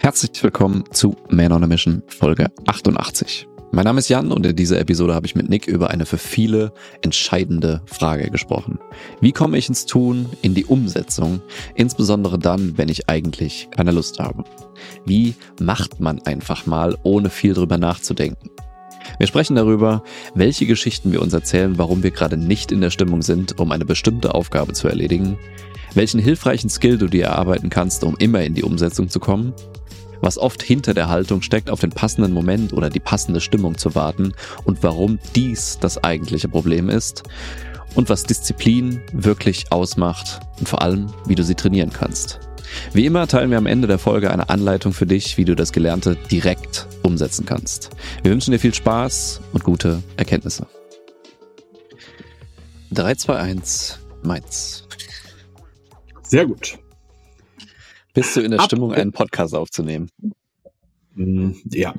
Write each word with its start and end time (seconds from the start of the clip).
Herzlich 0.00 0.44
willkommen 0.44 0.84
zu 0.92 1.16
Man 1.28 1.50
on 1.50 1.64
a 1.64 1.66
Mission 1.66 2.04
Folge 2.06 2.46
88. 2.66 3.48
Mein 3.72 3.84
Name 3.84 3.98
ist 3.98 4.08
Jan 4.08 4.30
und 4.30 4.46
in 4.46 4.54
dieser 4.54 4.78
Episode 4.78 5.12
habe 5.12 5.26
ich 5.26 5.34
mit 5.34 5.48
Nick 5.48 5.66
über 5.66 5.90
eine 5.90 6.06
für 6.06 6.18
viele 6.18 6.72
entscheidende 7.02 7.82
Frage 7.84 8.30
gesprochen. 8.30 8.78
Wie 9.20 9.32
komme 9.32 9.58
ich 9.58 9.68
ins 9.68 9.86
Tun, 9.86 10.26
in 10.40 10.54
die 10.54 10.64
Umsetzung, 10.64 11.42
insbesondere 11.74 12.38
dann, 12.38 12.78
wenn 12.78 12.88
ich 12.88 13.08
eigentlich 13.08 13.68
keine 13.72 13.90
Lust 13.90 14.20
habe? 14.20 14.44
Wie 15.04 15.34
macht 15.60 15.98
man 15.98 16.22
einfach 16.22 16.64
mal, 16.64 16.96
ohne 17.02 17.28
viel 17.28 17.52
drüber 17.52 17.76
nachzudenken? 17.76 18.50
Wir 19.18 19.26
sprechen 19.26 19.56
darüber, 19.56 20.04
welche 20.32 20.66
Geschichten 20.66 21.10
wir 21.10 21.22
uns 21.22 21.34
erzählen, 21.34 21.76
warum 21.76 22.04
wir 22.04 22.12
gerade 22.12 22.36
nicht 22.36 22.70
in 22.70 22.80
der 22.80 22.90
Stimmung 22.90 23.22
sind, 23.22 23.58
um 23.58 23.72
eine 23.72 23.84
bestimmte 23.84 24.32
Aufgabe 24.36 24.74
zu 24.74 24.86
erledigen, 24.86 25.38
welchen 25.94 26.20
hilfreichen 26.20 26.70
Skill 26.70 26.98
du 26.98 27.08
dir 27.08 27.24
erarbeiten 27.24 27.68
kannst, 27.68 28.04
um 28.04 28.16
immer 28.16 28.42
in 28.42 28.54
die 28.54 28.62
Umsetzung 28.62 29.08
zu 29.08 29.18
kommen 29.18 29.54
was 30.20 30.38
oft 30.38 30.62
hinter 30.62 30.94
der 30.94 31.08
Haltung 31.08 31.42
steckt, 31.42 31.70
auf 31.70 31.80
den 31.80 31.90
passenden 31.90 32.32
Moment 32.32 32.72
oder 32.72 32.90
die 32.90 33.00
passende 33.00 33.40
Stimmung 33.40 33.78
zu 33.78 33.94
warten 33.94 34.32
und 34.64 34.82
warum 34.82 35.18
dies 35.34 35.78
das 35.80 36.02
eigentliche 36.02 36.48
Problem 36.48 36.88
ist 36.88 37.22
und 37.94 38.08
was 38.08 38.24
Disziplin 38.24 39.00
wirklich 39.12 39.72
ausmacht 39.72 40.40
und 40.58 40.68
vor 40.68 40.82
allem, 40.82 41.06
wie 41.26 41.34
du 41.34 41.42
sie 41.42 41.54
trainieren 41.54 41.90
kannst. 41.92 42.40
Wie 42.92 43.06
immer 43.06 43.26
teilen 43.26 43.50
wir 43.50 43.58
am 43.58 43.66
Ende 43.66 43.88
der 43.88 43.98
Folge 43.98 44.30
eine 44.30 44.50
Anleitung 44.50 44.92
für 44.92 45.06
dich, 45.06 45.38
wie 45.38 45.44
du 45.44 45.56
das 45.56 45.72
Gelernte 45.72 46.16
direkt 46.30 46.86
umsetzen 47.02 47.46
kannst. 47.46 47.90
Wir 48.22 48.30
wünschen 48.30 48.52
dir 48.52 48.58
viel 48.58 48.74
Spaß 48.74 49.40
und 49.52 49.64
gute 49.64 50.02
Erkenntnisse. 50.16 50.66
3, 52.90 53.14
2, 53.14 53.36
1, 53.36 53.98
Mainz. 54.22 54.86
Sehr 56.22 56.46
gut. 56.46 56.78
Bist 58.14 58.36
du 58.36 58.40
in 58.40 58.50
der 58.50 58.60
Ab 58.60 58.66
Stimmung, 58.66 58.92
einen 58.92 59.12
Podcast 59.12 59.54
aufzunehmen? 59.54 60.10
Mm, 61.14 61.52
ja. 61.70 61.94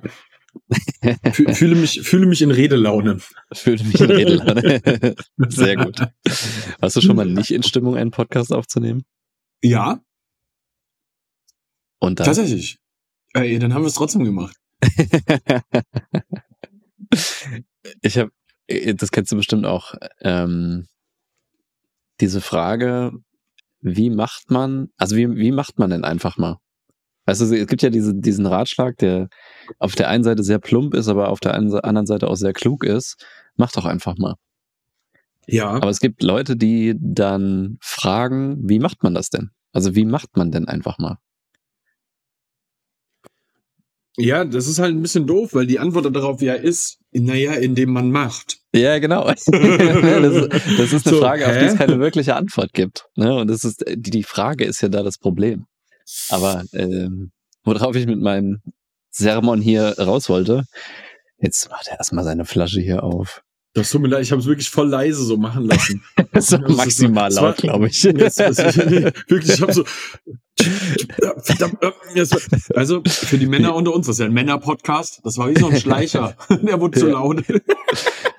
fühle, 1.33 1.75
mich, 1.75 2.01
fühle 2.01 2.25
mich 2.25 2.41
in 2.41 2.51
Redelaune. 2.51 3.19
Fühle 3.53 3.83
mich 3.83 4.01
in 4.01 4.11
Redelaune. 4.11 5.15
Sehr 5.49 5.75
gut. 5.75 5.99
Warst 6.79 6.95
du 6.95 7.01
schon 7.01 7.15
mal 7.15 7.25
nicht 7.25 7.51
in 7.51 7.63
Stimmung, 7.63 7.95
einen 7.95 8.11
Podcast 8.11 8.51
aufzunehmen? 8.51 9.03
Ja. 9.61 10.01
Und 11.99 12.19
dann? 12.19 12.25
Tatsächlich. 12.25 12.79
Ey, 13.33 13.59
dann 13.59 13.73
haben 13.73 13.83
wir 13.83 13.87
es 13.87 13.95
trotzdem 13.95 14.23
gemacht. 14.23 14.55
ich 18.01 18.17
habe, 18.17 18.31
das 18.95 19.11
kennst 19.11 19.31
du 19.31 19.35
bestimmt 19.35 19.65
auch, 19.65 19.93
ähm, 20.21 20.87
diese 22.19 22.41
Frage, 22.41 23.13
wie 23.81 24.09
macht 24.09 24.51
man, 24.51 24.89
also 24.97 25.15
wie, 25.15 25.35
wie 25.37 25.51
macht 25.51 25.79
man 25.79 25.89
denn 25.89 26.03
einfach 26.03 26.37
mal? 26.37 26.57
Weißt 27.25 27.41
du, 27.41 27.55
es 27.55 27.67
gibt 27.67 27.81
ja 27.81 27.89
diese, 27.89 28.15
diesen 28.15 28.45
Ratschlag, 28.45 28.97
der 28.97 29.29
auf 29.77 29.95
der 29.95 30.09
einen 30.09 30.23
Seite 30.23 30.43
sehr 30.43 30.59
plump 30.59 30.95
ist, 30.95 31.07
aber 31.07 31.29
auf 31.29 31.39
der 31.39 31.53
anderen 31.53 32.07
Seite 32.07 32.27
auch 32.27 32.35
sehr 32.35 32.53
klug 32.53 32.83
ist. 32.83 33.23
Mach 33.55 33.71
doch 33.71 33.85
einfach 33.85 34.17
mal. 34.17 34.35
Ja. 35.45 35.69
Aber 35.69 35.89
es 35.89 35.99
gibt 35.99 36.23
Leute, 36.23 36.55
die 36.55 36.95
dann 36.99 37.77
fragen, 37.81 38.57
wie 38.67 38.79
macht 38.79 39.03
man 39.03 39.13
das 39.13 39.29
denn? 39.29 39.51
Also 39.73 39.95
wie 39.95 40.05
macht 40.05 40.37
man 40.37 40.51
denn 40.51 40.67
einfach 40.67 40.97
mal? 40.97 41.17
Ja, 44.17 44.43
das 44.43 44.67
ist 44.67 44.79
halt 44.79 44.95
ein 44.95 45.01
bisschen 45.01 45.27
doof, 45.27 45.53
weil 45.53 45.65
die 45.65 45.79
Antwort 45.79 46.13
darauf 46.13 46.41
ja 46.41 46.53
ist, 46.53 46.99
naja, 47.11 47.53
indem 47.53 47.91
man 47.91 48.11
macht. 48.11 48.57
Ja, 48.73 48.99
genau. 48.99 49.27
das, 49.27 49.47
ist, 49.47 49.49
das 49.49 50.93
ist 50.93 51.07
eine 51.07 51.15
so, 51.15 51.21
Frage, 51.21 51.45
hä? 51.45 51.51
auf 51.51 51.57
die 51.57 51.65
es 51.65 51.75
keine 51.75 51.99
wirkliche 51.99 52.35
Antwort 52.35 52.73
gibt. 52.73 53.05
Ne? 53.15 53.33
Und 53.33 53.47
das 53.49 53.63
ist, 53.63 53.83
die, 53.87 54.11
die 54.11 54.23
Frage 54.23 54.65
ist 54.65 54.81
ja 54.81 54.89
da 54.89 55.03
das 55.03 55.17
Problem. 55.17 55.65
Aber 56.29 56.63
ähm, 56.73 57.31
worauf 57.63 57.95
ich 57.95 58.07
mit 58.07 58.19
meinem 58.19 58.61
Sermon 59.11 59.61
hier 59.61 59.95
raus 59.99 60.29
wollte, 60.29 60.65
jetzt 61.39 61.69
macht 61.69 61.87
er 61.87 61.97
erstmal 61.97 62.23
seine 62.23 62.45
Flasche 62.45 62.81
hier 62.81 63.03
auf. 63.03 63.41
Das 63.73 63.91
tut 63.91 64.01
mir 64.01 64.07
leid, 64.07 64.23
ich 64.23 64.31
habe 64.31 64.41
es 64.41 64.47
wirklich 64.47 64.69
voll 64.69 64.89
leise 64.89 65.23
so 65.23 65.37
machen 65.37 65.65
lassen. 65.65 66.03
so 66.39 66.57
maximal 66.57 67.31
laut, 67.31 67.57
glaube 67.57 67.87
ich. 67.87 68.03
wirklich, 68.03 69.53
ich 69.53 69.61
habe 69.61 69.73
so. 69.73 69.85
also 72.75 73.01
für 73.05 73.37
die 73.37 73.45
Männer 73.45 73.75
unter 73.75 73.93
uns, 73.93 74.07
das 74.07 74.15
ist 74.15 74.19
ja 74.19 74.25
ein 74.25 74.33
Männer-Podcast, 74.33 75.21
das 75.23 75.37
war 75.37 75.49
wie 75.49 75.59
so 75.59 75.67
ein 75.67 75.77
Schleicher. 75.79 76.35
Der 76.49 76.81
wurde 76.81 76.99
zu 76.99 77.07
laut. 77.09 77.43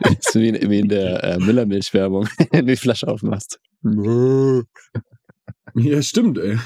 das 0.00 0.12
ist 0.18 0.34
wie 0.34 0.48
in, 0.48 0.70
wie 0.70 0.80
in 0.80 0.88
der 0.88 1.22
äh, 1.22 1.38
Müllermilch-Werbung, 1.38 2.28
wenn 2.50 2.66
du 2.66 2.72
die 2.72 2.76
Flasche 2.76 3.06
aufmachst. 3.06 3.60
Ja, 5.74 6.02
stimmt, 6.02 6.38
ey. 6.38 6.58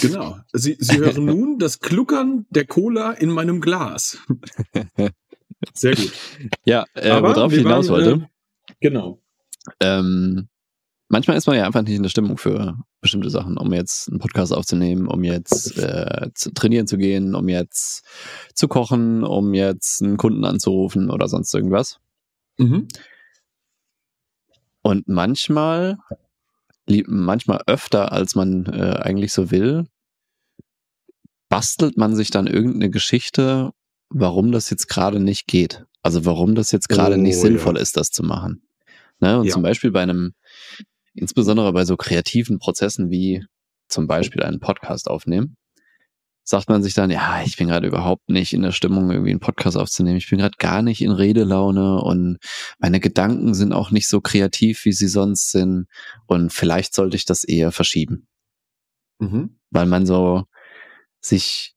Genau. 0.00 0.38
Sie, 0.54 0.78
Sie 0.80 0.96
hören 0.96 1.26
nun 1.26 1.58
das 1.58 1.80
Kluckern 1.80 2.46
der 2.48 2.64
Cola 2.64 3.12
in 3.12 3.28
meinem 3.28 3.60
Glas. 3.60 4.18
Sehr 5.74 5.94
gut. 5.94 6.12
Ja, 6.64 6.84
äh, 6.94 7.10
Aber 7.10 7.34
worauf 7.34 7.52
ich 7.52 7.58
hinaus 7.58 7.88
waren, 7.88 8.04
wollte. 8.04 8.24
Äh, 8.68 8.74
genau. 8.80 9.20
Ähm, 9.80 10.48
manchmal 11.08 11.36
ist 11.36 11.46
man 11.46 11.56
ja 11.56 11.64
einfach 11.64 11.82
nicht 11.82 11.96
in 11.96 12.02
der 12.02 12.10
Stimmung 12.10 12.38
für 12.38 12.76
bestimmte 13.00 13.30
Sachen, 13.30 13.56
um 13.56 13.72
jetzt 13.72 14.08
einen 14.08 14.18
Podcast 14.18 14.52
aufzunehmen, 14.52 15.08
um 15.08 15.24
jetzt 15.24 15.76
äh, 15.78 16.30
zu 16.34 16.52
trainieren 16.52 16.86
zu 16.86 16.96
gehen, 16.96 17.34
um 17.34 17.48
jetzt 17.48 18.04
zu 18.54 18.68
kochen, 18.68 19.24
um 19.24 19.54
jetzt 19.54 20.02
einen 20.02 20.16
Kunden 20.16 20.44
anzurufen 20.44 21.10
oder 21.10 21.28
sonst 21.28 21.52
irgendwas. 21.54 21.98
Mhm. 22.58 22.88
Und 24.82 25.08
manchmal, 25.08 25.98
manchmal 26.86 27.62
öfter, 27.66 28.12
als 28.12 28.34
man 28.34 28.66
äh, 28.66 29.00
eigentlich 29.00 29.32
so 29.32 29.50
will, 29.50 29.86
bastelt 31.48 31.96
man 31.96 32.14
sich 32.14 32.30
dann 32.30 32.46
irgendeine 32.46 32.90
Geschichte 32.90 33.72
warum 34.10 34.52
das 34.52 34.70
jetzt 34.70 34.88
gerade 34.88 35.20
nicht 35.20 35.46
geht. 35.46 35.84
Also 36.02 36.24
warum 36.24 36.54
das 36.54 36.72
jetzt 36.72 36.88
gerade 36.88 37.16
oh, 37.16 37.18
nicht 37.18 37.38
sinnvoll 37.38 37.76
ja. 37.76 37.82
ist, 37.82 37.96
das 37.96 38.10
zu 38.10 38.22
machen. 38.22 38.62
Ne? 39.20 39.38
Und 39.38 39.46
ja. 39.46 39.52
zum 39.52 39.62
Beispiel 39.62 39.90
bei 39.90 40.02
einem, 40.02 40.32
insbesondere 41.14 41.72
bei 41.72 41.84
so 41.84 41.96
kreativen 41.96 42.58
Prozessen 42.58 43.10
wie 43.10 43.44
zum 43.88 44.06
Beispiel 44.06 44.42
einen 44.42 44.60
Podcast 44.60 45.08
aufnehmen, 45.08 45.56
sagt 46.48 46.70
man 46.70 46.82
sich 46.82 46.94
dann, 46.94 47.10
ja, 47.10 47.42
ich 47.44 47.58
bin 47.58 47.68
gerade 47.68 47.86
überhaupt 47.86 48.30
nicht 48.30 48.54
in 48.54 48.62
der 48.62 48.72
Stimmung, 48.72 49.10
irgendwie 49.10 49.32
einen 49.32 49.40
Podcast 49.40 49.76
aufzunehmen. 49.76 50.16
Ich 50.16 50.30
bin 50.30 50.38
gerade 50.38 50.56
gar 50.56 50.80
nicht 50.80 51.02
in 51.02 51.10
Redelaune 51.10 52.00
und 52.00 52.38
meine 52.78 53.00
Gedanken 53.00 53.52
sind 53.52 53.74
auch 53.74 53.90
nicht 53.90 54.08
so 54.08 54.22
kreativ, 54.22 54.86
wie 54.86 54.92
sie 54.92 55.08
sonst 55.08 55.50
sind. 55.50 55.88
Und 56.26 56.50
vielleicht 56.50 56.94
sollte 56.94 57.16
ich 57.16 57.26
das 57.26 57.44
eher 57.44 57.70
verschieben. 57.70 58.28
Mhm. 59.18 59.58
Weil 59.70 59.84
man 59.84 60.06
so 60.06 60.44
sich 61.20 61.74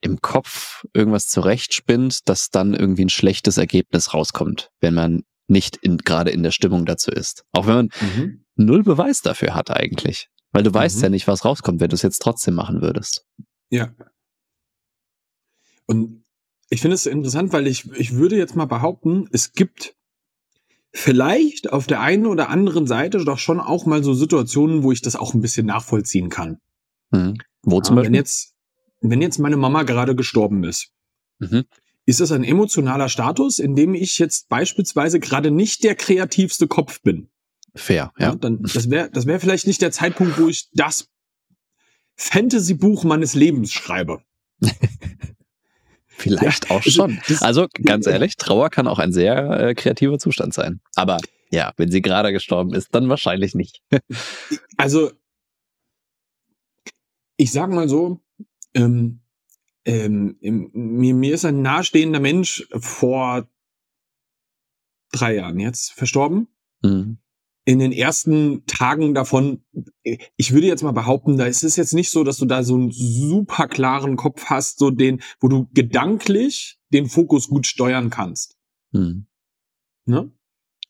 im 0.00 0.20
Kopf 0.20 0.84
irgendwas 0.92 1.26
zurechtspinnt, 1.28 2.28
dass 2.28 2.50
dann 2.50 2.74
irgendwie 2.74 3.04
ein 3.04 3.10
schlechtes 3.10 3.56
Ergebnis 3.56 4.14
rauskommt, 4.14 4.70
wenn 4.80 4.94
man 4.94 5.22
nicht 5.48 5.76
in, 5.76 5.98
gerade 5.98 6.30
in 6.30 6.42
der 6.42 6.50
Stimmung 6.50 6.86
dazu 6.86 7.10
ist. 7.10 7.44
Auch 7.52 7.66
wenn 7.66 7.74
man 7.74 7.88
mhm. 8.00 8.44
null 8.56 8.82
Beweis 8.82 9.22
dafür 9.22 9.54
hat 9.54 9.70
eigentlich. 9.70 10.28
Weil 10.52 10.62
du 10.62 10.70
mhm. 10.70 10.74
weißt 10.74 11.02
ja 11.02 11.08
nicht, 11.08 11.28
was 11.28 11.44
rauskommt, 11.44 11.80
wenn 11.80 11.88
du 11.88 11.94
es 11.94 12.02
jetzt 12.02 12.20
trotzdem 12.20 12.54
machen 12.54 12.82
würdest. 12.82 13.24
Ja. 13.70 13.94
Und 15.86 16.24
ich 16.68 16.80
finde 16.80 16.94
es 16.94 17.06
interessant, 17.06 17.52
weil 17.52 17.66
ich, 17.66 17.90
ich 17.92 18.14
würde 18.14 18.36
jetzt 18.36 18.56
mal 18.56 18.66
behaupten, 18.66 19.28
es 19.32 19.52
gibt 19.52 19.94
vielleicht 20.92 21.72
auf 21.72 21.86
der 21.86 22.00
einen 22.00 22.26
oder 22.26 22.48
anderen 22.48 22.86
Seite 22.86 23.24
doch 23.24 23.38
schon 23.38 23.60
auch 23.60 23.86
mal 23.86 24.02
so 24.02 24.14
Situationen, 24.14 24.82
wo 24.82 24.92
ich 24.92 25.02
das 25.02 25.14
auch 25.14 25.34
ein 25.34 25.40
bisschen 25.40 25.66
nachvollziehen 25.66 26.28
kann. 26.28 26.58
Mhm. 27.10 27.36
Wo 27.62 27.80
zum 27.80 27.96
ja, 27.96 28.00
Beispiel? 28.00 28.12
Wenn 28.12 28.14
jetzt, 28.14 28.55
wenn 29.00 29.22
jetzt 29.22 29.38
meine 29.38 29.56
Mama 29.56 29.82
gerade 29.82 30.14
gestorben 30.14 30.64
ist, 30.64 30.92
mhm. 31.38 31.64
ist 32.04 32.20
das 32.20 32.32
ein 32.32 32.44
emotionaler 32.44 33.08
Status, 33.08 33.58
in 33.58 33.74
dem 33.76 33.94
ich 33.94 34.18
jetzt 34.18 34.48
beispielsweise 34.48 35.20
gerade 35.20 35.50
nicht 35.50 35.84
der 35.84 35.94
kreativste 35.94 36.66
Kopf 36.66 37.02
bin? 37.02 37.28
Fair, 37.74 38.12
ja. 38.18 38.30
ja 38.30 38.34
dann, 38.34 38.62
das 38.62 38.90
wäre 38.90 39.10
das 39.10 39.26
wäre 39.26 39.40
vielleicht 39.40 39.66
nicht 39.66 39.82
der 39.82 39.92
Zeitpunkt, 39.92 40.38
wo 40.38 40.48
ich 40.48 40.68
das 40.72 41.08
Fantasy-Buch 42.16 43.04
meines 43.04 43.34
Lebens 43.34 43.72
schreibe. 43.72 44.22
Vielleicht 46.18 46.70
ja, 46.70 46.76
auch 46.76 46.82
schon. 46.82 47.20
Das, 47.28 47.42
also 47.42 47.66
ganz 47.84 48.06
ehrlich, 48.06 48.36
Trauer 48.36 48.70
kann 48.70 48.88
auch 48.88 48.98
ein 48.98 49.12
sehr 49.12 49.60
äh, 49.60 49.74
kreativer 49.74 50.18
Zustand 50.18 50.54
sein. 50.54 50.80
Aber 50.94 51.18
ja, 51.50 51.74
wenn 51.76 51.90
sie 51.90 52.00
gerade 52.00 52.32
gestorben 52.32 52.72
ist, 52.72 52.94
dann 52.94 53.10
wahrscheinlich 53.10 53.54
nicht. 53.54 53.82
also 54.78 55.12
ich 57.36 57.52
sag 57.52 57.70
mal 57.70 57.88
so, 57.88 58.20
ähm, 58.76 59.20
ähm, 59.84 60.36
mir, 60.40 61.14
mir 61.14 61.34
ist 61.34 61.44
ein 61.44 61.62
nahestehender 61.62 62.20
Mensch 62.20 62.66
vor 62.78 63.48
drei 65.12 65.36
Jahren 65.36 65.58
jetzt 65.58 65.92
verstorben. 65.92 66.48
Mhm. 66.82 67.18
In 67.64 67.78
den 67.80 67.90
ersten 67.90 68.64
Tagen 68.66 69.12
davon, 69.14 69.64
ich 70.02 70.52
würde 70.52 70.68
jetzt 70.68 70.84
mal 70.84 70.92
behaupten, 70.92 71.36
da 71.36 71.46
ist 71.46 71.64
es 71.64 71.74
jetzt 71.74 71.94
nicht 71.94 72.10
so, 72.10 72.22
dass 72.22 72.36
du 72.36 72.46
da 72.46 72.62
so 72.62 72.74
einen 72.74 72.92
super 72.92 73.66
klaren 73.66 74.16
Kopf 74.16 74.44
hast, 74.46 74.78
so 74.78 74.90
den, 74.90 75.20
wo 75.40 75.48
du 75.48 75.68
gedanklich 75.72 76.78
den 76.92 77.08
Fokus 77.08 77.48
gut 77.48 77.66
steuern 77.66 78.10
kannst. 78.10 78.56
Mhm. 78.92 79.26
Ne? 80.04 80.30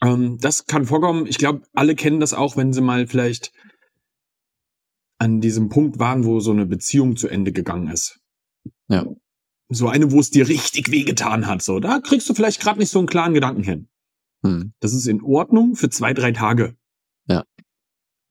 Ähm, 0.03 0.37
das 0.39 0.67
kann 0.67 0.85
vorkommen. 0.85 1.27
Ich 1.27 1.39
glaube, 1.39 1.63
alle 1.73 1.95
kennen 1.95 2.21
das 2.21 2.35
auch, 2.35 2.59
wenn 2.59 2.75
sie 2.75 2.83
mal 2.83 3.07
vielleicht 3.07 3.53
an 5.19 5.41
diesem 5.41 5.69
Punkt 5.69 5.99
waren, 5.99 6.25
wo 6.25 6.41
so 6.41 6.51
eine 6.51 6.67
Beziehung 6.67 7.17
zu 7.17 7.29
Ende 7.29 7.53
gegangen 7.53 7.89
ist. 7.89 8.21
Ja. 8.89 9.07
So 9.69 9.89
eine, 9.89 10.13
wo 10.13 10.21
es 10.21 10.31
dir 10.31 10.49
richtig 10.49 10.91
wehgetan 10.91 11.47
hat. 11.47 11.63
So, 11.63 11.81
da 11.81 12.01
kriegst 12.01 12.29
du 12.29 12.35
vielleicht 12.35 12.61
gerade 12.61 12.79
nicht 12.79 12.91
so 12.91 12.99
einen 12.99 13.09
klaren 13.09 13.35
Gedanken 13.35 13.63
hin. 13.63 13.89
Hm. 14.45 14.73
Das 14.81 14.93
ist 14.93 15.07
in 15.07 15.23
Ordnung 15.23 15.75
für 15.75 15.91
zwei, 15.91 16.15
drei 16.15 16.33
Tage. 16.33 16.77
Ja. 17.29 17.45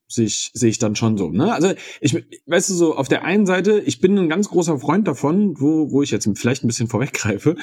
Sehe 0.07 0.25
ich, 0.25 0.51
sehe 0.53 0.69
ich 0.69 0.77
dann 0.77 0.95
schon 0.95 1.17
so. 1.17 1.31
Ne? 1.31 1.51
Also 1.51 1.73
ich, 1.99 2.13
weißt 2.45 2.69
du 2.69 2.73
so, 2.75 2.95
auf 2.95 3.07
der 3.07 3.23
einen 3.23 3.45
Seite, 3.45 3.79
ich 3.79 3.99
bin 3.99 4.17
ein 4.17 4.29
ganz 4.29 4.49
großer 4.49 4.79
Freund 4.79 5.07
davon, 5.07 5.59
wo, 5.59 5.91
wo 5.91 6.03
ich 6.03 6.11
jetzt 6.11 6.29
vielleicht 6.35 6.63
ein 6.63 6.67
bisschen 6.67 6.87
vorweggreife, 6.87 7.55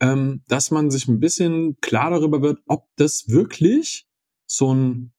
ähm, 0.00 0.42
dass 0.48 0.70
man 0.70 0.90
sich 0.90 1.06
ein 1.08 1.20
bisschen 1.20 1.76
klar 1.80 2.10
darüber 2.10 2.40
wird, 2.40 2.60
ob 2.66 2.88
das 2.96 3.28
wirklich 3.28 4.06
so 4.46 4.74
ein 4.74 5.12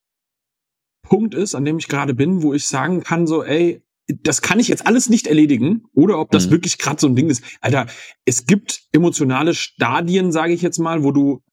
Punkt 1.11 1.35
ist, 1.35 1.55
an 1.55 1.65
dem 1.65 1.77
ich 1.77 1.89
gerade 1.89 2.13
bin, 2.13 2.41
wo 2.41 2.53
ich 2.53 2.65
sagen 2.67 3.03
kann, 3.03 3.27
so, 3.27 3.43
ey, 3.43 3.83
das 4.23 4.41
kann 4.41 4.61
ich 4.61 4.69
jetzt 4.69 4.87
alles 4.87 5.09
nicht 5.09 5.27
erledigen 5.27 5.83
oder 5.93 6.17
ob 6.19 6.31
das 6.31 6.47
mhm. 6.47 6.51
wirklich 6.51 6.77
gerade 6.77 7.01
so 7.01 7.07
ein 7.07 7.17
Ding 7.17 7.29
ist. 7.29 7.43
Alter, 7.59 7.87
es 8.23 8.45
gibt 8.45 8.83
emotionale 8.93 9.53
Stadien, 9.53 10.31
sage 10.31 10.53
ich 10.53 10.61
jetzt 10.61 10.79
mal, 10.79 11.03
wo 11.03 11.11
du, 11.11 11.43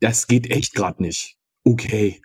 das 0.00 0.26
geht 0.26 0.50
echt 0.50 0.74
gerade 0.74 1.02
nicht. 1.02 1.36
Okay, 1.64 2.22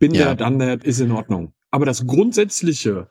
bin 0.00 0.14
ja 0.14 0.34
dann, 0.34 0.58
that, 0.58 0.82
ist 0.82 0.98
in 0.98 1.12
Ordnung. 1.12 1.54
Aber 1.70 1.86
das 1.86 2.08
Grundsätzliche, 2.08 3.08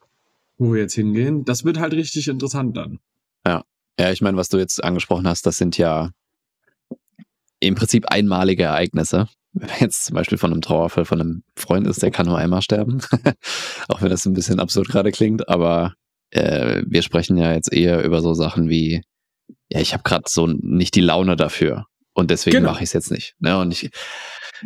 wo 0.57 0.73
wir 0.73 0.81
jetzt 0.81 0.95
hingehen, 0.95 1.45
das 1.45 1.63
wird 1.63 1.79
halt 1.79 1.93
richtig 1.93 2.27
interessant 2.27 2.75
dann. 2.75 2.99
Ja, 3.45 3.63
ja, 3.97 4.11
ich 4.11 4.19
meine, 4.19 4.35
was 4.35 4.49
du 4.49 4.57
jetzt 4.57 4.83
angesprochen 4.83 5.25
hast, 5.25 5.45
das 5.45 5.55
sind 5.57 5.77
ja 5.77 6.11
im 7.61 7.75
Prinzip 7.75 8.07
einmalige 8.11 8.63
Ereignisse. 8.63 9.29
Wenn 9.59 9.69
jetzt 9.79 10.05
zum 10.05 10.15
Beispiel 10.15 10.37
von 10.37 10.51
einem 10.51 10.61
Trauerfall 10.61 11.05
von 11.05 11.21
einem 11.21 11.43
Freund 11.55 11.87
ist, 11.87 12.01
der 12.01 12.11
kann 12.11 12.25
nur 12.25 12.37
einmal 12.37 12.61
sterben. 12.61 12.99
Auch 13.87 14.01
wenn 14.01 14.09
das 14.09 14.25
ein 14.25 14.33
bisschen 14.33 14.59
absurd 14.59 14.89
gerade 14.89 15.11
klingt, 15.11 15.47
aber 15.49 15.93
äh, 16.31 16.83
wir 16.85 17.01
sprechen 17.01 17.37
ja 17.37 17.53
jetzt 17.53 17.71
eher 17.71 18.03
über 18.03 18.21
so 18.21 18.33
Sachen 18.33 18.69
wie, 18.69 19.01
ja, 19.69 19.79
ich 19.79 19.93
habe 19.93 20.03
gerade 20.03 20.25
so 20.27 20.47
nicht 20.47 20.95
die 20.95 21.01
Laune 21.01 21.35
dafür 21.35 21.85
und 22.13 22.31
deswegen 22.31 22.57
genau. 22.57 22.71
mache 22.71 22.83
ich 22.83 22.89
es 22.89 22.93
jetzt 22.93 23.11
nicht. 23.11 23.35
Ne? 23.39 23.57
Und 23.59 23.71
ich, 23.71 23.89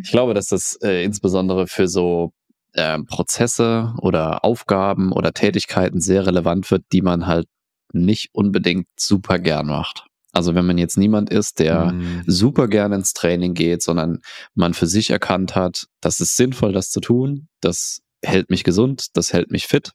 ich 0.02 0.12
glaube, 0.12 0.34
dass 0.34 0.48
das 0.48 0.78
äh, 0.82 1.04
insbesondere 1.04 1.68
für 1.68 1.88
so 1.88 2.32
äh, 2.74 3.00
Prozesse 3.04 3.94
oder 4.00 4.46
Aufgaben 4.46 5.12
oder 5.12 5.34
Tätigkeiten 5.34 6.00
sehr 6.00 6.26
relevant 6.26 6.72
wird, 6.72 6.84
die 6.92 7.02
man 7.02 7.28
halt 7.28 7.48
nicht 7.94 8.30
unbedingt 8.34 8.88
super 8.98 9.38
gern 9.38 9.68
macht. 9.68 10.06
Also 10.32 10.56
wenn 10.56 10.66
man 10.66 10.78
jetzt 10.78 10.98
niemand 10.98 11.30
ist, 11.30 11.60
der 11.60 11.92
mhm. 11.92 12.24
super 12.26 12.68
gerne 12.68 12.96
ins 12.96 13.14
Training 13.14 13.54
geht, 13.54 13.82
sondern 13.82 14.20
man 14.54 14.74
für 14.74 14.88
sich 14.88 15.10
erkannt 15.10 15.56
hat, 15.56 15.88
das 16.00 16.20
ist 16.20 16.38
sinnvoll, 16.38 16.72
das 16.72 16.90
zu 16.90 17.02
tun, 17.02 17.48
das 17.60 18.02
hält 18.24 18.50
mich 18.50 18.64
gesund, 18.64 19.08
das 19.14 19.34
hält 19.34 19.52
mich 19.52 19.68
fit. 19.68 19.92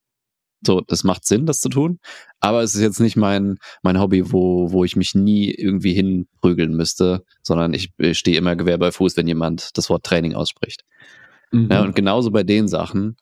So, 0.67 0.81
das 0.81 1.05
macht 1.05 1.27
Sinn, 1.27 1.47
das 1.47 1.61
zu 1.61 1.69
tun. 1.69 1.99
Aber 2.41 2.63
es 2.63 2.75
ist 2.75 2.81
jetzt 2.81 3.01
nicht 3.01 3.17
mein, 3.17 3.59
mein 3.83 4.01
Hobby, 4.01 4.33
wo, 4.33 4.73
wo 4.73 4.85
ich 4.85 4.97
mich 4.97 5.15
nie 5.15 5.51
irgendwie 5.51 5.93
hinprügeln 5.93 6.75
müsste, 6.75 7.25
sondern 7.43 7.73
ich, 7.75 7.93
ich 7.99 8.19
stehe 8.19 8.39
immer 8.39 8.57
Gewehr 8.57 8.79
bei 8.79 8.91
Fuß, 8.91 9.17
wenn 9.17 9.29
jemand 9.29 9.77
das 9.77 9.91
Wort 9.91 10.05
Training 10.05 10.35
ausspricht. 10.35 10.83
Mhm. 11.53 11.69
Ja, 11.71 11.83
und 11.83 11.95
genauso 11.95 12.31
bei 12.31 12.43
den 12.43 12.69
Sachen, 12.69 13.17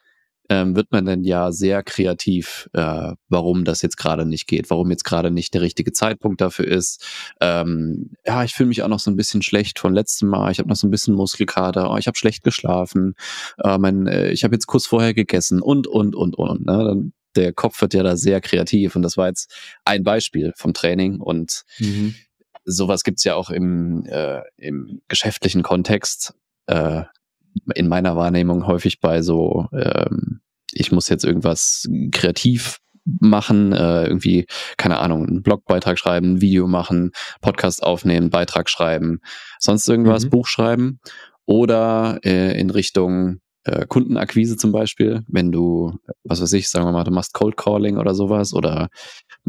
ähm, 0.48 0.76
wird 0.76 0.92
man 0.92 1.06
dann 1.06 1.24
ja 1.24 1.52
sehr 1.52 1.82
kreativ, 1.82 2.68
äh, 2.72 3.12
warum 3.28 3.64
das 3.64 3.82
jetzt 3.82 3.96
gerade 3.96 4.26
nicht 4.26 4.46
geht, 4.46 4.70
warum 4.70 4.90
jetzt 4.90 5.04
gerade 5.04 5.30
nicht 5.30 5.54
der 5.54 5.62
richtige 5.62 5.92
Zeitpunkt 5.92 6.40
dafür 6.40 6.66
ist. 6.66 7.04
Ähm, 7.40 8.10
ja, 8.26 8.44
ich 8.44 8.54
fühle 8.54 8.68
mich 8.68 8.82
auch 8.82 8.88
noch 8.88 9.00
so 9.00 9.10
ein 9.10 9.16
bisschen 9.16 9.42
schlecht 9.42 9.78
von 9.78 9.94
letztem 9.94 10.28
Mal. 10.28 10.50
Ich 10.52 10.58
habe 10.58 10.68
noch 10.68 10.76
so 10.76 10.86
ein 10.86 10.90
bisschen 10.90 11.14
Muskelkater. 11.14 11.90
Oh, 11.90 11.96
ich 11.96 12.06
habe 12.06 12.18
schlecht 12.18 12.44
geschlafen. 12.44 13.14
Äh, 13.62 13.78
mein, 13.78 14.06
äh, 14.06 14.30
ich 14.30 14.44
habe 14.44 14.54
jetzt 14.54 14.66
kurz 14.66 14.86
vorher 14.86 15.14
gegessen 15.14 15.60
und 15.60 15.86
und 15.86 16.14
und 16.14 16.36
und. 16.36 16.66
Ne? 16.66 16.84
Dann, 16.84 17.12
der 17.36 17.52
Kopf 17.52 17.80
wird 17.80 17.94
ja 17.94 18.02
da 18.02 18.16
sehr 18.16 18.40
kreativ 18.40 18.94
und 18.94 19.02
das 19.02 19.16
war 19.16 19.26
jetzt 19.26 19.52
ein 19.84 20.04
Beispiel 20.04 20.52
vom 20.56 20.72
Training 20.72 21.20
und 21.20 21.64
mhm. 21.80 22.14
sowas 22.64 23.02
gibt's 23.02 23.24
ja 23.24 23.34
auch 23.34 23.50
im, 23.50 24.06
äh, 24.06 24.42
im 24.56 25.00
geschäftlichen 25.08 25.62
Kontext. 25.62 26.34
Äh, 26.66 27.02
in 27.74 27.88
meiner 27.88 28.16
Wahrnehmung 28.16 28.66
häufig 28.66 29.00
bei 29.00 29.22
so, 29.22 29.66
ähm, 29.72 30.40
ich 30.72 30.92
muss 30.92 31.08
jetzt 31.08 31.24
irgendwas 31.24 31.88
kreativ 32.12 32.80
machen, 33.04 33.72
äh, 33.72 34.06
irgendwie, 34.06 34.46
keine 34.76 34.98
Ahnung, 34.98 35.26
einen 35.26 35.42
Blogbeitrag 35.42 35.98
schreiben, 35.98 36.34
ein 36.34 36.40
Video 36.40 36.66
machen, 36.66 37.12
Podcast 37.40 37.82
aufnehmen, 37.82 38.30
Beitrag 38.30 38.70
schreiben, 38.70 39.20
sonst 39.58 39.88
irgendwas, 39.88 40.24
mhm. 40.24 40.30
Buch 40.30 40.46
schreiben 40.46 41.00
oder 41.46 42.18
äh, 42.24 42.58
in 42.58 42.70
Richtung 42.70 43.40
äh, 43.64 43.86
Kundenakquise 43.86 44.56
zum 44.56 44.72
Beispiel, 44.72 45.22
wenn 45.28 45.52
du, 45.52 45.98
was 46.22 46.40
weiß 46.40 46.52
ich, 46.54 46.68
sagen 46.68 46.86
wir 46.86 46.92
mal, 46.92 47.04
du 47.04 47.10
machst 47.10 47.34
Cold 47.34 47.56
Calling 47.56 47.98
oder 47.98 48.14
sowas 48.14 48.54
oder 48.54 48.88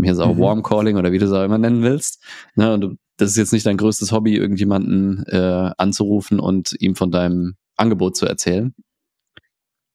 hier 0.02 0.12
ist 0.12 0.20
auch 0.20 0.36
mhm. 0.36 0.40
Warm 0.40 0.64
Calling 0.64 0.98
oder 0.98 1.12
wie 1.12 1.18
du 1.18 1.26
es 1.26 1.32
auch 1.32 1.44
immer 1.44 1.58
nennen 1.58 1.82
willst. 1.82 2.24
Ne, 2.56 2.74
und 2.74 2.82
du, 2.82 2.96
das 3.18 3.32
ist 3.32 3.38
jetzt 3.38 3.54
nicht 3.54 3.66
dein 3.66 3.78
größtes 3.78 4.12
Hobby, 4.12 4.36
irgendjemanden 4.36 5.26
äh, 5.28 5.72
anzurufen 5.78 6.40
und 6.40 6.76
ihm 6.80 6.96
von 6.96 7.12
deinem 7.12 7.56
Angebot 7.78 8.16
zu 8.16 8.26
erzählen, 8.26 8.74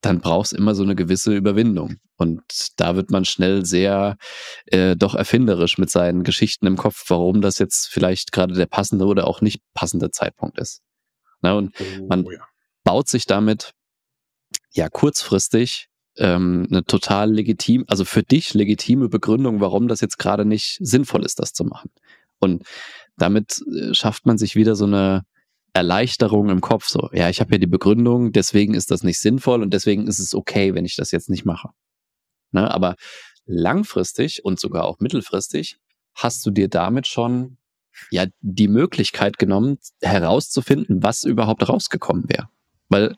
dann 0.00 0.21
brauchst 0.21 0.53
immer 0.53 0.75
so 0.75 0.82
eine 0.82 0.94
gewisse 0.94 1.35
Überwindung. 1.35 1.97
Und 2.17 2.43
da 2.77 2.97
wird 2.97 3.11
man 3.11 3.25
schnell 3.25 3.65
sehr 3.65 4.17
äh, 4.67 4.97
doch 4.97 5.15
erfinderisch 5.15 5.79
mit 5.79 5.91
seinen 5.91 6.23
Geschichten 6.23 6.67
im 6.67 6.77
Kopf, 6.77 7.05
warum 7.09 7.41
das 7.41 7.59
jetzt 7.59 7.88
vielleicht 7.88 8.32
gerade 8.32 8.55
der 8.55 8.67
passende 8.67 9.06
oder 9.06 9.27
auch 9.27 9.41
nicht 9.41 9.62
passende 9.75 10.11
Zeitpunkt 10.11 10.59
ist. 10.59 10.81
Na, 11.43 11.55
und 11.55 11.75
oh, 11.81 12.06
man 12.09 12.25
ja. 12.25 12.47
baut 12.85 13.09
sich 13.09 13.27
damit 13.27 13.73
ja 14.73 14.88
kurzfristig 14.88 15.88
ähm, 16.17 16.67
eine 16.71 16.85
total 16.85 17.33
legitim, 17.33 17.85
also 17.88 18.05
für 18.05 18.23
dich 18.23 18.55
legitime 18.55 19.09
Begründung, 19.09 19.61
warum 19.61 19.88
das 19.88 20.00
jetzt 20.00 20.19
gerade 20.19 20.44
nicht 20.44 20.79
sinnvoll 20.81 21.25
ist, 21.25 21.38
das 21.41 21.53
zu 21.53 21.65
machen. 21.65 21.91
Und 22.38 22.65
damit 23.17 23.62
äh, 23.75 23.94
schafft 23.94 24.26
man 24.26 24.38
sich 24.38 24.56
wieder 24.56 24.76
so 24.76 24.87
eine 24.87 25.25
Erleichterung 25.72 26.49
im 26.50 26.61
Kopf. 26.61 26.88
So, 26.88 27.08
ja, 27.12 27.28
ich 27.28 27.40
habe 27.40 27.52
ja 27.52 27.58
die 27.58 27.67
Begründung, 27.67 28.32
deswegen 28.32 28.75
ist 28.75 28.90
das 28.90 29.02
nicht 29.02 29.20
sinnvoll 29.20 29.62
und 29.62 29.72
deswegen 29.72 30.06
ist 30.06 30.19
es 30.19 30.34
okay, 30.34 30.75
wenn 30.75 30.84
ich 30.84 30.96
das 30.96 31.11
jetzt 31.11 31.31
nicht 31.31 31.44
mache. 31.44 31.70
Ne? 32.52 32.70
Aber 32.70 32.96
langfristig 33.46 34.44
und 34.44 34.61
sogar 34.61 34.84
auch 34.84 35.00
mittelfristig 35.00 35.78
hast 36.14 36.44
du 36.44 36.50
dir 36.50 36.69
damit 36.69 37.06
schon 37.06 37.58
ja 38.11 38.26
die 38.40 38.69
Möglichkeit 38.69 39.38
genommen, 39.38 39.78
herauszufinden, 40.00 41.02
was 41.02 41.25
überhaupt 41.25 41.69
rausgekommen 41.69 42.28
wäre. 42.28 42.49
Weil 42.88 43.16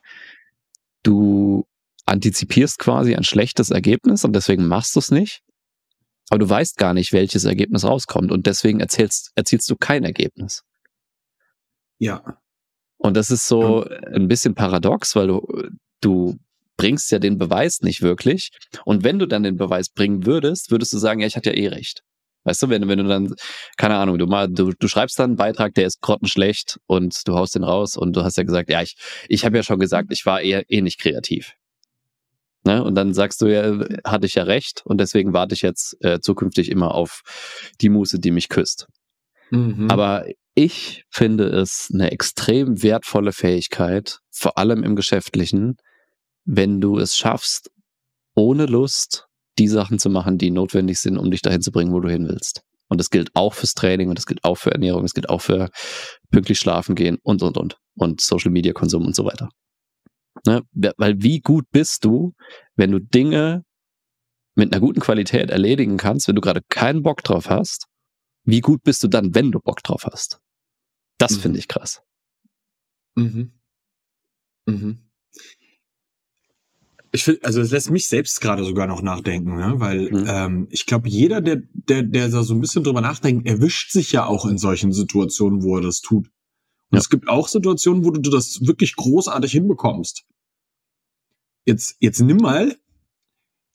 du 1.03 1.67
antizipierst 2.07 2.79
quasi 2.79 3.15
ein 3.15 3.25
schlechtes 3.25 3.71
Ergebnis 3.71 4.25
und 4.25 4.35
deswegen 4.35 4.67
machst 4.67 4.95
du 4.95 5.01
es 5.01 5.11
nicht. 5.11 5.43
Aber 6.31 6.39
du 6.39 6.49
weißt 6.49 6.79
gar 6.79 6.95
nicht, 6.95 7.13
welches 7.13 7.45
Ergebnis 7.45 7.85
rauskommt 7.85 8.33
und 8.33 8.47
deswegen 8.47 8.81
erzählst, 8.81 9.33
erzielst 9.35 9.69
du 9.71 9.77
kein 9.77 10.05
Ergebnis. 10.05 10.65
Ja. 11.99 12.42
Und 13.03 13.17
das 13.17 13.33
ist 13.33 13.49
so 13.49 13.85
ein 14.15 14.29
bisschen 14.29 14.55
paradox, 14.55 15.17
weil 15.17 15.27
du, 15.27 15.45
du 16.01 16.37
bringst 16.77 17.11
ja 17.11 17.19
den 17.19 17.37
Beweis 17.37 17.81
nicht 17.81 18.01
wirklich. 18.01 18.51
Und 18.85 19.03
wenn 19.03 19.19
du 19.19 19.27
dann 19.27 19.43
den 19.43 19.57
Beweis 19.57 19.89
bringen 19.89 20.25
würdest, 20.25 20.71
würdest 20.71 20.93
du 20.93 20.99
sagen, 20.99 21.21
ja, 21.21 21.27
ich 21.27 21.35
hatte 21.35 21.51
ja 21.51 21.57
eh 21.57 21.69
recht. 21.69 22.03
Weißt 22.45 22.63
du, 22.63 22.69
wenn, 22.69 22.87
wenn 22.87 22.99
du 22.99 23.05
dann, 23.05 23.35
keine 23.77 23.97
Ahnung, 23.97 24.19
du 24.19 24.27
mal, 24.27 24.49
du, 24.49 24.73
du 24.73 24.87
schreibst 24.87 25.19
dann 25.19 25.31
einen 25.31 25.37
Beitrag, 25.37 25.75
der 25.75 25.87
ist 25.87 26.01
grottenschlecht 26.01 26.79
und 26.87 27.27
du 27.27 27.35
haust 27.35 27.57
den 27.57 27.65
raus 27.65 27.97
und 27.97 28.15
du 28.15 28.23
hast 28.23 28.37
ja 28.37 28.45
gesagt, 28.45 28.71
ja, 28.71 28.83
ich, 28.83 28.97
ich 29.29 29.45
habe 29.45 29.57
ja 29.57 29.65
schon 29.65 29.81
gesagt, 29.81 30.13
ich 30.13 30.25
war 30.25 30.41
eher 30.41 30.69
eh 30.71 30.81
nicht 30.81 31.01
kreativ. 31.01 31.55
Ne? 32.65 32.85
Und 32.85 32.95
dann 32.95 33.15
sagst 33.15 33.41
du 33.41 33.47
ja, 33.47 33.85
hatte 34.05 34.27
ich 34.27 34.35
ja 34.35 34.45
recht 34.45 34.83
und 34.85 34.99
deswegen 34.99 35.33
warte 35.33 35.57
ich 35.57 35.63
jetzt 35.63 35.97
äh, 36.05 36.21
zukünftig 36.21 36.71
immer 36.71 36.95
auf 36.95 37.23
die 37.81 37.89
Muse, 37.89 38.21
die 38.21 38.31
mich 38.31 38.49
küsst. 38.49 38.87
Mhm. 39.53 39.91
Aber 39.91 40.27
ich 40.55 41.05
finde 41.11 41.45
es 41.45 41.91
eine 41.93 42.11
extrem 42.11 42.83
wertvolle 42.83 43.33
Fähigkeit, 43.33 44.19
vor 44.31 44.59
allem 44.59 44.83
im 44.83 44.97
Geschäftlichen, 44.97 45.77
wenn 46.45 46.81
du 46.81 46.99
es 46.99 47.17
schaffst, 47.17 47.71
ohne 48.35 48.67
Lust 48.67 49.27
die 49.59 49.69
Sachen 49.69 49.99
zu 49.99 50.09
machen, 50.09 50.39
die 50.39 50.51
notwendig 50.51 50.99
sind, 50.99 51.19
um 51.19 51.31
dich 51.31 51.43
dahin 51.43 51.61
zu 51.61 51.71
bringen, 51.71 51.93
wo 51.93 52.01
du 52.01 52.09
hin 52.09 52.27
willst. 52.29 52.63
Und 52.89 52.99
das 52.99 53.11
gilt 53.11 53.31
auch 53.35 53.55
fürs 53.55 53.75
Training 53.75 54.09
und 54.09 54.19
das 54.19 54.27
gilt 54.27 54.43
auch 54.45 54.57
für 54.57 54.73
Ernährung, 54.73 55.05
es 55.05 55.15
gilt 55.15 55.29
auch 55.29 55.41
für 55.41 55.69
pünktlich 56.31 56.59
schlafen 56.59 56.95
gehen 56.95 57.19
und, 57.23 57.43
und, 57.43 57.57
und. 57.57 57.77
Und 57.95 58.21
Social 58.21 58.51
Media 58.51 58.73
Konsum 58.73 59.05
und 59.07 59.15
so 59.15 59.25
weiter. 59.25 59.51
Ne? 60.47 60.63
Weil 60.97 61.23
wie 61.23 61.41
gut 61.41 61.67
bist 61.71 62.05
du, 62.05 62.33
wenn 62.75 62.91
du 62.91 62.99
Dinge 62.99 63.65
mit 64.55 64.73
einer 64.73 64.81
guten 64.81 65.01
Qualität 65.01 65.51
erledigen 65.51 65.99
kannst, 65.99 66.29
wenn 66.29 66.35
du 66.35 66.41
gerade 66.41 66.63
keinen 66.69 67.03
Bock 67.03 67.23
drauf 67.23 67.49
hast 67.49 67.87
wie 68.45 68.61
gut 68.61 68.83
bist 68.83 69.03
du 69.03 69.09
dann, 69.09 69.35
wenn 69.35 69.53
du 69.53 69.61
Bock 69.61 69.83
drauf 69.83 70.05
hast? 70.05 70.41
Das 71.19 71.37
mhm. 71.37 71.41
finde 71.41 71.59
ich 71.59 71.69
krass. 71.69 72.03
Mhm. 73.15 73.53
Mhm. 74.67 74.99
Ich 77.15 77.25
finde, 77.25 77.45
also 77.45 77.61
es 77.61 77.71
lässt 77.71 77.91
mich 77.91 78.09
selbst 78.09 78.41
gerade 78.41 78.65
sogar 78.65 78.87
noch 78.87 79.03
nachdenken, 79.03 79.57
ne? 79.57 79.75
weil 79.77 80.11
mhm. 80.11 80.25
ähm, 80.27 80.69
ich 80.71 80.87
glaube, 80.87 81.09
jeder, 81.09 81.43
der, 81.43 81.63
der, 81.73 82.03
der 82.03 82.29
da 82.29 82.43
so 82.43 82.55
ein 82.55 82.61
bisschen 82.61 82.85
drüber 82.85 83.03
nachdenkt, 83.03 83.47
erwischt 83.47 83.93
sich 83.93 84.13
ja 84.13 84.25
auch 84.25 84.47
in 84.47 84.57
solchen 84.57 84.93
Situationen, 84.93 85.63
wo 85.63 85.77
er 85.77 85.83
das 85.83 86.01
tut. 86.01 86.29
Und 86.91 86.97
ja. 86.97 86.99
es 86.99 87.11
gibt 87.11 87.29
auch 87.29 87.49
Situationen, 87.49 88.05
wo 88.05 88.11
du 88.11 88.31
das 88.31 88.67
wirklich 88.67 88.97
großartig 88.97 89.53
hinbekommst. 89.53 90.25
Jetzt, 91.67 91.97
jetzt 92.01 92.21
nimm 92.21 92.39
mal 92.39 92.77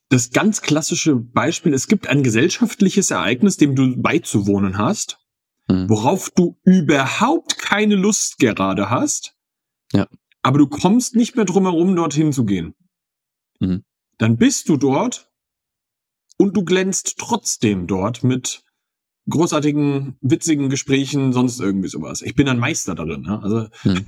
das 0.09 0.31
ganz 0.31 0.61
klassische 0.61 1.15
Beispiel, 1.15 1.73
es 1.73 1.87
gibt 1.87 2.07
ein 2.07 2.23
gesellschaftliches 2.23 3.11
Ereignis, 3.11 3.57
dem 3.57 3.75
du 3.75 3.95
beizuwohnen 3.97 4.77
hast, 4.77 5.19
mhm. 5.67 5.89
worauf 5.89 6.29
du 6.29 6.57
überhaupt 6.63 7.57
keine 7.57 7.95
Lust 7.95 8.39
gerade 8.39 8.89
hast. 8.89 9.35
Ja. 9.93 10.07
Aber 10.41 10.59
du 10.59 10.67
kommst 10.67 11.15
nicht 11.15 11.35
mehr 11.35 11.45
drum 11.45 11.63
herum, 11.63 11.95
dorthin 11.95 12.31
zu 12.31 12.45
gehen. 12.45 12.73
Mhm. 13.59 13.83
Dann 14.17 14.37
bist 14.37 14.69
du 14.69 14.77
dort 14.77 15.29
und 16.37 16.55
du 16.55 16.63
glänzt 16.63 17.15
trotzdem 17.17 17.87
dort 17.87 18.23
mit 18.23 18.63
großartigen, 19.29 20.17
witzigen 20.21 20.69
Gesprächen, 20.69 21.33
sonst 21.33 21.59
irgendwie 21.59 21.89
sowas. 21.89 22.21
Ich 22.21 22.35
bin 22.35 22.47
ein 22.47 22.59
Meister 22.59 22.95
darin. 22.95 23.21
Ne? 23.21 23.41
Also 23.43 23.67
hm. 23.81 24.05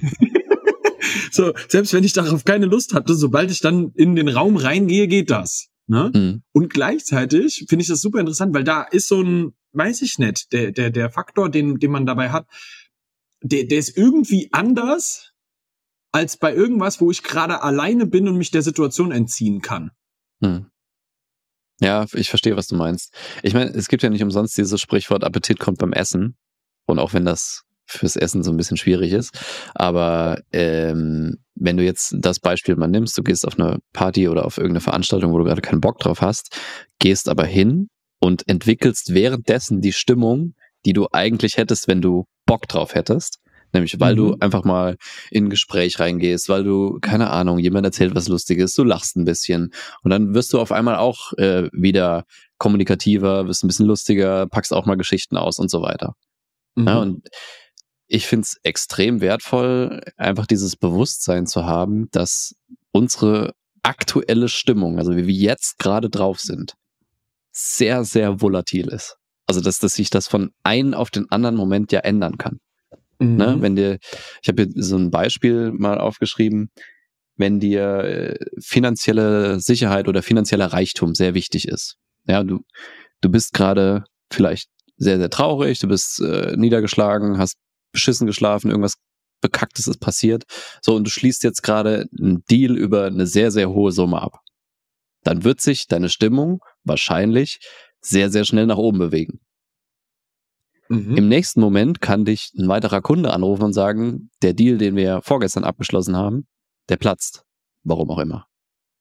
so 1.31 1.53
selbst 1.67 1.93
wenn 1.93 2.03
ich 2.03 2.13
darauf 2.13 2.45
keine 2.45 2.67
Lust 2.67 2.93
hatte, 2.93 3.15
sobald 3.15 3.51
ich 3.51 3.59
dann 3.59 3.91
in 3.95 4.15
den 4.15 4.29
Raum 4.29 4.55
reingehe, 4.55 5.07
geht 5.07 5.29
das. 5.29 5.69
Ne? 5.89 6.11
Hm. 6.13 6.43
Und 6.51 6.71
gleichzeitig 6.71 7.65
finde 7.67 7.81
ich 7.81 7.89
das 7.89 8.01
super 8.01 8.19
interessant, 8.19 8.53
weil 8.53 8.63
da 8.63 8.83
ist 8.83 9.07
so 9.07 9.21
ein, 9.21 9.53
weiß 9.73 10.03
ich 10.03 10.19
nicht, 10.19 10.53
der 10.53 10.71
der 10.71 10.91
der 10.91 11.09
Faktor, 11.09 11.49
den 11.49 11.79
den 11.79 11.91
man 11.91 12.05
dabei 12.05 12.29
hat, 12.29 12.47
der 13.41 13.63
der 13.63 13.79
ist 13.79 13.97
irgendwie 13.97 14.49
anders 14.51 15.33
als 16.11 16.37
bei 16.37 16.53
irgendwas, 16.53 17.01
wo 17.01 17.09
ich 17.09 17.23
gerade 17.23 17.63
alleine 17.63 18.05
bin 18.05 18.27
und 18.27 18.37
mich 18.37 18.51
der 18.51 18.61
Situation 18.61 19.11
entziehen 19.11 19.61
kann. 19.61 19.91
Hm. 20.43 20.67
Ja, 21.81 22.05
ich 22.13 22.29
verstehe, 22.29 22.55
was 22.55 22.67
du 22.67 22.75
meinst. 22.75 23.13
Ich 23.41 23.53
meine, 23.53 23.71
es 23.71 23.87
gibt 23.87 24.03
ja 24.03 24.09
nicht 24.09 24.23
umsonst 24.23 24.57
dieses 24.57 24.79
Sprichwort, 24.81 25.23
Appetit 25.23 25.59
kommt 25.59 25.79
beim 25.79 25.93
Essen. 25.93 26.35
Und 26.85 26.99
auch 26.99 27.13
wenn 27.13 27.25
das 27.25 27.63
fürs 27.85 28.15
Essen 28.15 28.43
so 28.43 28.51
ein 28.51 28.57
bisschen 28.57 28.77
schwierig 28.77 29.13
ist. 29.13 29.31
Aber 29.73 30.41
ähm, 30.51 31.37
wenn 31.59 31.77
du 31.77 31.83
jetzt 31.83 32.15
das 32.19 32.39
Beispiel 32.39 32.75
mal 32.75 32.87
nimmst, 32.87 33.17
du 33.17 33.23
gehst 33.23 33.47
auf 33.47 33.59
eine 33.59 33.79
Party 33.93 34.27
oder 34.27 34.45
auf 34.45 34.57
irgendeine 34.57 34.81
Veranstaltung, 34.81 35.33
wo 35.33 35.37
du 35.37 35.43
gerade 35.43 35.61
keinen 35.61 35.81
Bock 35.81 35.99
drauf 35.99 36.21
hast, 36.21 36.57
gehst 36.99 37.29
aber 37.29 37.45
hin 37.45 37.89
und 38.19 38.47
entwickelst 38.47 39.13
währenddessen 39.13 39.81
die 39.81 39.93
Stimmung, 39.93 40.53
die 40.85 40.93
du 40.93 41.07
eigentlich 41.11 41.57
hättest, 41.57 41.87
wenn 41.87 42.01
du 42.01 42.25
Bock 42.45 42.67
drauf 42.67 42.95
hättest. 42.95 43.39
Nämlich, 43.71 43.99
weil 43.99 44.13
mhm. 44.13 44.17
du 44.17 44.35
einfach 44.39 44.63
mal 44.63 44.97
in 45.29 45.45
ein 45.45 45.49
Gespräch 45.49 45.99
reingehst, 45.99 46.49
weil 46.49 46.63
du, 46.63 46.97
keine 47.01 47.29
Ahnung, 47.29 47.59
jemand 47.59 47.85
erzählt 47.85 48.15
was 48.15 48.27
Lustiges, 48.27 48.73
du 48.73 48.83
lachst 48.83 49.15
ein 49.15 49.25
bisschen. 49.25 49.71
Und 50.01 50.09
dann 50.09 50.33
wirst 50.33 50.51
du 50.53 50.59
auf 50.59 50.71
einmal 50.71 50.95
auch 50.95 51.33
äh, 51.33 51.69
wieder 51.71 52.25
kommunikativer, 52.57 53.47
wirst 53.47 53.63
ein 53.63 53.67
bisschen 53.67 53.85
lustiger, 53.85 54.47
packst 54.47 54.73
auch 54.73 54.87
mal 54.87 54.97
Geschichten 54.97 55.37
aus 55.37 55.59
und 55.59 55.69
so 55.69 55.81
weiter. 55.83 56.15
Mhm. 56.75 56.87
Ja, 56.87 56.97
und 56.97 57.27
ich 58.09 58.25
finde 58.25 58.43
es 58.43 58.57
extrem 58.63 59.21
wertvoll, 59.21 60.01
einfach 60.17 60.47
dieses 60.47 60.75
Bewusstsein 60.75 61.45
zu 61.45 61.65
haben, 61.65 62.09
dass 62.11 62.55
unsere 62.91 63.53
aktuelle 63.83 64.49
Stimmung, 64.49 64.97
also 64.97 65.15
wie 65.15 65.27
wir 65.27 65.33
jetzt 65.33 65.77
gerade 65.77 66.09
drauf 66.09 66.39
sind, 66.39 66.73
sehr, 67.51 68.03
sehr 68.03 68.41
volatil 68.41 68.87
ist. 68.87 69.17
Also 69.45 69.61
dass, 69.61 69.79
dass 69.79 69.93
sich 69.93 70.09
das 70.09 70.27
von 70.27 70.51
einem 70.63 70.93
auf 70.93 71.11
den 71.11 71.29
anderen 71.31 71.55
Moment 71.55 71.91
ja 71.91 71.99
ändern 71.99 72.37
kann. 72.37 72.59
Ne, 73.19 73.27
mhm. 73.27 73.37
Ne? 73.37 73.57
Wenn 73.61 73.75
dir, 73.75 73.99
ich 74.41 74.49
habe 74.49 74.63
hier 74.63 74.83
so 74.83 74.97
ein 74.97 75.11
Beispiel 75.11 75.71
mal 75.71 75.99
aufgeschrieben, 75.99 76.71
wenn 77.37 77.59
dir 77.59 78.03
äh, 78.03 78.45
finanzielle 78.59 79.59
Sicherheit 79.59 80.07
oder 80.07 80.23
finanzieller 80.23 80.67
Reichtum 80.73 81.13
sehr 81.15 81.35
wichtig 81.35 81.67
ist. 81.67 81.97
Ja, 82.27 82.43
du, 82.43 82.61
du 83.21 83.29
bist 83.29 83.53
gerade 83.53 84.03
vielleicht 84.31 84.69
sehr, 84.97 85.17
sehr 85.17 85.29
traurig, 85.29 85.79
du 85.79 85.87
bist 85.87 86.19
äh, 86.21 86.55
niedergeschlagen, 86.57 87.37
hast 87.37 87.55
beschissen 87.91 88.27
geschlafen, 88.27 88.69
irgendwas 88.69 88.95
Bekacktes 89.41 89.87
ist 89.87 89.99
passiert. 89.99 90.43
So, 90.81 90.95
und 90.95 91.05
du 91.05 91.11
schließt 91.11 91.43
jetzt 91.43 91.63
gerade 91.63 92.07
einen 92.17 92.43
Deal 92.49 92.77
über 92.77 93.05
eine 93.05 93.25
sehr, 93.25 93.51
sehr 93.51 93.69
hohe 93.69 93.91
Summe 93.91 94.21
ab. 94.21 94.39
Dann 95.23 95.43
wird 95.43 95.61
sich 95.61 95.87
deine 95.87 96.09
Stimmung 96.09 96.61
wahrscheinlich 96.83 97.59
sehr, 98.01 98.29
sehr 98.29 98.45
schnell 98.45 98.65
nach 98.65 98.77
oben 98.77 98.99
bewegen. 98.99 99.39
Mhm. 100.89 101.15
Im 101.17 101.27
nächsten 101.27 101.61
Moment 101.61 102.01
kann 102.01 102.25
dich 102.25 102.51
ein 102.57 102.67
weiterer 102.67 103.01
Kunde 103.01 103.31
anrufen 103.31 103.63
und 103.63 103.73
sagen, 103.73 104.31
der 104.41 104.53
Deal, 104.53 104.77
den 104.77 104.95
wir 104.95 105.21
vorgestern 105.21 105.63
abgeschlossen 105.63 106.15
haben, 106.15 106.47
der 106.89 106.97
platzt. 106.97 107.43
Warum 107.83 108.09
auch 108.09 108.19
immer. 108.19 108.47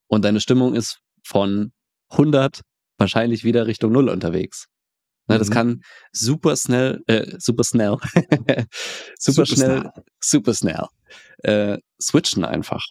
Und 0.07 0.25
deine 0.25 0.41
Stimmung 0.41 0.75
ist 0.75 1.01
von 1.25 1.73
100 2.11 2.61
wahrscheinlich 2.99 3.45
wieder 3.45 3.67
Richtung 3.67 3.93
Null 3.93 4.09
unterwegs. 4.09 4.69
Ne, 5.29 5.39
das 5.39 5.51
mhm. 5.51 5.55
kann 5.55 5.83
super 6.13 6.57
schnell, 6.57 7.03
äh, 7.07 7.37
super 7.39 7.65
schnell, 7.65 7.97
super, 8.15 8.67
super, 9.19 9.47
schnell, 9.47 9.81
schnell, 9.81 9.93
super 10.21 10.55
schnell 10.55 10.87
äh, 11.43 11.79
switchen 12.01 12.45
einfach. 12.45 12.85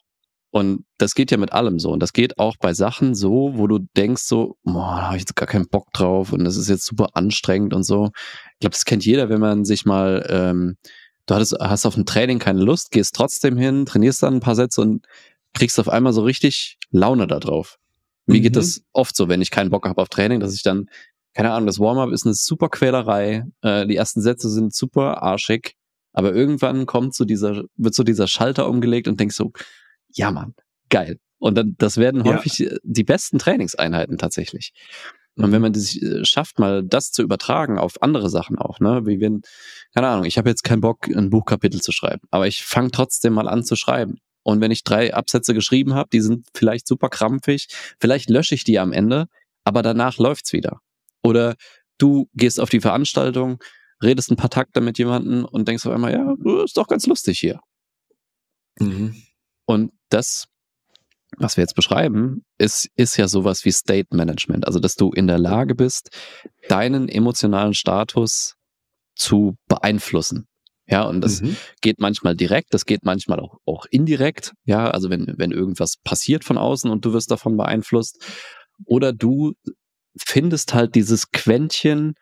Und 0.50 0.86
das 0.98 1.14
geht 1.14 1.30
ja 1.32 1.38
mit 1.38 1.52
allem 1.52 1.78
so. 1.78 1.92
Und 1.92 2.00
das 2.00 2.14
geht 2.14 2.40
auch 2.40 2.56
bei 2.60 2.74
Sachen 2.74 3.16
so, 3.16 3.52
wo 3.56 3.68
du 3.68 3.80
denkst 3.96 4.24
so, 4.24 4.58
boah, 4.64 4.96
da 4.96 5.02
habe 5.08 5.16
ich 5.18 5.22
jetzt 5.22 5.36
gar 5.36 5.48
keinen 5.48 5.68
Bock 5.68 5.92
drauf 5.94 6.32
und 6.32 6.46
das 6.46 6.56
ist 6.56 6.70
jetzt 6.70 6.86
super 6.86 7.10
anstrengend 7.14 7.74
und 7.74 7.84
so. 7.84 8.12
Ich 8.54 8.60
glaube, 8.62 8.74
das 8.74 8.86
kennt 8.86 9.06
jeder, 9.06 9.30
wenn 9.30 9.42
man 9.42 9.66
sich 9.66 9.86
mal, 9.86 10.26
ähm, 10.30 10.78
du 11.26 11.36
hattest, 11.36 11.58
hast 11.60 11.86
auf 11.86 11.98
ein 11.98 12.06
Training 12.06 12.40
keine 12.40 12.62
Lust, 12.62 12.92
gehst 12.92 13.14
trotzdem 13.14 13.58
hin, 13.58 13.86
trainierst 13.86 14.24
dann 14.24 14.36
ein 14.36 14.40
paar 14.40 14.56
Sätze 14.56 14.82
und 14.82 15.06
kriegst 15.54 15.80
auf 15.80 15.90
einmal 15.90 16.14
so 16.14 16.24
richtig 16.24 16.78
Laune 16.92 17.28
da 17.28 17.40
drauf. 17.40 17.78
Mir 18.26 18.40
mhm. 18.40 18.44
geht 18.44 18.56
das 18.56 18.82
oft 18.94 19.16
so, 19.16 19.28
wenn 19.28 19.42
ich 19.42 19.52
keinen 19.52 19.70
Bock 19.70 19.88
habe 19.88 20.02
auf 20.02 20.10
Training, 20.10 20.40
dass 20.40 20.56
ich 20.56 20.64
dann, 20.64 20.90
keine 21.38 21.52
Ahnung, 21.52 21.68
das 21.68 21.80
Warm-up 21.80 22.10
ist 22.10 22.26
eine 22.26 22.34
super 22.34 22.68
Quälerei, 22.68 23.46
äh, 23.62 23.86
die 23.86 23.96
ersten 23.96 24.22
Sätze 24.22 24.50
sind 24.50 24.74
super 24.74 25.22
arschig, 25.22 25.76
aber 26.12 26.34
irgendwann 26.34 26.88
kommt 26.88 27.14
so 27.14 27.26
dieser, 27.26 27.64
wird 27.76 27.94
so 27.94 28.02
dieser 28.02 28.26
Schalter 28.26 28.68
umgelegt 28.68 29.08
und 29.08 29.20
denkst 29.20 29.36
so, 29.36 29.52
ja 30.12 30.32
Mann, 30.32 30.56
geil. 30.90 31.20
Und 31.38 31.56
dann, 31.56 31.76
das 31.78 31.98
werden 31.98 32.24
häufig 32.24 32.58
ja. 32.58 32.72
die 32.82 33.04
besten 33.04 33.38
Trainingseinheiten 33.38 34.18
tatsächlich. 34.18 34.74
Und 35.36 35.52
wenn 35.52 35.62
man 35.62 35.74
das 35.74 35.96
äh, 35.96 36.26
schafft, 36.26 36.58
mal 36.58 36.84
das 36.84 37.12
zu 37.12 37.22
übertragen 37.22 37.78
auf 37.78 38.02
andere 38.02 38.32
Sachen 38.32 38.58
auch, 38.58 38.80
ne, 38.80 39.06
wie 39.06 39.22
wenn, 39.22 39.44
keine 39.94 40.08
Ahnung, 40.08 40.26
ich 40.26 40.40
habe 40.40 40.50
jetzt 40.50 40.64
keinen 40.64 40.82
Bock, 40.82 41.08
ein 41.08 41.30
Buchkapitel 41.30 41.82
zu 41.82 41.92
schreiben, 41.92 42.24
aber 42.32 42.48
ich 42.48 42.64
fange 42.64 42.90
trotzdem 42.90 43.34
mal 43.34 43.48
an 43.48 43.64
zu 43.64 43.76
schreiben. 43.76 44.16
Und 44.42 44.60
wenn 44.60 44.72
ich 44.72 44.84
drei 44.84 45.14
Absätze 45.14 45.54
geschrieben 45.54 45.94
habe, 45.94 46.10
die 46.12 46.22
sind 46.22 46.48
vielleicht 46.56 46.88
super 46.88 47.10
krampfig, 47.10 47.68
vielleicht 48.00 48.32
lösche 48.32 48.56
ich 48.56 48.64
die 48.64 48.80
am 48.80 48.92
Ende, 48.92 49.28
aber 49.64 49.84
danach 49.84 50.18
läuft's 50.18 50.52
wieder. 50.52 50.80
Oder 51.28 51.56
du 51.98 52.30
gehst 52.34 52.58
auf 52.62 52.70
die 52.70 52.80
Veranstaltung, 52.80 53.62
redest 54.02 54.32
ein 54.32 54.38
paar 54.38 54.50
Takte 54.50 54.80
mit 54.80 54.98
jemandem 54.98 55.44
und 55.44 55.68
denkst 55.68 55.86
auf 55.86 55.92
einmal, 55.92 56.14
ja, 56.14 56.64
ist 56.64 56.78
doch 56.78 56.88
ganz 56.88 57.06
lustig 57.06 57.38
hier. 57.38 57.60
Mhm. 58.80 59.14
Und 59.66 59.92
das, 60.08 60.46
was 61.38 61.58
wir 61.58 61.64
jetzt 61.64 61.76
beschreiben, 61.76 62.46
ist, 62.58 62.90
ist 62.96 63.18
ja 63.18 63.28
sowas 63.28 63.66
wie 63.66 63.72
State 63.72 64.16
Management. 64.16 64.66
Also, 64.66 64.80
dass 64.80 64.96
du 64.96 65.12
in 65.12 65.28
der 65.28 65.38
Lage 65.38 65.76
bist, 65.76 66.12
deinen 66.70 67.10
emotionalen 67.10 67.74
Status 67.74 68.56
zu 69.14 69.58
beeinflussen. 69.68 70.48
Ja, 70.90 71.04
und 71.04 71.20
das 71.20 71.42
mhm. 71.42 71.58
geht 71.82 72.00
manchmal 72.00 72.38
direkt, 72.38 72.74
das 72.74 72.86
geht 72.86 73.04
manchmal 73.04 73.42
auch, 73.42 73.58
auch 73.66 73.86
indirekt. 73.92 74.54
Ja, 74.64 74.90
also 74.92 75.10
wenn, 75.10 75.34
wenn 75.38 75.52
irgendwas 75.52 75.98
passiert 75.98 76.46
von 76.46 76.58
außen 76.58 76.90
und 76.90 77.04
du 77.04 77.12
wirst 77.12 77.32
davon 77.32 77.58
beeinflusst. 77.58 78.24
Oder 78.86 79.12
du 79.12 79.56
findest 80.26 80.74
halt 80.74 80.96
dieses 80.96 81.32
Quäntchen 81.32 82.16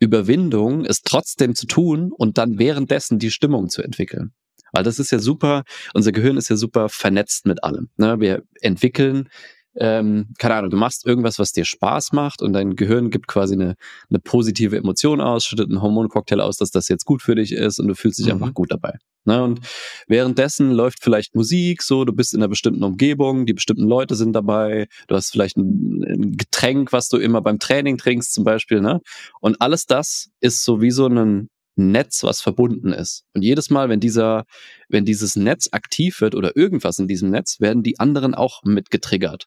Überwindung, 0.00 0.84
es 0.86 1.02
trotzdem 1.02 1.54
zu 1.54 1.66
tun 1.66 2.10
und 2.12 2.38
dann 2.38 2.58
währenddessen 2.58 3.18
die 3.18 3.30
Stimmung 3.30 3.68
zu 3.68 3.82
entwickeln. 3.82 4.32
Weil 4.72 4.82
das 4.82 4.98
ist 4.98 5.10
ja 5.10 5.18
super, 5.18 5.64
unser 5.94 6.12
Gehirn 6.12 6.36
ist 6.36 6.48
ja 6.48 6.56
super 6.56 6.88
vernetzt 6.88 7.46
mit 7.46 7.62
allem. 7.62 7.90
Ne? 7.96 8.18
Wir 8.20 8.42
entwickeln, 8.60 9.28
ähm, 9.76 10.28
keine 10.38 10.54
Ahnung, 10.54 10.70
du 10.70 10.76
machst 10.76 11.06
irgendwas, 11.06 11.38
was 11.38 11.52
dir 11.52 11.64
Spaß 11.64 12.12
macht 12.12 12.42
und 12.42 12.52
dein 12.52 12.74
Gehirn 12.76 13.10
gibt 13.10 13.28
quasi 13.28 13.54
eine, 13.54 13.76
eine 14.08 14.18
positive 14.18 14.76
Emotion 14.76 15.20
aus, 15.20 15.44
schüttet 15.44 15.68
einen 15.68 15.82
Hormoncocktail 15.82 16.40
aus, 16.40 16.56
dass 16.56 16.70
das 16.70 16.88
jetzt 16.88 17.04
gut 17.04 17.22
für 17.22 17.34
dich 17.34 17.52
ist 17.52 17.78
und 17.78 17.88
du 17.88 17.94
fühlst 17.94 18.18
dich 18.18 18.26
mhm. 18.26 18.32
einfach 18.32 18.54
gut 18.54 18.72
dabei. 18.72 18.98
Ne? 19.24 19.42
Und 19.42 19.60
währenddessen 20.08 20.70
läuft 20.70 21.02
vielleicht 21.02 21.34
Musik, 21.34 21.82
so, 21.82 22.04
du 22.04 22.12
bist 22.12 22.34
in 22.34 22.40
einer 22.40 22.48
bestimmten 22.48 22.82
Umgebung, 22.82 23.46
die 23.46 23.52
bestimmten 23.52 23.86
Leute 23.86 24.16
sind 24.16 24.32
dabei, 24.32 24.88
du 25.08 25.14
hast 25.14 25.30
vielleicht 25.30 25.56
ein, 25.56 26.02
ein 26.04 26.36
Getränk, 26.36 26.92
was 26.92 27.08
du 27.08 27.18
immer 27.18 27.40
beim 27.40 27.58
Training 27.58 27.98
trinkst 27.98 28.32
zum 28.32 28.44
Beispiel, 28.44 28.80
ne? 28.80 29.00
Und 29.40 29.60
alles 29.60 29.86
das 29.86 30.30
ist 30.40 30.64
so 30.64 30.80
wie 30.80 30.90
so 30.90 31.06
ein 31.06 31.48
Netz, 31.76 32.22
was 32.24 32.40
verbunden 32.40 32.92
ist. 32.92 33.24
Und 33.34 33.42
jedes 33.42 33.70
Mal, 33.70 33.88
wenn 33.88 34.00
dieser, 34.00 34.44
wenn 34.88 35.04
dieses 35.04 35.36
Netz 35.36 35.68
aktiv 35.72 36.20
wird 36.20 36.34
oder 36.34 36.56
irgendwas 36.56 36.98
in 36.98 37.08
diesem 37.08 37.30
Netz, 37.30 37.60
werden 37.60 37.82
die 37.82 37.98
anderen 37.98 38.34
auch 38.34 38.62
mit 38.64 38.90
getriggert. 38.90 39.46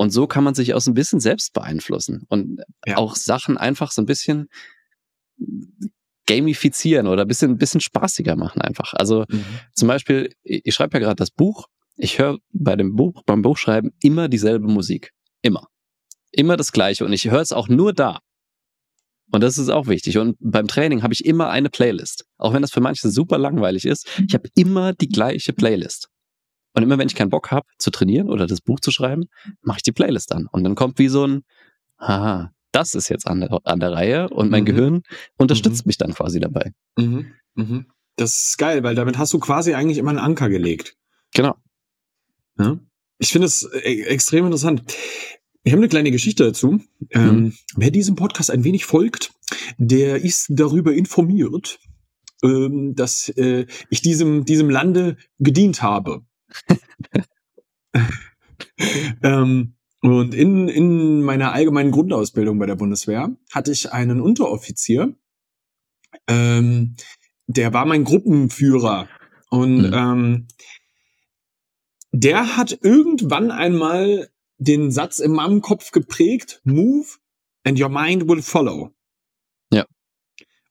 Und 0.00 0.12
so 0.12 0.26
kann 0.26 0.44
man 0.44 0.54
sich 0.54 0.72
auch 0.72 0.80
so 0.80 0.90
ein 0.90 0.94
bisschen 0.94 1.20
selbst 1.20 1.52
beeinflussen 1.52 2.24
und 2.30 2.62
ja. 2.86 2.96
auch 2.96 3.16
Sachen 3.16 3.58
einfach 3.58 3.92
so 3.92 4.00
ein 4.00 4.06
bisschen 4.06 4.48
gamifizieren 6.26 7.06
oder 7.06 7.20
ein 7.20 7.28
bisschen, 7.28 7.50
ein 7.50 7.58
bisschen 7.58 7.82
spaßiger 7.82 8.34
machen 8.34 8.62
einfach. 8.62 8.94
Also 8.94 9.26
mhm. 9.28 9.44
zum 9.74 9.88
Beispiel, 9.88 10.32
ich 10.42 10.74
schreibe 10.74 10.96
ja 10.96 11.00
gerade 11.00 11.16
das 11.16 11.30
Buch. 11.30 11.66
Ich 11.96 12.18
höre 12.18 12.38
bei 12.50 12.76
dem 12.76 12.96
Buch, 12.96 13.24
beim 13.26 13.42
Buchschreiben 13.42 13.92
immer 14.02 14.28
dieselbe 14.28 14.66
Musik. 14.68 15.10
Immer. 15.42 15.66
Immer 16.32 16.56
das 16.56 16.72
Gleiche. 16.72 17.04
Und 17.04 17.12
ich 17.12 17.30
höre 17.30 17.42
es 17.42 17.52
auch 17.52 17.68
nur 17.68 17.92
da. 17.92 18.20
Und 19.32 19.42
das 19.42 19.58
ist 19.58 19.68
auch 19.68 19.86
wichtig. 19.86 20.16
Und 20.16 20.38
beim 20.40 20.66
Training 20.66 21.02
habe 21.02 21.12
ich 21.12 21.26
immer 21.26 21.50
eine 21.50 21.68
Playlist. 21.68 22.24
Auch 22.38 22.54
wenn 22.54 22.62
das 22.62 22.72
für 22.72 22.80
manche 22.80 23.10
super 23.10 23.36
langweilig 23.36 23.84
ist, 23.84 24.08
ich 24.26 24.32
habe 24.32 24.48
immer 24.54 24.94
die 24.94 25.08
gleiche 25.08 25.52
Playlist. 25.52 26.08
Und 26.72 26.82
immer 26.82 26.98
wenn 26.98 27.08
ich 27.08 27.14
keinen 27.14 27.30
Bock 27.30 27.50
habe 27.50 27.66
zu 27.78 27.90
trainieren 27.90 28.28
oder 28.28 28.46
das 28.46 28.60
Buch 28.60 28.80
zu 28.80 28.90
schreiben, 28.90 29.24
mache 29.62 29.78
ich 29.78 29.82
die 29.82 29.92
Playlist 29.92 30.32
an. 30.32 30.46
Und 30.50 30.64
dann 30.64 30.74
kommt 30.74 30.98
wie 30.98 31.08
so 31.08 31.26
ein, 31.26 31.44
haha, 31.98 32.52
das 32.72 32.94
ist 32.94 33.08
jetzt 33.08 33.26
an 33.26 33.40
der, 33.40 33.60
an 33.64 33.80
der 33.80 33.92
Reihe 33.92 34.28
und 34.28 34.50
mein 34.50 34.62
mhm. 34.62 34.66
Gehirn 34.66 35.02
unterstützt 35.36 35.84
mhm. 35.84 35.88
mich 35.88 35.98
dann 35.98 36.14
quasi 36.14 36.40
dabei. 36.40 36.72
Mhm. 36.96 37.32
Mhm. 37.54 37.86
Das 38.16 38.48
ist 38.48 38.58
geil, 38.58 38.82
weil 38.82 38.94
damit 38.94 39.18
hast 39.18 39.32
du 39.32 39.38
quasi 39.38 39.74
eigentlich 39.74 39.98
immer 39.98 40.10
einen 40.10 40.18
Anker 40.18 40.48
gelegt. 40.48 40.96
Genau. 41.34 41.56
Ja? 42.58 42.78
Ich 43.18 43.32
finde 43.32 43.46
es 43.46 43.68
e 43.72 44.02
extrem 44.02 44.44
interessant. 44.44 44.82
Ich 45.62 45.72
habe 45.72 45.80
eine 45.80 45.88
kleine 45.88 46.10
Geschichte 46.10 46.44
dazu. 46.44 46.80
Ähm, 47.10 47.24
mhm. 47.24 47.52
wer 47.76 47.90
diesem 47.90 48.16
Podcast 48.16 48.50
ein 48.50 48.64
wenig 48.64 48.84
folgt, 48.84 49.32
der 49.78 50.22
ist 50.22 50.46
darüber 50.50 50.92
informiert, 50.92 51.78
ähm, 52.42 52.94
dass 52.94 53.28
äh, 53.30 53.66
ich 53.90 54.00
diesem, 54.00 54.44
diesem 54.44 54.70
Lande 54.70 55.16
gedient 55.38 55.82
habe. 55.82 56.22
ähm, 59.22 59.74
und 60.02 60.34
in, 60.34 60.68
in 60.68 61.22
meiner 61.22 61.52
allgemeinen 61.52 61.90
Grundausbildung 61.90 62.58
bei 62.58 62.66
der 62.66 62.76
Bundeswehr 62.76 63.36
hatte 63.52 63.72
ich 63.72 63.92
einen 63.92 64.20
Unteroffizier, 64.20 65.14
ähm, 66.26 66.96
der 67.46 67.72
war 67.72 67.84
mein 67.84 68.04
Gruppenführer. 68.04 69.08
Und 69.50 69.88
mhm. 69.88 69.92
ähm, 69.92 70.48
der 72.12 72.56
hat 72.56 72.78
irgendwann 72.82 73.50
einmal 73.50 74.30
den 74.58 74.90
Satz 74.90 75.18
in 75.18 75.32
meinem 75.32 75.60
Kopf 75.60 75.90
geprägt, 75.90 76.60
move 76.64 77.06
and 77.64 77.80
your 77.80 77.88
mind 77.88 78.28
will 78.28 78.42
follow. 78.42 78.94
Ja. 79.72 79.86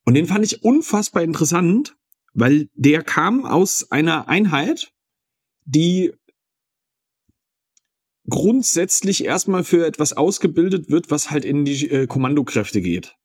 Und 0.05 0.13
den 0.13 0.27
fand 0.27 0.45
ich 0.45 0.63
unfassbar 0.63 1.23
interessant, 1.23 1.95
weil 2.33 2.69
der 2.75 3.03
kam 3.03 3.45
aus 3.45 3.91
einer 3.91 4.27
Einheit, 4.27 4.93
die 5.69 6.13
grundsätzlich 8.27 9.23
erstmal 9.25 9.63
für 9.63 9.85
etwas 9.85 10.13
ausgebildet 10.13 10.89
wird, 10.89 11.11
was 11.11 11.31
halt 11.31 11.45
in 11.45 11.65
die 11.65 11.89
äh, 11.89 12.07
Kommandokräfte 12.07 12.81
geht. 12.81 13.15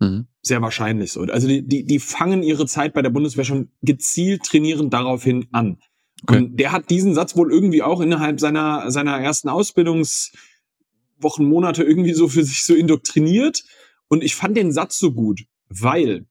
Mhm. 0.00 0.26
Sehr 0.42 0.62
wahrscheinlich 0.62 1.12
so. 1.12 1.22
Also 1.22 1.48
die, 1.48 1.66
die, 1.66 1.84
die 1.84 1.98
fangen 1.98 2.42
ihre 2.42 2.66
Zeit 2.66 2.94
bei 2.94 3.02
der 3.02 3.10
Bundeswehr 3.10 3.44
schon 3.44 3.70
gezielt 3.82 4.42
trainieren 4.42 4.90
daraufhin 4.90 5.46
an. 5.52 5.78
Okay. 6.22 6.38
Und 6.38 6.56
der 6.58 6.72
hat 6.72 6.90
diesen 6.90 7.14
Satz 7.14 7.36
wohl 7.36 7.52
irgendwie 7.52 7.82
auch 7.82 8.00
innerhalb 8.00 8.40
seiner, 8.40 8.90
seiner 8.90 9.18
ersten 9.18 9.48
Ausbildungswochen, 9.48 11.46
Monate 11.46 11.84
irgendwie 11.84 12.14
so 12.14 12.28
für 12.28 12.44
sich 12.44 12.64
so 12.64 12.74
indoktriniert. 12.74 13.64
Und 14.08 14.24
ich 14.24 14.34
fand 14.34 14.56
den 14.56 14.72
Satz 14.72 14.98
so 14.98 15.12
gut, 15.12 15.44
weil, 15.68 16.26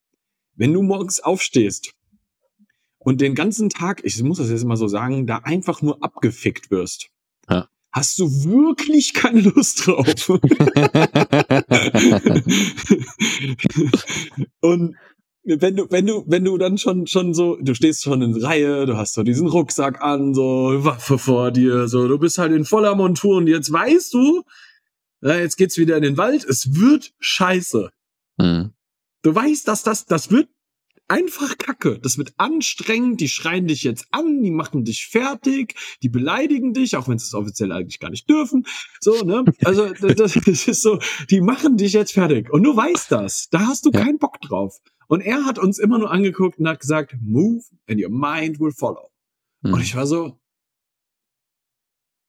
wenn 0.55 0.73
du 0.73 0.81
morgens 0.81 1.19
aufstehst 1.19 1.93
und 3.03 3.21
den 3.21 3.35
ganzen 3.35 3.69
Tag, 3.69 4.01
ich 4.03 4.21
muss 4.23 4.37
das 4.37 4.49
jetzt 4.49 4.65
mal 4.65 4.77
so 4.77 4.87
sagen, 4.87 5.27
da 5.27 5.37
einfach 5.37 5.81
nur 5.81 6.03
abgefickt 6.03 6.71
wirst, 6.71 7.09
ja. 7.49 7.67
hast 7.91 8.17
du 8.19 8.25
wirklich 8.45 9.13
keine 9.13 9.41
Lust 9.41 9.85
drauf. 9.85 10.29
und 14.61 14.95
wenn 15.45 15.75
du, 15.75 15.91
wenn 15.91 16.05
du, 16.05 16.23
wenn 16.27 16.45
du 16.45 16.57
dann 16.57 16.77
schon, 16.77 17.05
schon 17.07 17.33
so, 17.33 17.57
du 17.57 17.75
stehst 17.75 18.03
schon 18.03 18.21
in 18.21 18.33
Reihe, 18.41 18.85
du 18.85 18.95
hast 18.95 19.13
so 19.13 19.23
diesen 19.23 19.47
Rucksack 19.47 20.01
an, 20.01 20.33
so 20.33 20.71
Waffe 20.85 21.17
vor 21.17 21.51
dir, 21.51 21.89
so, 21.89 22.07
du 22.07 22.17
bist 22.17 22.37
halt 22.37 22.53
in 22.53 22.63
voller 22.63 22.95
Montur 22.95 23.37
und 23.37 23.47
jetzt 23.47 23.71
weißt 23.71 24.13
du, 24.13 24.43
jetzt 25.21 25.57
geht's 25.57 25.77
wieder 25.77 25.97
in 25.97 26.03
den 26.03 26.17
Wald, 26.17 26.45
es 26.45 26.75
wird 26.75 27.13
scheiße. 27.19 27.89
Mhm. 28.37 28.71
Du 29.21 29.35
weißt, 29.35 29.67
dass 29.67 29.83
das, 29.83 30.05
das 30.05 30.31
wird 30.31 30.47
einfach 31.13 31.59
Kacke. 31.59 31.99
Das 31.99 32.17
wird 32.17 32.33
anstrengend, 32.37 33.21
die 33.21 33.29
schreien 33.29 33.67
dich 33.67 33.83
jetzt 33.83 34.07
an, 34.09 34.41
die 34.41 34.49
machen 34.49 34.83
dich 34.83 35.05
fertig, 35.05 35.75
die 36.01 36.09
beleidigen 36.09 36.73
dich, 36.73 36.97
auch 36.97 37.07
wenn 37.07 37.19
sie 37.19 37.27
es 37.27 37.35
offiziell 37.35 37.71
eigentlich 37.71 37.99
gar 37.99 38.09
nicht 38.09 38.27
dürfen. 38.27 38.65
So, 38.99 39.23
ne? 39.23 39.45
Also, 39.63 39.93
das, 40.01 40.33
das 40.33 40.67
ist 40.67 40.81
so, 40.81 40.97
die 41.29 41.41
machen 41.41 41.77
dich 41.77 41.93
jetzt 41.93 42.13
fertig. 42.13 42.51
Und 42.51 42.63
du 42.63 42.75
weißt 42.75 43.11
das. 43.11 43.47
Da 43.51 43.67
hast 43.67 43.85
du 43.85 43.91
ja. 43.91 44.03
keinen 44.03 44.17
Bock 44.17 44.41
drauf. 44.41 44.79
Und 45.07 45.21
er 45.21 45.45
hat 45.45 45.59
uns 45.59 45.77
immer 45.77 45.99
nur 45.99 46.09
angeguckt 46.09 46.57
und 46.57 46.67
hat 46.67 46.79
gesagt, 46.79 47.15
move 47.21 47.63
and 47.87 48.01
your 48.01 48.09
mind 48.09 48.59
will 48.59 48.71
follow. 48.71 49.11
Mhm. 49.61 49.73
Und 49.73 49.81
ich 49.81 49.95
war 49.95 50.07
so, 50.07 50.39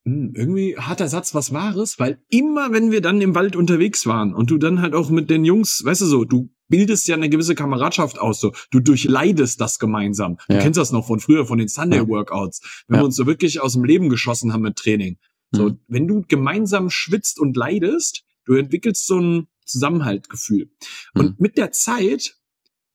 irgendwie 0.05 0.77
hat 0.77 1.01
der 1.01 1.09
Satz 1.09 1.35
was 1.35 1.53
Wahres, 1.53 1.99
weil 1.99 2.23
immer, 2.29 2.73
wenn 2.73 2.91
wir 2.91 3.01
dann 3.01 3.21
im 3.23 3.35
Wald 3.35 3.57
unterwegs 3.57 4.07
waren 4.07 4.35
und 4.35 4.51
du 4.51 4.59
dann 4.59 4.83
halt 4.83 4.95
auch 4.95 5.09
mit 5.09 5.31
den 5.31 5.45
Jungs, 5.45 5.83
weißt 5.85 6.03
du 6.03 6.07
so, 6.07 6.25
du 6.25 6.51
bildest 6.69 7.09
ja 7.09 7.17
eine 7.17 7.31
gewisse 7.31 7.55
Kameradschaft 7.55 8.19
aus, 8.19 8.41
so, 8.41 8.53
du 8.71 8.81
durchleidest 8.81 9.61
das 9.61 9.79
gemeinsam. 9.79 10.39
Ja. 10.49 10.57
Du 10.57 10.63
kennst 10.63 10.79
das 10.79 10.93
noch 10.93 11.07
von 11.07 11.21
früher, 11.21 11.47
von 11.47 11.59
den 11.59 11.69
Sunday 11.69 12.07
Workouts, 12.07 12.85
wenn 12.87 12.97
ja. 12.97 13.03
wir 13.03 13.07
uns 13.07 13.17
so 13.17 13.27
wirklich 13.27 13.61
aus 13.61 13.73
dem 13.73 13.85
Leben 13.85 14.11
geschossen 14.11 14.53
haben 14.53 14.63
mit 14.63 14.77
Training. 14.77 15.19
So, 15.53 15.71
mhm. 15.71 15.81
wenn 15.89 16.07
du 16.07 16.25
gemeinsam 16.27 16.91
schwitzt 16.91 17.39
und 17.39 17.57
leidest, 17.57 18.25
du 18.45 18.55
entwickelst 18.55 19.07
so 19.07 19.19
ein 19.19 19.49
Zusammenhaltgefühl. 19.65 20.71
Mhm. 21.15 21.21
Und 21.21 21.41
mit 21.41 21.57
der 21.57 21.73
Zeit 21.73 22.37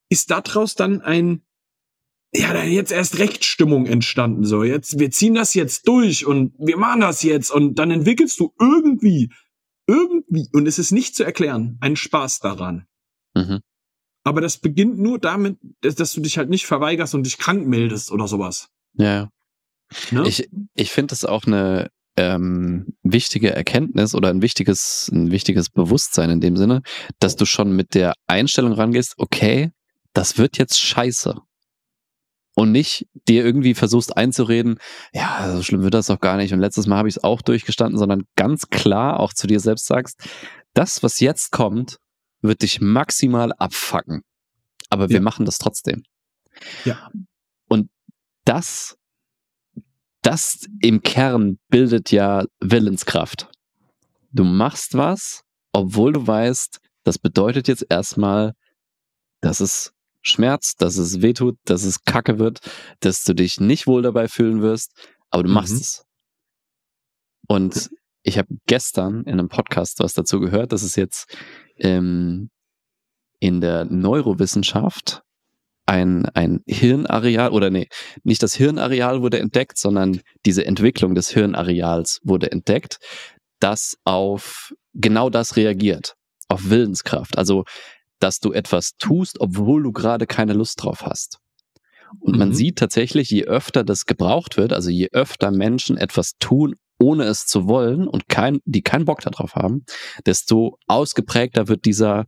ist 0.10 0.30
daraus 0.30 0.76
dann 0.76 1.02
ein 1.02 1.42
ja, 2.34 2.54
da 2.54 2.64
jetzt 2.64 2.92
erst 2.92 3.18
Rechtsstimmung 3.18 3.88
entstanden. 3.88 4.46
So, 4.46 4.64
jetzt, 4.64 5.00
wir 5.00 5.10
ziehen 5.12 5.34
das 5.34 5.54
jetzt 5.54 5.88
durch 5.88 6.26
und 6.26 6.54
wir 6.60 6.78
machen 6.78 7.02
das 7.02 7.24
jetzt 7.24 7.52
und 7.52 7.80
dann 7.80 7.90
entwickelst 7.92 8.40
du 8.40 8.54
irgendwie, 8.60 9.32
irgendwie, 9.88 10.48
und 10.54 10.68
es 10.68 10.78
ist 10.78 10.92
nicht 10.92 11.16
zu 11.16 11.24
erklären, 11.24 11.78
einen 11.82 11.96
Spaß 11.96 12.40
daran. 12.40 12.86
Mhm. 13.34 13.62
Aber 14.24 14.42
das 14.42 14.58
beginnt 14.58 15.00
nur 15.00 15.18
damit, 15.18 15.58
dass, 15.82 15.96
dass, 15.96 16.14
du 16.14 16.22
dich 16.22 16.38
halt 16.38 16.50
nicht 16.50 16.68
verweigerst 16.68 17.16
und 17.16 17.26
dich 17.26 17.38
krank 17.40 17.66
meldest 17.66 18.12
oder 18.12 18.28
sowas. 18.28 18.70
Ja. 18.94 19.30
Ne? 20.12 20.28
Ich, 20.28 20.48
ich 20.76 20.92
finde 20.92 21.16
es 21.16 21.26
auch 21.26 21.46
eine 21.46 21.90
ähm, 22.16 22.94
wichtige 23.02 23.52
Erkenntnis 23.52 24.14
oder 24.14 24.30
ein 24.30 24.44
wichtiges, 24.44 25.10
ein 25.12 25.32
wichtiges 25.32 25.70
Bewusstsein 25.70 26.30
in 26.30 26.42
dem 26.42 26.58
Sinne, 26.58 26.84
dass 27.20 27.38
du 27.38 27.46
schon 27.46 27.76
mit 27.76 27.96
der 27.96 28.14
Einstellung 28.28 28.74
rangehst, 28.74 29.16
okay, 29.18 29.72
das 30.14 30.38
wird 30.38 30.60
jetzt 30.60 30.80
scheiße 30.80 31.42
und 32.60 32.74
nicht 32.74 33.08
dir 33.30 33.46
irgendwie 33.46 33.74
versuchst 33.74 34.18
einzureden, 34.18 34.80
ja, 35.14 35.50
so 35.56 35.64
schlimm 35.64 35.82
wird 35.82 35.94
das 35.94 36.08
doch 36.08 36.20
gar 36.20 36.36
nicht 36.36 36.52
und 36.52 36.60
letztes 36.60 36.88
Mal 36.88 36.98
habe 36.98 37.08
ich 37.08 37.16
es 37.16 37.24
auch 37.24 37.42
durchgestanden, 37.42 37.98
sondern 37.98 38.26
ganz 38.36 38.70
klar 38.70 39.22
auch 39.22 39.32
zu 39.34 39.48
dir 39.48 39.62
selbst 39.62 39.86
sagst, 39.86 40.22
das, 40.74 41.02
was 41.02 41.22
jetzt 41.22 41.54
kommt, 41.54 42.00
wird 42.42 42.62
dich 42.62 42.82
maximal 42.82 43.54
abfacken. 43.54 44.24
Aber 44.90 45.08
wir 45.08 45.16
ja. 45.18 45.22
machen 45.22 45.46
das 45.46 45.58
trotzdem. 45.58 46.04
Ja. 46.84 47.10
Und 47.70 47.90
das, 48.44 48.98
das 50.22 50.68
im 50.82 51.02
Kern 51.02 51.60
bildet 51.70 52.12
ja 52.12 52.44
Willenskraft. 52.60 53.50
Du 54.34 54.44
machst 54.44 54.98
was, 54.98 55.44
obwohl 55.72 56.12
du 56.12 56.28
weißt, 56.28 56.82
das 57.06 57.20
bedeutet 57.20 57.70
jetzt 57.70 57.86
erstmal, 57.90 58.54
dass 59.40 59.62
es 59.62 59.94
schmerzt, 60.22 60.82
dass 60.82 60.98
es 60.98 61.22
wehtut, 61.22 61.58
dass 61.66 61.84
es 61.84 62.04
kacke 62.04 62.40
wird, 62.40 62.60
dass 63.00 63.24
du 63.24 63.34
dich 63.34 63.60
nicht 63.60 63.88
wohl 63.88 64.02
dabei 64.02 64.28
fühlen 64.28 64.62
wirst, 64.62 64.92
aber 65.30 65.44
du 65.44 65.50
machst 65.50 65.74
mhm. 65.74 65.80
es. 65.80 66.06
Und 67.48 67.90
ich 68.24 68.38
habe 68.38 68.50
gestern 68.68 69.24
in 69.24 69.34
einem 69.34 69.50
Podcast 69.50 70.00
was 70.00 70.14
dazu 70.14 70.40
gehört, 70.40 70.72
dass 70.72 70.84
es 70.84 70.96
jetzt 70.96 71.36
ähm, 71.78 72.50
in 73.40 73.62
der 73.62 73.86
Neurowissenschaft 73.86 75.24
ein, 75.86 76.28
ein 76.36 76.62
Hirnareal 76.68 77.50
oder 77.50 77.72
nee, 77.72 77.88
nicht 78.24 78.44
das 78.44 78.54
Hirnareal 78.54 79.24
wurde 79.24 79.40
entdeckt, 79.40 79.78
sondern 79.80 80.22
diese 80.46 80.66
Entwicklung 80.66 81.16
des 81.16 81.30
Hirnareals 81.30 82.20
wurde 82.24 82.52
entdeckt, 82.52 83.00
das 83.60 83.98
auf 84.04 84.74
genau 84.94 85.32
das 85.32 85.56
reagiert, 85.56 86.14
auf 86.48 86.70
Willenskraft. 86.70 87.38
Also 87.38 87.64
dass 88.20 88.40
du 88.40 88.52
etwas 88.52 88.96
tust, 88.98 89.40
obwohl 89.40 89.84
du 89.84 89.92
gerade 89.92 90.28
keine 90.28 90.54
Lust 90.54 90.84
drauf 90.84 91.04
hast. 91.04 91.40
Und 92.20 92.34
mhm. 92.34 92.40
man 92.40 92.54
sieht 92.54 92.78
tatsächlich, 92.78 93.30
je 93.30 93.46
öfter 93.46 93.84
das 93.84 94.06
gebraucht 94.06 94.58
wird, 94.58 94.74
also 94.74 94.90
je 94.90 95.10
öfter 95.12 95.52
Menschen 95.52 95.98
etwas 95.98 96.34
tun, 96.40 96.76
ohne 97.00 97.24
es 97.26 97.46
zu 97.46 97.68
wollen 97.68 98.08
und 98.08 98.28
kein, 98.28 98.60
die 98.66 98.82
keinen 98.82 99.06
Bock 99.06 99.22
darauf 99.22 99.56
haben, 99.56 99.86
desto 100.26 100.78
ausgeprägter 100.88 101.68
wird 101.68 101.86
dieser, 101.86 102.26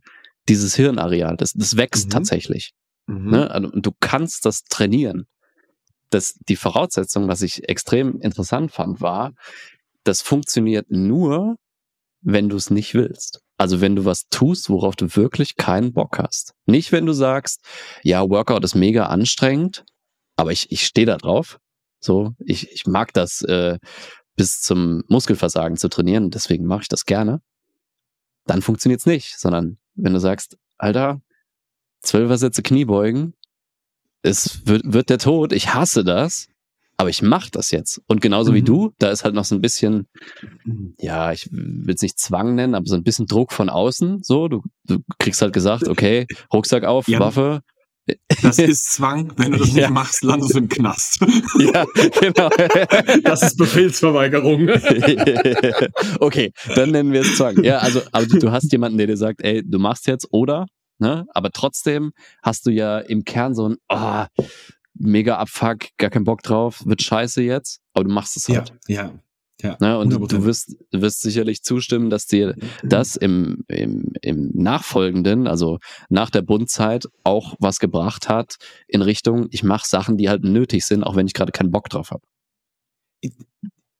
dieses 0.48 0.74
Hirnareal. 0.74 1.36
Das, 1.36 1.52
das 1.52 1.76
wächst 1.76 2.06
mhm. 2.06 2.10
tatsächlich. 2.10 2.72
Mhm. 3.06 3.30
Ne? 3.30 3.50
Also, 3.50 3.70
du 3.70 3.92
kannst 4.00 4.46
das 4.46 4.62
trainieren. 4.64 5.26
Das, 6.10 6.34
die 6.48 6.56
Voraussetzung, 6.56 7.28
was 7.28 7.42
ich 7.42 7.68
extrem 7.68 8.20
interessant 8.20 8.72
fand, 8.72 9.00
war, 9.00 9.32
das 10.04 10.22
funktioniert 10.22 10.90
nur, 10.90 11.56
wenn 12.20 12.48
du 12.48 12.56
es 12.56 12.70
nicht 12.70 12.94
willst. 12.94 13.40
Also 13.62 13.80
wenn 13.80 13.94
du 13.94 14.04
was 14.04 14.28
tust, 14.28 14.70
worauf 14.70 14.96
du 14.96 15.14
wirklich 15.14 15.54
keinen 15.54 15.92
Bock 15.92 16.18
hast. 16.18 16.52
Nicht, 16.66 16.90
wenn 16.90 17.06
du 17.06 17.12
sagst, 17.12 17.64
ja, 18.02 18.28
Workout 18.28 18.64
ist 18.64 18.74
mega 18.74 19.06
anstrengend, 19.06 19.84
aber 20.34 20.50
ich, 20.50 20.72
ich 20.72 20.84
stehe 20.84 21.06
da 21.06 21.16
drauf. 21.16 21.60
So, 22.00 22.34
ich, 22.40 22.72
ich 22.72 22.88
mag 22.88 23.12
das 23.12 23.42
äh, 23.42 23.78
bis 24.34 24.62
zum 24.62 25.04
Muskelversagen 25.06 25.76
zu 25.76 25.88
trainieren, 25.88 26.30
deswegen 26.30 26.66
mache 26.66 26.82
ich 26.82 26.88
das 26.88 27.04
gerne. 27.04 27.40
Dann 28.46 28.62
funktioniert's 28.62 29.06
nicht, 29.06 29.38
sondern 29.38 29.78
wenn 29.94 30.12
du 30.12 30.18
sagst, 30.18 30.58
Alter, 30.76 31.20
zwölfer 32.00 32.38
Sätze 32.38 32.64
Kniebeugen, 32.64 33.32
es 34.22 34.66
wird, 34.66 34.92
wird 34.92 35.08
der 35.08 35.18
Tod, 35.18 35.52
ich 35.52 35.72
hasse 35.72 36.02
das, 36.02 36.48
aber 36.96 37.10
ich 37.10 37.22
mache 37.22 37.50
das 37.50 37.70
jetzt. 37.70 38.00
Und 38.06 38.20
genauso 38.20 38.52
mhm. 38.52 38.56
wie 38.56 38.62
du, 38.62 38.92
da 38.98 39.10
ist 39.10 39.24
halt 39.24 39.34
noch 39.34 39.44
so 39.44 39.54
ein 39.54 39.60
bisschen, 39.60 40.06
ja, 40.98 41.32
ich 41.32 41.48
will 41.50 41.94
es 41.94 42.02
nicht 42.02 42.18
Zwang 42.18 42.54
nennen, 42.54 42.74
aber 42.74 42.86
so 42.86 42.94
ein 42.94 43.02
bisschen 43.02 43.26
Druck 43.26 43.52
von 43.52 43.68
außen. 43.68 44.22
So, 44.22 44.48
du, 44.48 44.62
du 44.84 44.98
kriegst 45.18 45.42
halt 45.42 45.52
gesagt, 45.52 45.88
okay, 45.88 46.26
Rucksack 46.52 46.84
auf, 46.84 47.08
ja. 47.08 47.18
Waffe. 47.20 47.62
Das 48.42 48.58
ist 48.58 48.92
Zwang. 48.92 49.32
Wenn 49.36 49.52
du 49.52 49.58
das 49.58 49.72
nicht 49.72 49.90
machst, 49.90 50.24
landest 50.24 50.54
du 50.54 50.58
im 50.58 50.68
Knast. 50.68 51.20
Ja, 51.58 51.84
genau. 52.20 52.50
Das 53.22 53.42
ist 53.42 53.56
Befehlsverweigerung. 53.56 54.68
okay, 56.20 56.52
dann 56.74 56.90
nennen 56.90 57.12
wir 57.12 57.20
es 57.20 57.36
Zwang. 57.36 57.62
Ja, 57.62 57.78
also, 57.78 58.02
aber 58.10 58.26
du 58.26 58.50
hast 58.50 58.72
jemanden, 58.72 58.98
der 58.98 59.06
dir 59.06 59.16
sagt, 59.16 59.42
ey, 59.42 59.62
du 59.64 59.78
machst 59.78 60.06
jetzt 60.06 60.26
oder, 60.30 60.66
ne? 60.98 61.26
Aber 61.32 61.50
trotzdem 61.50 62.12
hast 62.42 62.66
du 62.66 62.70
ja 62.70 62.98
im 62.98 63.24
Kern 63.24 63.54
so 63.54 63.68
ein, 63.68 63.76
oh, 63.88 64.24
mega 64.94 65.38
Abfuck, 65.38 65.88
gar 65.98 66.10
keinen 66.10 66.24
Bock 66.24 66.42
drauf, 66.42 66.82
wird 66.86 67.02
scheiße 67.02 67.42
jetzt, 67.42 67.80
aber 67.92 68.04
du 68.04 68.10
machst 68.12 68.36
es 68.36 68.48
halt. 68.48 68.72
Ja, 68.88 69.04
ja. 69.04 69.18
Ja, 69.62 69.76
ne? 69.80 69.98
Und 69.98 70.12
100%. 70.12 70.28
du 70.28 70.44
wirst, 70.44 70.76
wirst 70.90 71.20
sicherlich 71.20 71.62
zustimmen, 71.62 72.10
dass 72.10 72.26
dir 72.26 72.56
das 72.82 73.14
im, 73.14 73.64
im, 73.68 74.12
im 74.20 74.50
Nachfolgenden, 74.54 75.46
also 75.46 75.78
nach 76.08 76.30
der 76.30 76.42
Bundzeit, 76.42 77.06
auch 77.22 77.54
was 77.60 77.78
gebracht 77.78 78.28
hat 78.28 78.56
in 78.88 79.02
Richtung, 79.02 79.46
ich 79.50 79.62
mache 79.62 79.86
Sachen, 79.86 80.16
die 80.16 80.28
halt 80.28 80.42
nötig 80.42 80.84
sind, 80.84 81.04
auch 81.04 81.14
wenn 81.14 81.26
ich 81.26 81.34
gerade 81.34 81.52
keinen 81.52 81.70
Bock 81.70 81.88
drauf 81.88 82.10
habe. 82.10 82.22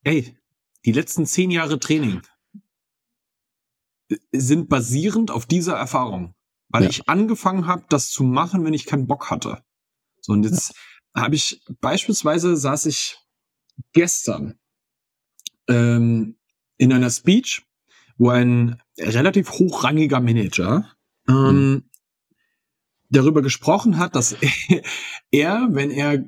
Ey, 0.03 0.37
die 0.85 0.93
letzten 0.93 1.27
zehn 1.27 1.53
Jahre 1.53 1.79
Training 1.79 2.23
sind 4.33 4.69
basierend 4.69 5.31
auf 5.31 5.47
dieser 5.47 5.77
Erfahrung, 5.77 6.35
weil 6.71 6.85
ja. 6.85 6.91
ich 6.91 7.09
angefangen 7.09 7.67
habe, 7.67 7.85
das 7.89 8.11
zu 8.11 8.25
machen, 8.25 8.65
wenn 8.65 8.75
ich 8.75 8.85
keinen 8.85 9.07
Bock 9.07 9.31
hatte. 9.31 9.63
So, 10.23 10.33
und 10.33 10.45
jetzt 10.45 10.75
ja. 11.15 11.23
habe 11.23 11.35
ich 11.35 11.63
beispielsweise 11.81 12.57
saß 12.57 12.87
ich 12.87 13.19
gestern 13.93 14.59
ähm, 15.69 16.37
in 16.79 16.93
einer 16.93 17.11
Speech, 17.11 17.63
wo 18.17 18.31
ein 18.31 18.81
relativ 18.99 19.51
hochrangiger 19.51 20.21
Manager 20.21 20.91
ähm, 21.29 21.71
mhm. 21.71 21.85
darüber 23.11 23.43
gesprochen 23.43 23.99
hat, 23.99 24.17
dass 24.17 24.37
er, 25.31 25.69
wenn 25.71 25.91
er 25.91 26.25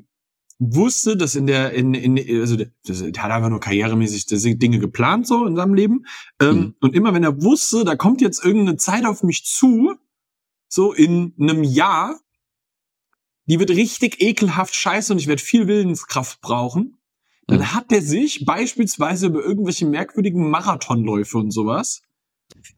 wusste, 0.59 1.17
dass 1.17 1.35
in 1.35 1.47
der, 1.47 1.73
in, 1.73 1.95
in 1.95 2.41
also 2.41 2.57
der, 2.57 2.71
der 2.87 3.23
hat 3.23 3.31
einfach 3.31 3.51
nur 3.51 3.61
karrieremäßig 3.61 4.27
Dinge 4.59 4.79
geplant 4.79 5.27
so 5.27 5.47
in 5.47 5.57
seinem 5.57 5.75
Leben. 5.75 6.07
Ähm, 6.41 6.57
mhm. 6.57 6.75
Und 6.81 6.95
immer 6.95 7.15
wenn 7.15 7.25
er 7.25 7.43
wusste, 7.43 7.85
da 7.85 7.97
kommt 7.97 8.21
jetzt 8.21 8.45
irgendeine 8.45 8.77
Zeit 8.77 9.05
auf 9.05 9.23
mich 9.23 9.45
zu, 9.45 9.95
so 10.69 10.93
in 10.93 11.35
einem 11.39 11.63
Jahr, 11.63 12.19
die 13.47 13.59
wird 13.59 13.71
richtig 13.71 14.21
ekelhaft 14.21 14.75
scheiße 14.75 15.13
und 15.13 15.19
ich 15.19 15.27
werde 15.27 15.43
viel 15.43 15.67
Willenskraft 15.67 16.41
brauchen. 16.41 16.99
Dann 17.47 17.59
mhm. 17.59 17.75
hat 17.75 17.93
er 17.93 18.03
sich 18.03 18.45
beispielsweise 18.45 19.27
über 19.27 19.43
irgendwelche 19.43 19.87
merkwürdigen 19.87 20.49
Marathonläufe 20.49 21.39
und 21.39 21.51
sowas 21.51 22.03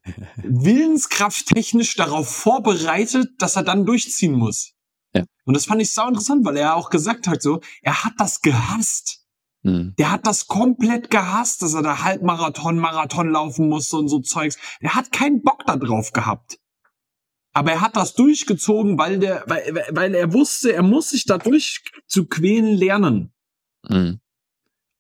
willenskrafttechnisch 0.36 1.94
darauf 1.96 2.28
vorbereitet, 2.28 3.30
dass 3.38 3.56
er 3.56 3.62
dann 3.62 3.86
durchziehen 3.86 4.32
muss. 4.32 4.72
Ja. 5.14 5.24
Und 5.44 5.54
das 5.54 5.66
fand 5.66 5.82
ich 5.82 5.92
sau 5.92 6.08
interessant, 6.08 6.44
weil 6.44 6.56
er 6.56 6.76
auch 6.76 6.90
gesagt 6.90 7.26
hat, 7.26 7.42
so, 7.42 7.60
er 7.82 8.04
hat 8.04 8.14
das 8.18 8.42
gehasst. 8.42 9.24
Mhm. 9.62 9.94
Der 9.98 10.10
hat 10.10 10.26
das 10.26 10.46
komplett 10.46 11.10
gehasst, 11.10 11.62
dass 11.62 11.74
er 11.74 11.82
da 11.82 12.02
Halbmarathon, 12.02 12.78
Marathon 12.78 13.30
laufen 13.30 13.68
musste 13.68 13.96
und 13.96 14.08
so 14.08 14.20
Zeugs. 14.20 14.58
Der 14.82 14.94
hat 14.94 15.12
keinen 15.12 15.42
Bock 15.42 15.64
da 15.66 15.76
drauf 15.76 16.12
gehabt. 16.12 16.58
Aber 17.56 17.72
er 17.72 17.80
hat 17.80 17.96
das 17.96 18.12
durchgezogen, 18.12 18.98
weil 18.98 19.18
der, 19.18 19.42
weil, 19.46 19.86
weil 19.90 20.14
er 20.14 20.34
wusste, 20.34 20.74
er 20.74 20.82
muss 20.82 21.08
sich 21.08 21.24
dadurch 21.24 21.82
zu 22.06 22.26
quälen 22.26 22.76
lernen. 22.76 23.32
Mhm. 23.88 24.20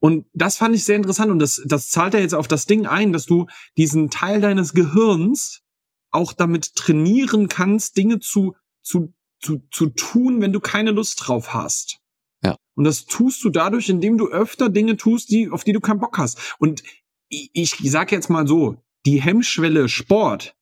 Und 0.00 0.24
das 0.32 0.56
fand 0.56 0.74
ich 0.74 0.84
sehr 0.84 0.96
interessant 0.96 1.30
und 1.30 1.38
das, 1.38 1.62
das 1.66 1.90
zahlt 1.90 2.14
ja 2.14 2.20
jetzt 2.20 2.34
auf 2.34 2.48
das 2.48 2.64
Ding 2.64 2.86
ein, 2.86 3.12
dass 3.12 3.26
du 3.26 3.46
diesen 3.76 4.08
Teil 4.08 4.40
deines 4.40 4.72
Gehirns 4.72 5.64
auch 6.10 6.32
damit 6.32 6.74
trainieren 6.74 7.48
kannst, 7.48 7.98
Dinge 7.98 8.20
zu, 8.20 8.56
zu, 8.82 9.12
zu, 9.38 9.60
zu 9.70 9.90
tun, 9.90 10.40
wenn 10.40 10.54
du 10.54 10.60
keine 10.60 10.92
Lust 10.92 11.26
drauf 11.26 11.52
hast. 11.52 11.98
Ja. 12.42 12.56
Und 12.74 12.84
das 12.84 13.04
tust 13.04 13.44
du 13.44 13.50
dadurch, 13.50 13.90
indem 13.90 14.16
du 14.16 14.28
öfter 14.28 14.70
Dinge 14.70 14.96
tust, 14.96 15.30
die, 15.30 15.50
auf 15.50 15.62
die 15.62 15.74
du 15.74 15.80
keinen 15.80 16.00
Bock 16.00 16.16
hast. 16.16 16.56
Und 16.58 16.82
ich, 17.28 17.50
ich 17.52 17.90
sag 17.90 18.12
jetzt 18.12 18.30
mal 18.30 18.46
so, 18.46 18.82
die 19.04 19.20
Hemmschwelle 19.20 19.90
Sport 19.90 20.55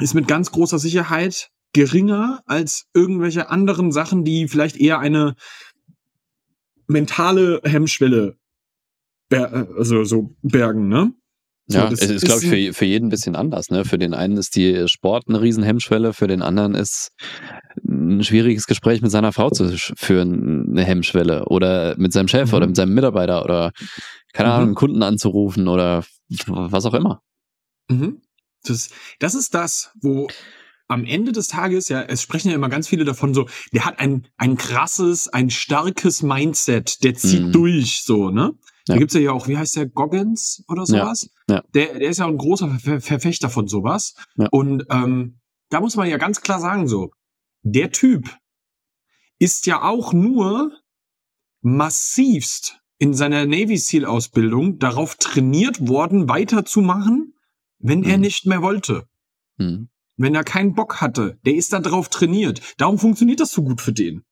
ist 0.00 0.14
mit 0.14 0.28
ganz 0.28 0.50
großer 0.50 0.78
Sicherheit 0.78 1.50
geringer 1.72 2.42
als 2.46 2.86
irgendwelche 2.94 3.48
anderen 3.50 3.92
Sachen, 3.92 4.24
die 4.24 4.48
vielleicht 4.48 4.76
eher 4.76 4.98
eine 4.98 5.34
mentale 6.88 7.60
Hemmschwelle 7.64 8.36
also 9.32 10.04
so 10.04 10.34
bergen, 10.42 10.88
ne? 10.88 11.12
So, 11.68 11.78
ja, 11.78 11.88
es 11.88 12.00
ist, 12.00 12.10
ist 12.10 12.24
glaube 12.24 12.42
ich, 12.42 12.48
für, 12.48 12.74
für 12.74 12.84
jeden 12.84 13.06
ein 13.06 13.10
bisschen 13.10 13.36
anders. 13.36 13.70
Ne? 13.70 13.84
Für 13.84 13.96
den 13.96 14.12
einen 14.12 14.36
ist 14.36 14.56
die 14.56 14.88
Sport 14.88 15.26
eine 15.28 15.40
Riesenhemmschwelle, 15.40 16.12
für 16.12 16.26
den 16.26 16.42
anderen 16.42 16.74
ist 16.74 17.12
ein 17.86 18.24
schwieriges 18.24 18.66
Gespräch 18.66 19.02
mit 19.02 19.12
seiner 19.12 19.32
Frau 19.32 19.50
zu 19.50 19.76
führen 19.96 20.70
eine 20.70 20.82
Hemmschwelle 20.82 21.44
oder 21.44 21.94
mit 21.96 22.12
seinem 22.12 22.26
Chef 22.26 22.50
mhm. 22.50 22.56
oder 22.56 22.66
mit 22.66 22.74
seinem 22.74 22.94
Mitarbeiter 22.94 23.44
oder 23.44 23.70
keine 24.32 24.52
Ahnung, 24.52 24.68
einen 24.68 24.74
Kunden 24.74 25.04
anzurufen 25.04 25.68
oder 25.68 26.02
was 26.46 26.86
auch 26.86 26.94
immer. 26.94 27.22
Mhm. 27.88 28.20
Das, 28.64 28.90
das 29.18 29.34
ist 29.34 29.54
das, 29.54 29.92
wo 30.00 30.28
am 30.88 31.04
Ende 31.04 31.30
des 31.30 31.48
Tages, 31.48 31.88
ja, 31.88 32.02
es 32.02 32.20
sprechen 32.20 32.48
ja 32.48 32.56
immer 32.56 32.68
ganz 32.68 32.88
viele 32.88 33.04
davon 33.04 33.32
so, 33.32 33.48
der 33.72 33.84
hat 33.84 34.00
ein, 34.00 34.26
ein 34.36 34.56
krasses, 34.56 35.28
ein 35.28 35.48
starkes 35.48 36.22
Mindset, 36.22 37.04
der 37.04 37.14
zieht 37.14 37.42
mhm. 37.42 37.52
durch, 37.52 38.02
so, 38.02 38.30
ne? 38.30 38.54
Ja. 38.88 38.94
Da 38.94 38.98
gibt's 38.98 39.14
ja 39.14 39.30
auch, 39.30 39.46
wie 39.46 39.56
heißt 39.56 39.76
der, 39.76 39.86
Goggins 39.86 40.64
oder 40.66 40.84
sowas? 40.84 41.30
Ja. 41.48 41.56
ja. 41.56 41.64
Der, 41.74 41.98
der 41.98 42.10
ist 42.10 42.18
ja 42.18 42.26
ein 42.26 42.38
großer 42.38 42.68
Ver 42.80 43.00
Verfechter 43.00 43.48
von 43.50 43.68
sowas. 43.68 44.14
Ja. 44.36 44.48
Und 44.50 44.84
ähm, 44.90 45.38
da 45.68 45.80
muss 45.80 45.94
man 45.94 46.08
ja 46.08 46.16
ganz 46.16 46.40
klar 46.40 46.58
sagen, 46.58 46.88
so, 46.88 47.12
der 47.62 47.92
Typ 47.92 48.28
ist 49.38 49.66
ja 49.66 49.82
auch 49.82 50.12
nur 50.12 50.72
massivst 51.62 52.80
in 52.98 53.14
seiner 53.14 53.46
Navy 53.46 53.76
SEAL 53.76 54.04
Ausbildung 54.06 54.78
darauf 54.78 55.14
trainiert 55.14 55.86
worden, 55.88 56.28
weiterzumachen, 56.28 57.34
wenn 57.80 58.00
mhm. 58.00 58.10
er 58.10 58.18
nicht 58.18 58.46
mehr 58.46 58.62
wollte. 58.62 59.08
Mhm. 59.58 59.88
Wenn 60.16 60.34
er 60.34 60.44
keinen 60.44 60.74
Bock 60.74 61.00
hatte, 61.00 61.38
der 61.46 61.54
ist 61.54 61.72
da 61.72 61.80
drauf 61.80 62.10
trainiert. 62.10 62.60
Darum 62.76 62.98
funktioniert 62.98 63.40
das 63.40 63.52
so 63.52 63.62
gut 63.62 63.80
für 63.80 63.92
den. 63.92 64.22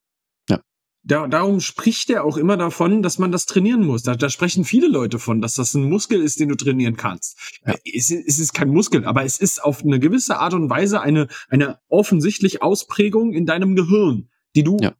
Ja. 0.49 0.61
Da, 1.03 1.27
darum 1.29 1.61
spricht 1.61 2.11
er 2.11 2.25
auch 2.25 2.37
immer 2.37 2.59
davon, 2.59 3.03
dass 3.03 3.19
man 3.19 3.33
das 3.33 3.47
trainieren 3.47 3.87
muss. 3.87 4.03
Da, 4.03 4.15
da 4.15 4.29
sprechen 4.29 4.65
viele 4.65 4.89
Leute 4.89 5.19
von, 5.19 5.41
dass 5.41 5.55
das 5.55 5.73
ein 5.73 5.89
Muskel 5.89 6.21
ist, 6.21 6.41
den 6.41 6.51
du 6.51 6.57
trainieren 6.57 6.97
kannst. 6.97 7.39
Ja. 7.67 7.75
Es, 7.85 8.11
es 8.11 8.39
ist 8.39 8.53
kein 8.53 8.69
Muskel, 8.69 9.07
aber 9.07 9.25
es 9.25 9.39
ist 9.39 9.65
auf 9.65 9.83
eine 9.83 9.99
gewisse 9.99 10.39
Art 10.39 10.53
und 10.53 10.69
Weise 10.69 11.01
eine, 11.01 11.29
eine 11.49 11.79
offensichtlich 11.89 12.61
Ausprägung 12.61 13.33
in 13.33 13.47
deinem 13.47 13.75
Gehirn, 13.75 14.29
die 14.55 14.65
du 14.65 14.77
ja. 14.81 14.95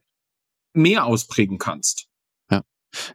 mehr 0.73 1.05
ausprägen 1.05 1.59
kannst. 1.59 2.08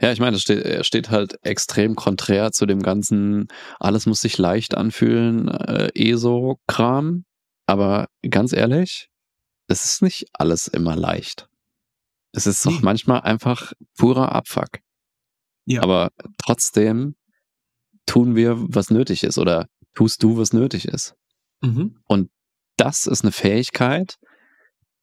Ja, 0.01 0.11
ich 0.11 0.19
meine, 0.19 0.35
es 0.35 0.43
steht, 0.43 0.85
steht 0.85 1.09
halt 1.09 1.37
extrem 1.43 1.95
konträr 1.95 2.51
zu 2.51 2.65
dem 2.65 2.81
ganzen, 2.81 3.47
alles 3.79 4.05
muss 4.05 4.21
sich 4.21 4.37
leicht 4.37 4.75
anfühlen, 4.75 5.47
äh, 5.47 5.89
ESO-Kram. 5.95 7.25
Aber 7.65 8.07
ganz 8.29 8.53
ehrlich, 8.53 9.09
es 9.67 9.85
ist 9.85 10.01
nicht 10.01 10.25
alles 10.33 10.67
immer 10.67 10.95
leicht. 10.95 11.47
Es 12.33 12.47
ist 12.47 12.65
doch 12.65 12.81
manchmal 12.81 13.21
einfach 13.21 13.73
purer 13.97 14.33
Abfuck. 14.33 14.79
Ja. 15.65 15.81
Aber 15.81 16.09
trotzdem 16.37 17.15
tun 18.05 18.35
wir, 18.35 18.55
was 18.57 18.89
nötig 18.89 19.23
ist 19.23 19.37
oder 19.37 19.67
tust 19.93 20.21
du, 20.23 20.37
was 20.37 20.51
nötig 20.51 20.87
ist. 20.87 21.15
Mhm. 21.61 21.99
Und 22.05 22.29
das 22.77 23.05
ist 23.05 23.23
eine 23.23 23.31
Fähigkeit, 23.31 24.17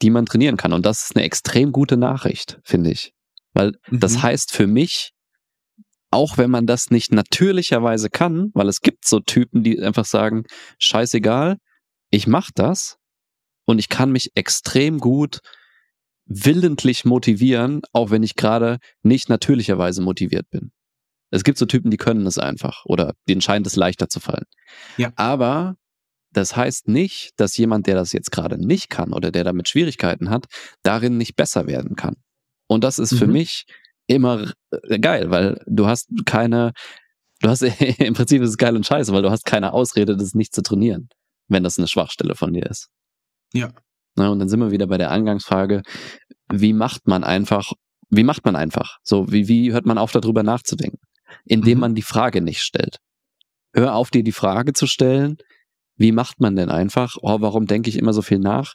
die 0.02 0.11
man 0.11 0.26
trainieren 0.26 0.56
kann. 0.56 0.72
Und 0.72 0.85
das 0.85 1.04
ist 1.04 1.16
eine 1.16 1.24
extrem 1.24 1.72
gute 1.72 1.96
Nachricht, 1.96 2.59
finde 2.64 2.90
ich. 2.90 3.12
Weil 3.52 3.72
mhm. 3.88 4.00
das 4.00 4.22
heißt 4.22 4.52
für 4.52 4.66
mich, 4.66 5.12
auch 6.10 6.38
wenn 6.38 6.50
man 6.50 6.66
das 6.66 6.90
nicht 6.90 7.12
natürlicherweise 7.12 8.10
kann, 8.10 8.50
weil 8.54 8.68
es 8.68 8.80
gibt 8.80 9.06
so 9.06 9.20
Typen, 9.20 9.62
die 9.62 9.80
einfach 9.80 10.04
sagen, 10.04 10.44
scheißegal, 10.78 11.56
ich 12.10 12.26
mache 12.26 12.50
das 12.54 12.96
und 13.64 13.78
ich 13.78 13.88
kann 13.88 14.10
mich 14.10 14.32
extrem 14.34 14.98
gut 14.98 15.38
willentlich 16.26 17.04
motivieren, 17.04 17.82
auch 17.92 18.10
wenn 18.10 18.22
ich 18.22 18.36
gerade 18.36 18.78
nicht 19.02 19.28
natürlicherweise 19.28 20.02
motiviert 20.02 20.48
bin. 20.50 20.72
Es 21.30 21.44
gibt 21.44 21.58
so 21.58 21.66
Typen, 21.66 21.90
die 21.90 21.96
können 21.96 22.26
es 22.26 22.38
einfach 22.38 22.84
oder 22.84 23.14
denen 23.28 23.40
scheint 23.40 23.66
es 23.66 23.76
leichter 23.76 24.08
zu 24.08 24.20
fallen. 24.20 24.46
Ja. 24.96 25.12
Aber 25.16 25.76
das 26.32 26.56
heißt 26.56 26.88
nicht, 26.88 27.32
dass 27.36 27.56
jemand, 27.56 27.86
der 27.86 27.94
das 27.94 28.12
jetzt 28.12 28.30
gerade 28.30 28.58
nicht 28.58 28.90
kann 28.90 29.12
oder 29.12 29.30
der 29.30 29.44
damit 29.44 29.68
Schwierigkeiten 29.68 30.30
hat, 30.30 30.46
darin 30.82 31.16
nicht 31.16 31.36
besser 31.36 31.66
werden 31.66 31.96
kann. 31.96 32.16
Und 32.70 32.85
das 32.85 32.98
ist 32.98 33.12
mhm. 33.12 33.16
für 33.16 33.26
mich 33.26 33.66
immer 34.06 34.52
äh, 34.70 34.98
geil, 34.98 35.30
weil 35.30 35.61
du 35.66 35.87
hast 35.87 36.09
keine, 36.24 36.72
du 37.40 37.48
hast 37.48 37.62
im 37.98 38.14
Prinzip 38.14 38.42
ist 38.42 38.50
es 38.50 38.59
geil 38.59 38.76
und 38.76 38.87
scheiße, 38.87 39.12
weil 39.12 39.22
du 39.22 39.30
hast 39.30 39.44
keine 39.44 39.72
Ausrede, 39.72 40.16
das 40.16 40.35
nicht 40.35 40.54
zu 40.54 40.62
trainieren, 40.62 41.09
wenn 41.48 41.64
das 41.64 41.78
eine 41.78 41.88
Schwachstelle 41.88 42.35
von 42.35 42.52
dir 42.52 42.66
ist. 42.66 42.88
Ja. 43.52 43.72
Na, 44.16 44.28
und 44.28 44.38
dann 44.38 44.48
sind 44.48 44.61
wir 44.61 44.70
wieder 44.70 44.87
bei 44.87 44.98
der 44.98 45.11
Angangsfrage, 45.11 45.83
wie 46.52 46.72
macht 46.72 47.06
man 47.06 47.24
einfach 47.24 47.72
wie 48.11 48.24
macht 48.24 48.44
man 48.44 48.56
einfach? 48.56 48.98
So, 49.02 49.30
wie, 49.30 49.48
wie 49.48 49.72
hört 49.72 49.87
man 49.87 49.96
auf, 49.96 50.12
darüber 50.12 50.42
nachzudenken? 50.42 50.98
Indem 51.44 51.78
mhm. 51.78 51.80
man 51.80 51.94
die 51.94 52.02
Frage 52.02 52.40
nicht 52.40 52.61
stellt. 52.61 52.98
Hör 53.72 53.94
auf, 53.94 54.11
dir 54.11 54.24
die 54.24 54.33
Frage 54.33 54.72
zu 54.72 54.87
stellen, 54.87 55.38
wie 55.96 56.12
macht 56.12 56.40
man 56.40 56.56
denn 56.56 56.70
einfach? 56.70 57.16
Oh, 57.22 57.40
warum 57.40 57.66
denke 57.66 57.88
ich 57.88 57.96
immer 57.96 58.12
so 58.12 58.22
viel 58.22 58.40
nach? 58.40 58.74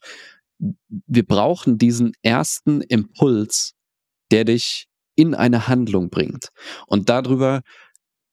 Wir 0.58 1.26
brauchen 1.26 1.78
diesen 1.78 2.14
ersten 2.22 2.82
Impuls, 2.82 3.74
der 4.32 4.46
dich 4.46 4.88
in 5.16 5.34
eine 5.34 5.68
Handlung 5.68 6.10
bringt. 6.10 6.50
Und 6.88 7.10
darüber 7.10 7.62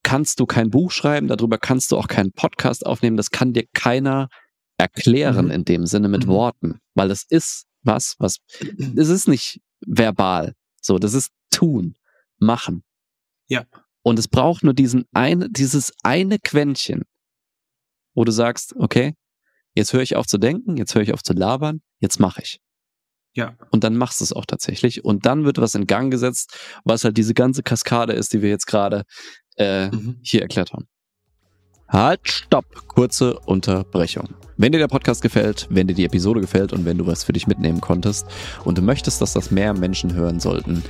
kannst 0.03 0.41
du 0.41 0.47
kein 0.47 0.71
Buch 0.71 0.91
schreiben, 0.91 1.29
darüber 1.29 1.59
kannst 1.59 1.93
du 1.93 1.97
auch 1.97 2.09
keinen 2.09 2.33
Podcast 2.33 2.85
aufnehmen, 2.85 3.17
das 3.17 3.31
kann 3.31 3.53
dir 3.53 3.65
keiner 3.73 4.29
erklären 4.79 5.47
mhm. 5.47 5.51
in 5.53 5.65
dem 5.65 5.87
Sinne 5.87 6.09
mit 6.09 6.27
mhm. 6.27 6.31
Worten, 6.31 6.79
weil 6.95 7.09
das 7.09 7.25
ist 7.29 7.67
was, 7.83 8.17
was, 8.19 8.39
es 8.97 9.09
ist 9.09 9.29
nicht 9.29 9.61
verbal, 9.87 10.55
so, 10.81 10.99
das 10.99 11.15
ist 11.15 11.31
tun, 11.51 11.95
machen. 12.39 12.83
Ja. 13.49 13.65
Und 14.03 14.19
es 14.19 14.27
braucht 14.27 14.65
nur 14.65 14.75
diesen 14.75 15.05
eine, 15.13 15.49
dieses 15.49 15.93
eine 16.03 16.39
Quäntchen, 16.39 17.03
wo 18.15 18.25
du 18.25 18.33
sagst, 18.33 18.75
okay, 18.77 19.15
jetzt 19.75 19.93
höre 19.93 20.03
ich 20.03 20.17
auf 20.17 20.27
zu 20.27 20.39
denken, 20.39 20.77
jetzt 20.77 20.95
höre 20.95 21.03
ich 21.03 21.15
auf 21.15 21.23
zu 21.23 21.33
labern, 21.33 21.81
jetzt 22.01 22.19
mache 22.19 22.43
ich. 22.43 22.59
Ja. 23.35 23.57
Und 23.71 23.85
dann 23.85 23.97
machst 23.97 24.21
du 24.21 24.25
es 24.25 24.33
auch 24.33 24.47
tatsächlich. 24.47 25.05
Und 25.05 25.27
dann 25.27 25.45
wird 25.45 25.59
was 25.59 25.75
in 25.75 25.87
Gang 25.87 26.11
gesetzt, 26.11 26.57
was 26.85 27.05
halt 27.05 27.17
diese 27.17 27.35
ganze 27.35 27.63
Kaskade 27.63 28.13
ist, 28.13 28.33
die 28.33 28.43
wir 28.43 28.51
jetzt 28.51 28.67
gerade 28.67 29.05
äh, 29.57 29.89
mhm. 29.89 30.19
hier 30.23 30.43
erklärt 30.43 30.73
haben. 30.73 30.87
Halt, 31.89 32.21
stopp, 32.25 32.65
kurze 32.89 33.39
Unterbrechung. 33.41 34.31
Wenn 34.57 34.73
dir 34.73 34.79
der 34.79 34.89
Podcast 34.89 35.21
gefällt, 35.21 35.67
wenn 35.71 35.89
dir 35.89 35.95
die 35.95 36.05
Episode 36.05 36.41
gefällt 36.41 36.73
und 36.73 36.85
wenn 36.85 36.97
du 36.97 37.07
was 37.07 37.25
für 37.25 37.33
dich 37.33 37.47
mitnehmen 37.47 37.81
konntest 37.81 38.27
und 38.65 38.79
du 38.79 38.83
möchtest, 38.83 39.21
dass 39.21 39.35
das 39.35 39.51
mehr 39.51 39.75
Menschen 39.75 40.15
hören 40.15 40.41
sollten, 40.41 40.83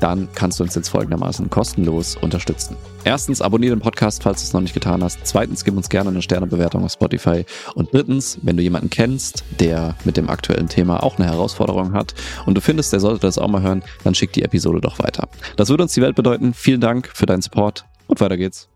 dann 0.00 0.28
kannst 0.34 0.58
du 0.58 0.64
uns 0.64 0.74
jetzt 0.74 0.88
folgendermaßen 0.88 1.50
kostenlos 1.50 2.16
unterstützen. 2.16 2.76
Erstens, 3.04 3.40
abonniere 3.40 3.76
den 3.76 3.82
Podcast, 3.82 4.22
falls 4.22 4.40
du 4.40 4.46
es 4.46 4.52
noch 4.52 4.60
nicht 4.60 4.74
getan 4.74 5.02
hast. 5.02 5.20
Zweitens, 5.24 5.64
gib 5.64 5.76
uns 5.76 5.88
gerne 5.88 6.10
eine 6.10 6.22
Sternebewertung 6.22 6.84
auf 6.84 6.92
Spotify. 6.92 7.44
Und 7.74 7.92
drittens, 7.92 8.38
wenn 8.42 8.56
du 8.56 8.62
jemanden 8.62 8.90
kennst, 8.90 9.44
der 9.58 9.96
mit 10.04 10.16
dem 10.16 10.28
aktuellen 10.28 10.68
Thema 10.68 11.02
auch 11.02 11.18
eine 11.18 11.26
Herausforderung 11.26 11.92
hat 11.92 12.14
und 12.46 12.56
du 12.56 12.60
findest, 12.60 12.92
der 12.92 13.00
sollte 13.00 13.20
das 13.20 13.38
auch 13.38 13.48
mal 13.48 13.62
hören, 13.62 13.82
dann 14.04 14.14
schick 14.14 14.32
die 14.32 14.42
Episode 14.42 14.80
doch 14.80 14.98
weiter. 14.98 15.28
Das 15.56 15.68
würde 15.68 15.82
uns 15.82 15.94
die 15.94 16.02
Welt 16.02 16.16
bedeuten. 16.16 16.54
Vielen 16.54 16.80
Dank 16.80 17.10
für 17.14 17.26
deinen 17.26 17.42
Support 17.42 17.84
und 18.06 18.20
weiter 18.20 18.36
geht's. 18.36 18.68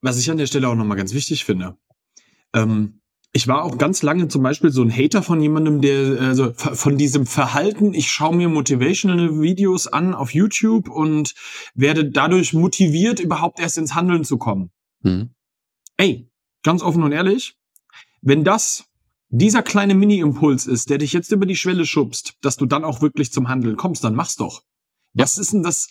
Was 0.00 0.18
ich 0.18 0.30
an 0.30 0.38
der 0.38 0.46
Stelle 0.46 0.68
auch 0.68 0.74
nochmal 0.74 0.96
ganz 0.96 1.12
wichtig 1.14 1.44
finde. 1.44 1.76
Ähm, 2.54 2.99
ich 3.32 3.46
war 3.46 3.62
auch 3.62 3.78
ganz 3.78 4.02
lange 4.02 4.28
zum 4.28 4.42
Beispiel 4.42 4.70
so 4.70 4.82
ein 4.82 4.90
Hater 4.90 5.22
von 5.22 5.40
jemandem, 5.40 5.80
der 5.80 6.20
also 6.20 6.52
von 6.52 6.98
diesem 6.98 7.26
Verhalten, 7.26 7.94
ich 7.94 8.10
schaue 8.10 8.34
mir 8.34 8.48
motivational 8.48 9.40
Videos 9.40 9.86
an 9.86 10.14
auf 10.14 10.34
YouTube 10.34 10.88
und 10.88 11.34
werde 11.74 12.10
dadurch 12.10 12.52
motiviert, 12.52 13.20
überhaupt 13.20 13.60
erst 13.60 13.78
ins 13.78 13.94
Handeln 13.94 14.24
zu 14.24 14.36
kommen. 14.36 14.70
Mhm. 15.02 15.30
Ey, 15.96 16.28
ganz 16.62 16.82
offen 16.82 17.02
und 17.04 17.12
ehrlich, 17.12 17.56
wenn 18.20 18.42
das 18.42 18.86
dieser 19.28 19.62
kleine 19.62 19.94
Mini-Impuls 19.94 20.66
ist, 20.66 20.90
der 20.90 20.98
dich 20.98 21.12
jetzt 21.12 21.30
über 21.30 21.46
die 21.46 21.56
Schwelle 21.56 21.86
schubst, 21.86 22.34
dass 22.42 22.56
du 22.56 22.66
dann 22.66 22.84
auch 22.84 23.00
wirklich 23.00 23.32
zum 23.32 23.48
Handeln 23.48 23.76
kommst, 23.76 24.02
dann 24.02 24.16
mach's 24.16 24.34
doch. 24.34 24.62
Was 25.14 25.38
ist 25.38 25.52
denn 25.52 25.62
das? 25.62 25.88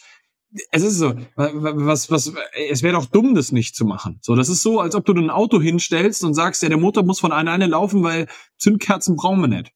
Es 0.72 0.84
ist 0.84 0.98
so, 0.98 1.14
was, 1.36 2.10
was, 2.10 2.34
es 2.70 2.82
wäre 2.84 2.96
doch 2.96 3.06
dumm, 3.06 3.36
das 3.36 3.52
nicht 3.52 3.76
zu 3.76 3.86
machen. 3.86 4.20
So, 4.22 4.36
das 4.36 4.50
ist 4.50 4.64
so, 4.64 4.80
als 4.80 4.96
ob 4.96 5.06
du 5.06 5.14
ein 5.14 5.30
Auto 5.30 5.62
hinstellst 5.62 6.24
und 6.24 6.34
sagst, 6.34 6.64
ja, 6.64 6.70
der 6.70 6.78
Motor 6.78 7.04
muss 7.04 7.20
von 7.20 7.32
alleine 7.32 7.68
laufen, 7.68 8.04
weil 8.04 8.28
Zündkerzen 8.58 9.16
brauchen 9.16 9.42
wir 9.42 9.48
nicht. 9.48 9.72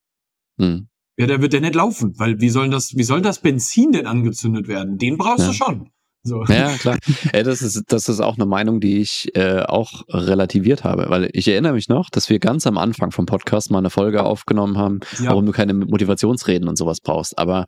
Hm. 0.59 0.88
Ja, 1.17 1.27
der 1.27 1.41
wird 1.41 1.53
ja 1.53 1.59
nicht 1.59 1.75
laufen, 1.75 2.17
weil 2.17 2.41
wie 2.41 2.49
soll 2.49 2.69
das, 2.69 2.95
wie 2.95 3.03
soll 3.03 3.21
das 3.21 3.39
Benzin 3.39 3.91
denn 3.91 4.07
angezündet 4.07 4.67
werden? 4.67 4.97
Den 4.97 5.17
brauchst 5.17 5.41
ja. 5.41 5.47
du 5.47 5.53
schon. 5.53 5.89
So. 6.25 6.43
Ja, 6.45 6.69
klar. 6.77 6.97
Ey, 7.33 7.43
das 7.43 7.62
ist, 7.62 7.83
das 7.88 8.07
ist 8.07 8.21
auch 8.21 8.38
eine 8.38 8.45
Meinung, 8.45 8.79
die 8.79 8.99
ich 8.99 9.36
äh, 9.36 9.59
auch 9.59 10.03
relativiert 10.07 10.86
habe, 10.86 11.05
weil 11.09 11.29
ich 11.33 11.49
erinnere 11.49 11.73
mich 11.73 11.89
noch, 11.89 12.09
dass 12.09 12.29
wir 12.29 12.39
ganz 12.39 12.65
am 12.65 12.77
Anfang 12.77 13.12
vom 13.12 13.25
Podcast 13.25 13.71
mal 13.71 13.79
eine 13.79 13.89
Folge 13.89 14.23
aufgenommen 14.23 14.77
haben, 14.77 15.01
ja. 15.19 15.29
warum 15.29 15.45
du 15.45 15.51
keine 15.51 15.73
Motivationsreden 15.73 16.69
und 16.69 16.77
sowas 16.77 17.01
brauchst. 17.01 17.38
Aber 17.38 17.65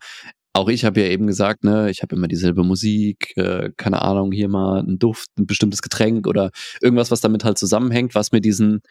auch 0.56 0.70
ich 0.70 0.86
habe 0.86 1.02
ja 1.02 1.08
eben 1.08 1.28
gesagt, 1.28 1.66
ne, 1.66 1.90
ich 1.90 2.02
habe 2.02 2.16
immer 2.16 2.30
dieselbe 2.30 2.64
Musik, 2.64 3.36
äh, 3.36 3.72
keine 3.76 4.02
Ahnung, 4.02 4.32
hier 4.32 4.48
mal 4.48 4.80
ein 4.80 4.98
Duft, 4.98 5.28
ein 5.38 5.46
bestimmtes 5.46 5.82
Getränk 5.82 6.28
oder 6.28 6.52
irgendwas, 6.82 7.12
was 7.12 7.20
damit 7.20 7.44
halt 7.44 7.58
zusammenhängt, 7.58 8.16
was 8.16 8.32
mir 8.32 8.40
diesen, 8.40 8.82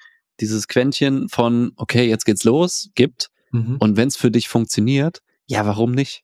dieses 0.40 0.68
Quäntchen 0.68 1.31
von, 1.31 1.72
okay, 1.77 2.07
jetzt 2.07 2.27
geht's 2.27 2.44
los, 2.44 2.90
gibt. 2.94 3.31
Mhm. 3.50 3.77
Und 3.79 3.96
wenn 3.96 4.09
es 4.09 4.16
für 4.16 4.31
dich 4.31 4.46
funktioniert, 4.46 5.20
ja, 5.46 5.64
warum 5.64 5.92
nicht? 5.92 6.22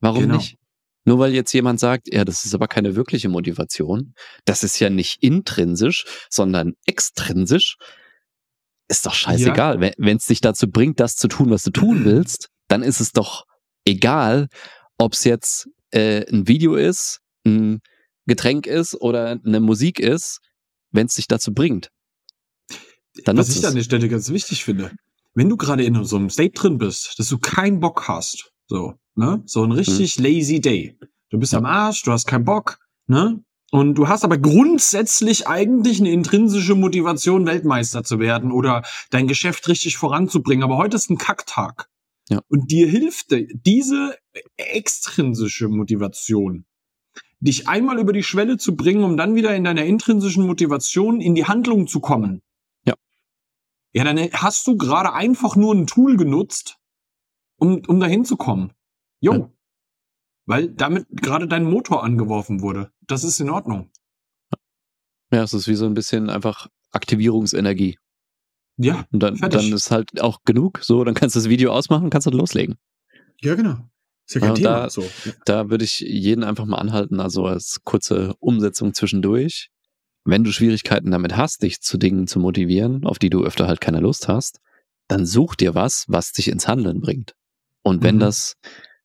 Warum 0.00 0.22
genau. 0.22 0.36
nicht? 0.36 0.56
Nur 1.04 1.20
weil 1.20 1.32
jetzt 1.32 1.52
jemand 1.52 1.78
sagt, 1.78 2.12
ja, 2.12 2.24
das 2.24 2.44
ist 2.44 2.54
aber 2.54 2.66
keine 2.66 2.96
wirkliche 2.96 3.28
Motivation, 3.28 4.12
das 4.44 4.64
ist 4.64 4.80
ja 4.80 4.90
nicht 4.90 5.22
intrinsisch, 5.22 6.04
sondern 6.28 6.74
extrinsisch, 6.84 7.76
ist 8.88 9.06
doch 9.06 9.14
scheißegal. 9.14 9.80
Ja. 9.82 9.92
Wenn 9.98 10.16
es 10.16 10.26
dich 10.26 10.40
dazu 10.40 10.68
bringt, 10.68 10.98
das 10.98 11.14
zu 11.14 11.28
tun, 11.28 11.50
was 11.50 11.62
du 11.62 11.70
tun 11.70 12.00
willst, 12.04 12.48
dann 12.66 12.82
ist 12.82 13.00
es 13.00 13.12
doch 13.12 13.44
egal, 13.88 14.48
ob 14.98 15.14
es 15.14 15.24
jetzt 15.24 15.68
äh, 15.90 16.24
ein 16.30 16.46
Video 16.46 16.74
ist, 16.74 17.20
ein 17.44 17.80
Getränk 18.26 18.66
ist 18.66 18.94
oder 19.00 19.40
eine 19.44 19.60
Musik 19.60 19.98
ist, 19.98 20.40
wenn 20.90 21.06
es 21.06 21.14
dich 21.14 21.26
dazu 21.26 21.52
bringt. 21.52 21.90
Dann 23.24 23.36
Was 23.36 23.56
ich 23.56 23.66
an 23.66 23.74
der 23.74 23.82
Stelle 23.82 24.08
ganz 24.08 24.28
wichtig 24.30 24.64
finde, 24.64 24.92
wenn 25.34 25.48
du 25.48 25.56
gerade 25.56 25.84
in 25.84 26.04
so 26.04 26.16
einem 26.16 26.30
State 26.30 26.52
drin 26.52 26.78
bist, 26.78 27.18
dass 27.18 27.28
du 27.28 27.38
keinen 27.38 27.80
Bock 27.80 28.06
hast, 28.06 28.52
so, 28.66 28.94
ne, 29.14 29.42
so 29.46 29.64
ein 29.64 29.72
richtig 29.72 30.18
mhm. 30.18 30.24
lazy 30.24 30.60
day. 30.60 30.96
Du 31.30 31.38
bist 31.38 31.52
ja. 31.52 31.58
am 31.58 31.66
Arsch, 31.66 32.02
du 32.02 32.12
hast 32.12 32.26
keinen 32.26 32.44
Bock, 32.44 32.78
ne? 33.06 33.42
Und 33.70 33.96
du 33.96 34.08
hast 34.08 34.24
aber 34.24 34.38
grundsätzlich 34.38 35.46
eigentlich 35.46 36.00
eine 36.00 36.10
intrinsische 36.10 36.74
Motivation, 36.74 37.44
Weltmeister 37.44 38.02
zu 38.02 38.18
werden 38.18 38.50
oder 38.50 38.82
dein 39.10 39.28
Geschäft 39.28 39.68
richtig 39.68 39.98
voranzubringen. 39.98 40.64
Aber 40.64 40.78
heute 40.78 40.96
ist 40.96 41.10
ein 41.10 41.18
Kacktag. 41.18 41.90
Ja. 42.28 42.42
Und 42.48 42.70
dir 42.70 42.86
hilft 42.86 43.34
diese 43.66 44.16
extrinsische 44.56 45.68
Motivation, 45.68 46.66
dich 47.40 47.68
einmal 47.68 47.98
über 47.98 48.12
die 48.12 48.22
Schwelle 48.22 48.58
zu 48.58 48.76
bringen, 48.76 49.02
um 49.02 49.16
dann 49.16 49.34
wieder 49.34 49.54
in 49.54 49.64
deiner 49.64 49.84
intrinsischen 49.84 50.46
Motivation 50.46 51.20
in 51.20 51.34
die 51.34 51.46
Handlung 51.46 51.86
zu 51.86 52.00
kommen. 52.00 52.42
Ja. 52.84 52.94
Ja, 53.92 54.04
dann 54.04 54.18
hast 54.18 54.66
du 54.66 54.76
gerade 54.76 55.12
einfach 55.12 55.56
nur 55.56 55.74
ein 55.74 55.86
Tool 55.86 56.16
genutzt, 56.16 56.78
um, 57.56 57.82
um 57.86 58.00
dahin 58.00 58.24
zu 58.24 58.36
kommen. 58.36 58.72
Jo. 59.20 59.32
Ja. 59.32 59.52
Weil 60.44 60.68
damit 60.68 61.06
gerade 61.10 61.46
dein 61.46 61.64
Motor 61.64 62.04
angeworfen 62.04 62.60
wurde. 62.62 62.90
Das 63.06 63.24
ist 63.24 63.40
in 63.40 63.50
Ordnung. 63.50 63.90
Ja, 65.30 65.42
es 65.42 65.52
ist 65.52 65.68
wie 65.68 65.74
so 65.74 65.84
ein 65.84 65.94
bisschen 65.94 66.30
einfach 66.30 66.68
Aktivierungsenergie. 66.90 67.98
Ja, 68.78 69.04
und 69.10 69.22
dann, 69.22 69.36
dann 69.36 69.72
ist 69.72 69.90
halt 69.90 70.20
auch 70.20 70.44
genug. 70.44 70.80
So, 70.82 71.02
dann 71.04 71.14
kannst 71.14 71.34
du 71.34 71.40
das 71.40 71.48
Video 71.48 71.72
ausmachen 71.72 72.10
kannst 72.10 72.26
dann 72.26 72.34
loslegen. 72.34 72.76
Ja, 73.40 73.54
genau. 73.54 73.76
Ist 74.26 74.34
ja 74.34 74.40
kein 74.40 74.54
Thema. 74.54 74.68
Da, 74.68 74.90
so. 74.90 75.04
da 75.44 75.70
würde 75.70 75.84
ich 75.84 76.00
jeden 76.00 76.44
einfach 76.44 76.64
mal 76.64 76.78
anhalten, 76.78 77.18
also 77.18 77.46
als 77.46 77.80
kurze 77.84 78.34
Umsetzung 78.38 78.94
zwischendurch. 78.94 79.70
Wenn 80.24 80.44
du 80.44 80.52
Schwierigkeiten 80.52 81.10
damit 81.10 81.36
hast, 81.36 81.62
dich 81.62 81.80
zu 81.80 81.98
Dingen 81.98 82.26
zu 82.26 82.38
motivieren, 82.38 83.04
auf 83.04 83.18
die 83.18 83.30
du 83.30 83.44
öfter 83.44 83.66
halt 83.66 83.80
keine 83.80 84.00
Lust 84.00 84.28
hast, 84.28 84.60
dann 85.08 85.26
such 85.26 85.56
dir 85.56 85.74
was, 85.74 86.04
was 86.08 86.32
dich 86.32 86.48
ins 86.48 86.68
Handeln 86.68 87.00
bringt. 87.00 87.34
Und 87.82 88.02
wenn 88.02 88.16
mhm. 88.16 88.20
das 88.20 88.54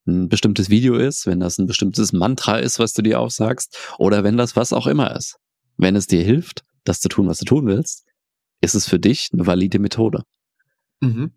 ein 0.06 0.28
bestimmtes 0.28 0.70
Video 0.70 0.98
ist, 0.98 1.26
wenn 1.26 1.40
das 1.40 1.58
ein 1.58 1.66
bestimmtes 1.66 2.12
Mantra 2.12 2.58
ist, 2.58 2.78
was 2.78 2.92
du 2.92 3.02
dir 3.02 3.20
aufsagst, 3.20 3.78
oder 3.98 4.24
wenn 4.24 4.38
das 4.38 4.56
was 4.56 4.74
auch 4.74 4.86
immer 4.86 5.16
ist, 5.16 5.38
wenn 5.78 5.96
es 5.96 6.08
dir 6.08 6.24
hilft, 6.24 6.64
das 6.84 7.00
zu 7.00 7.08
tun, 7.08 7.28
was 7.28 7.40
du 7.40 7.46
tun 7.46 7.66
willst, 7.66 8.04
ist 8.64 8.76
es 8.76 8.88
für 8.88 9.00
dich 9.00 9.30
eine 9.34 9.46
valide 9.46 9.80
Methode. 9.80 10.24
Mhm. 11.02 11.32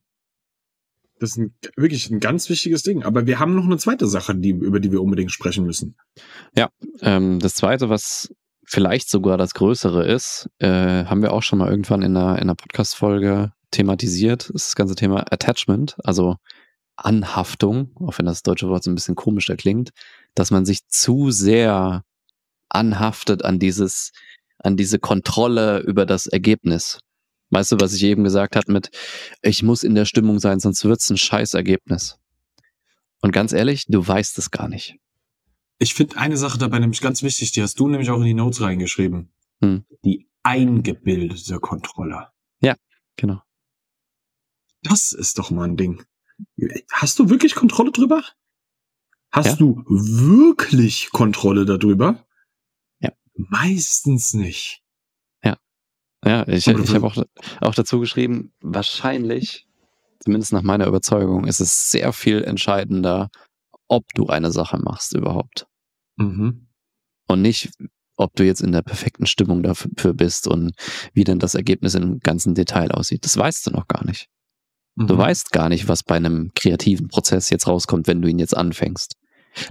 Das 1.18 1.30
ist 1.30 1.38
ein, 1.38 1.54
wirklich 1.76 2.10
ein 2.10 2.20
ganz 2.20 2.48
wichtiges 2.50 2.82
Ding. 2.82 3.02
Aber 3.02 3.26
wir 3.26 3.38
haben 3.38 3.54
noch 3.54 3.64
eine 3.64 3.78
zweite 3.78 4.06
Sache, 4.06 4.34
die, 4.34 4.50
über 4.50 4.80
die 4.80 4.92
wir 4.92 5.02
unbedingt 5.02 5.32
sprechen 5.32 5.64
müssen. 5.64 5.96
Ja, 6.54 6.68
ähm, 7.00 7.40
das 7.40 7.54
zweite, 7.54 7.88
was 7.88 8.32
vielleicht 8.64 9.08
sogar 9.08 9.38
das 9.38 9.54
Größere 9.54 10.06
ist, 10.06 10.48
äh, 10.58 11.04
haben 11.04 11.22
wir 11.22 11.32
auch 11.32 11.42
schon 11.42 11.58
mal 11.58 11.70
irgendwann 11.70 12.02
in 12.02 12.16
einer, 12.16 12.36
in 12.36 12.42
einer 12.42 12.54
Podcast-Folge 12.54 13.52
thematisiert, 13.70 14.50
ist 14.50 14.68
das 14.68 14.76
ganze 14.76 14.94
Thema 14.94 15.32
Attachment, 15.32 15.96
also 16.04 16.36
Anhaftung, 16.96 17.92
auch 17.96 18.18
wenn 18.18 18.26
das 18.26 18.42
deutsche 18.42 18.68
Wort 18.68 18.84
so 18.84 18.90
ein 18.90 18.94
bisschen 18.94 19.14
komischer 19.14 19.56
klingt, 19.56 19.90
dass 20.34 20.50
man 20.50 20.64
sich 20.64 20.86
zu 20.88 21.30
sehr 21.30 22.02
anhaftet 22.68 23.44
an 23.44 23.58
dieses, 23.58 24.12
an 24.58 24.76
diese 24.76 24.98
Kontrolle 24.98 25.80
über 25.80 26.06
das 26.06 26.26
Ergebnis. 26.26 27.00
Weißt 27.50 27.72
du, 27.72 27.76
was 27.80 27.94
ich 27.94 28.02
eben 28.02 28.24
gesagt 28.24 28.56
habe 28.56 28.72
mit, 28.72 28.90
ich 29.42 29.62
muss 29.62 29.84
in 29.84 29.94
der 29.94 30.04
Stimmung 30.04 30.38
sein, 30.40 30.58
sonst 30.58 30.84
wird's 30.84 31.08
ein 31.10 31.16
Scheißergebnis. 31.16 32.18
Und 33.20 33.32
ganz 33.32 33.52
ehrlich, 33.52 33.86
du 33.86 34.06
weißt 34.06 34.38
es 34.38 34.50
gar 34.50 34.68
nicht. 34.68 34.98
Ich 35.78 35.94
finde 35.94 36.16
eine 36.16 36.36
Sache 36.36 36.58
dabei 36.58 36.78
nämlich 36.78 37.00
ganz 37.00 37.22
wichtig, 37.22 37.52
die 37.52 37.62
hast 37.62 37.78
du 37.78 37.88
nämlich 37.88 38.10
auch 38.10 38.18
in 38.18 38.24
die 38.24 38.34
Notes 38.34 38.60
reingeschrieben. 38.60 39.30
Hm. 39.60 39.84
Die 40.04 40.28
eingebildete 40.42 41.58
Kontrolle. 41.60 42.28
Ja, 42.60 42.76
genau. 43.16 43.42
Das 44.82 45.12
ist 45.12 45.38
doch 45.38 45.50
mal 45.50 45.64
ein 45.64 45.76
Ding. 45.76 46.04
Hast 46.92 47.18
du 47.18 47.28
wirklich 47.30 47.54
Kontrolle 47.54 47.92
drüber? 47.92 48.22
Hast 49.32 49.46
ja. 49.46 49.56
du 49.56 49.82
wirklich 49.86 51.10
Kontrolle 51.10 51.64
darüber? 51.64 52.24
Ja. 53.00 53.10
Meistens 53.34 54.34
nicht. 54.34 54.82
Ja. 56.26 56.46
Ich, 56.48 56.66
ich 56.66 56.94
habe 56.94 57.06
auch, 57.06 57.16
auch 57.60 57.74
dazu 57.74 58.00
geschrieben, 58.00 58.52
wahrscheinlich, 58.60 59.66
zumindest 60.20 60.52
nach 60.52 60.62
meiner 60.62 60.86
Überzeugung, 60.86 61.46
ist 61.46 61.60
es 61.60 61.90
sehr 61.90 62.12
viel 62.12 62.42
entscheidender, 62.42 63.30
ob 63.88 64.04
du 64.14 64.26
eine 64.26 64.50
Sache 64.50 64.78
machst 64.78 65.14
überhaupt. 65.14 65.66
Mhm. 66.16 66.66
Und 67.28 67.42
nicht, 67.42 67.70
ob 68.16 68.34
du 68.34 68.44
jetzt 68.44 68.60
in 68.60 68.72
der 68.72 68.82
perfekten 68.82 69.26
Stimmung 69.26 69.62
dafür 69.62 70.14
bist 70.14 70.48
und 70.48 70.72
wie 71.12 71.24
denn 71.24 71.38
das 71.38 71.54
Ergebnis 71.54 71.94
im 71.94 72.18
ganzen 72.20 72.54
Detail 72.54 72.90
aussieht. 72.90 73.24
Das 73.24 73.36
weißt 73.36 73.66
du 73.66 73.70
noch 73.70 73.86
gar 73.86 74.04
nicht. 74.04 74.28
Mhm. 74.96 75.06
Du 75.06 75.18
weißt 75.18 75.52
gar 75.52 75.68
nicht, 75.68 75.86
was 75.88 76.02
bei 76.02 76.16
einem 76.16 76.50
kreativen 76.54 77.08
Prozess 77.08 77.50
jetzt 77.50 77.66
rauskommt, 77.66 78.08
wenn 78.08 78.22
du 78.22 78.28
ihn 78.28 78.38
jetzt 78.38 78.56
anfängst. 78.56 79.14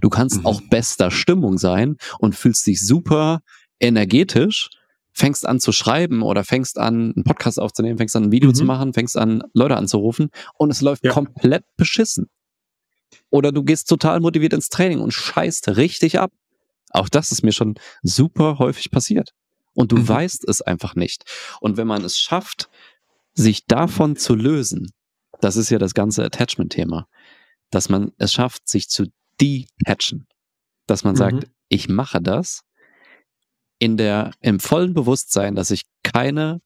Du 0.01 0.09
kannst 0.09 0.39
mhm. 0.39 0.45
auch 0.45 0.61
bester 0.69 1.11
Stimmung 1.11 1.57
sein 1.57 1.97
und 2.19 2.35
fühlst 2.35 2.65
dich 2.65 2.79
super 2.79 3.41
energetisch, 3.79 4.69
fängst 5.15 5.47
an 5.47 5.59
zu 5.59 5.71
schreiben 5.71 6.21
oder 6.21 6.43
fängst 6.43 6.77
an, 6.77 7.13
einen 7.15 7.23
Podcast 7.23 7.59
aufzunehmen, 7.59 7.97
fängst 7.97 8.15
an, 8.15 8.25
ein 8.25 8.31
Video 8.31 8.49
mhm. 8.49 8.55
zu 8.55 8.65
machen, 8.65 8.93
fängst 8.93 9.17
an, 9.17 9.43
Leute 9.53 9.77
anzurufen 9.77 10.29
und 10.57 10.69
es 10.69 10.81
läuft 10.81 11.05
ja. 11.05 11.11
komplett 11.11 11.63
beschissen. 11.77 12.29
Oder 13.29 13.53
du 13.53 13.63
gehst 13.63 13.87
total 13.87 14.19
motiviert 14.19 14.51
ins 14.51 14.69
Training 14.69 14.99
und 14.99 15.13
scheißt 15.13 15.77
richtig 15.77 16.19
ab. 16.19 16.31
Auch 16.89 17.07
das 17.07 17.31
ist 17.31 17.43
mir 17.43 17.53
schon 17.53 17.75
super 18.03 18.59
häufig 18.59 18.91
passiert. 18.91 19.31
Und 19.73 19.93
du 19.93 19.97
mhm. 19.97 20.07
weißt 20.07 20.47
es 20.47 20.61
einfach 20.61 20.95
nicht. 20.95 21.23
Und 21.61 21.77
wenn 21.77 21.87
man 21.87 22.03
es 22.03 22.17
schafft, 22.19 22.69
sich 23.33 23.65
davon 23.65 24.17
zu 24.17 24.35
lösen, 24.35 24.91
das 25.39 25.55
ist 25.55 25.69
ja 25.69 25.79
das 25.79 25.93
ganze 25.93 26.23
Attachment-Thema, 26.25 27.07
dass 27.71 27.89
man 27.89 28.11
es 28.17 28.33
schafft, 28.33 28.67
sich 28.67 28.89
zu 28.89 29.05
detachen. 29.39 30.27
Dass 30.87 31.03
man 31.03 31.13
mhm. 31.13 31.19
sagt, 31.19 31.47
ich 31.69 31.87
mache 31.87 32.21
das 32.21 32.64
in 33.79 33.97
der, 33.97 34.31
im 34.41 34.59
vollen 34.59 34.93
Bewusstsein, 34.93 35.55
dass 35.55 35.71
ich 35.71 35.83
keine 36.03 36.61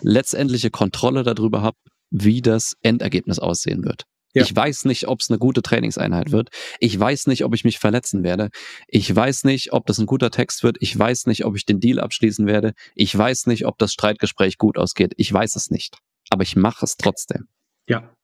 letztendliche 0.00 0.70
Kontrolle 0.70 1.22
darüber 1.22 1.62
habe, 1.62 1.76
wie 2.10 2.42
das 2.42 2.74
Endergebnis 2.82 3.38
aussehen 3.38 3.84
wird. 3.84 4.04
Ja. 4.34 4.42
Ich 4.42 4.56
weiß 4.56 4.86
nicht, 4.86 5.08
ob 5.08 5.20
es 5.20 5.28
eine 5.28 5.38
gute 5.38 5.60
Trainingseinheit 5.60 6.32
wird. 6.32 6.48
Ich 6.80 6.98
weiß 6.98 7.26
nicht, 7.26 7.44
ob 7.44 7.54
ich 7.54 7.64
mich 7.64 7.78
verletzen 7.78 8.22
werde. 8.22 8.48
Ich 8.88 9.14
weiß 9.14 9.44
nicht, 9.44 9.72
ob 9.72 9.86
das 9.86 9.98
ein 9.98 10.06
guter 10.06 10.30
Text 10.30 10.62
wird. 10.62 10.78
Ich 10.80 10.98
weiß 10.98 11.26
nicht, 11.26 11.44
ob 11.44 11.54
ich 11.54 11.66
den 11.66 11.80
Deal 11.80 12.00
abschließen 12.00 12.46
werde. 12.46 12.72
Ich 12.94 13.16
weiß 13.16 13.46
nicht, 13.46 13.66
ob 13.66 13.78
das 13.78 13.92
Streitgespräch 13.92 14.56
gut 14.56 14.78
ausgeht. 14.78 15.12
Ich 15.18 15.30
weiß 15.32 15.56
es 15.56 15.70
nicht. 15.70 15.98
Aber 16.30 16.42
ich 16.42 16.56
mache 16.56 16.84
es 16.84 16.96
trotzdem. 16.96 17.48
Ja. 17.86 18.14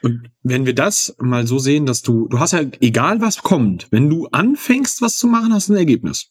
Und 0.00 0.30
wenn 0.42 0.64
wir 0.64 0.74
das 0.74 1.16
mal 1.18 1.46
so 1.46 1.58
sehen, 1.58 1.86
dass 1.86 2.02
du, 2.02 2.28
du 2.28 2.38
hast 2.38 2.52
ja, 2.52 2.62
egal 2.80 3.20
was 3.20 3.42
kommt, 3.42 3.88
wenn 3.90 4.08
du 4.08 4.28
anfängst, 4.28 5.02
was 5.02 5.18
zu 5.18 5.26
machen, 5.26 5.52
hast 5.52 5.68
du 5.68 5.74
ein 5.74 5.78
Ergebnis. 5.78 6.30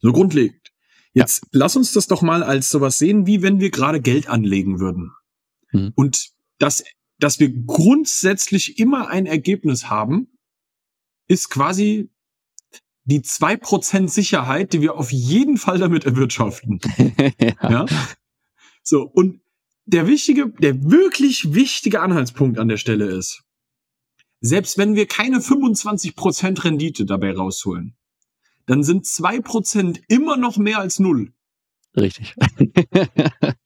So 0.00 0.12
grundlegend. 0.12 0.72
Jetzt 1.12 1.42
ja. 1.44 1.48
lass 1.52 1.76
uns 1.76 1.92
das 1.92 2.06
doch 2.06 2.22
mal 2.22 2.42
als 2.42 2.68
sowas 2.68 2.98
sehen, 2.98 3.26
wie 3.26 3.42
wenn 3.42 3.60
wir 3.60 3.70
gerade 3.70 4.00
Geld 4.00 4.28
anlegen 4.28 4.80
würden. 4.80 5.12
Mhm. 5.72 5.92
Und 5.94 6.30
das 6.58 6.84
dass 7.18 7.40
wir 7.40 7.52
grundsätzlich 7.52 8.78
immer 8.78 9.08
ein 9.08 9.26
Ergebnis 9.26 9.90
haben, 9.90 10.28
ist 11.26 11.50
quasi 11.50 12.10
die 13.04 13.22
zwei 13.22 13.56
Prozent 13.56 14.10
Sicherheit, 14.10 14.72
die 14.72 14.80
wir 14.80 14.96
auf 14.96 15.10
jeden 15.10 15.56
Fall 15.56 15.78
damit 15.78 16.04
erwirtschaften. 16.04 16.80
ja. 17.40 17.70
ja. 17.70 17.86
So, 18.82 19.02
und 19.02 19.40
der 19.86 20.06
wichtige, 20.06 20.50
der 20.50 20.90
wirklich 20.90 21.54
wichtige 21.54 22.00
Anhaltspunkt 22.00 22.58
an 22.58 22.68
der 22.68 22.76
Stelle 22.76 23.06
ist, 23.06 23.42
selbst 24.40 24.78
wenn 24.78 24.94
wir 24.94 25.06
keine 25.06 25.40
25 25.40 26.14
Prozent 26.14 26.64
Rendite 26.64 27.04
dabei 27.04 27.32
rausholen, 27.32 27.96
dann 28.68 28.84
sind 28.84 29.06
zwei 29.06 29.40
Prozent 29.40 30.00
immer 30.08 30.36
noch 30.36 30.58
mehr 30.58 30.78
als 30.78 31.00
null. 31.00 31.32
Richtig. 31.96 32.36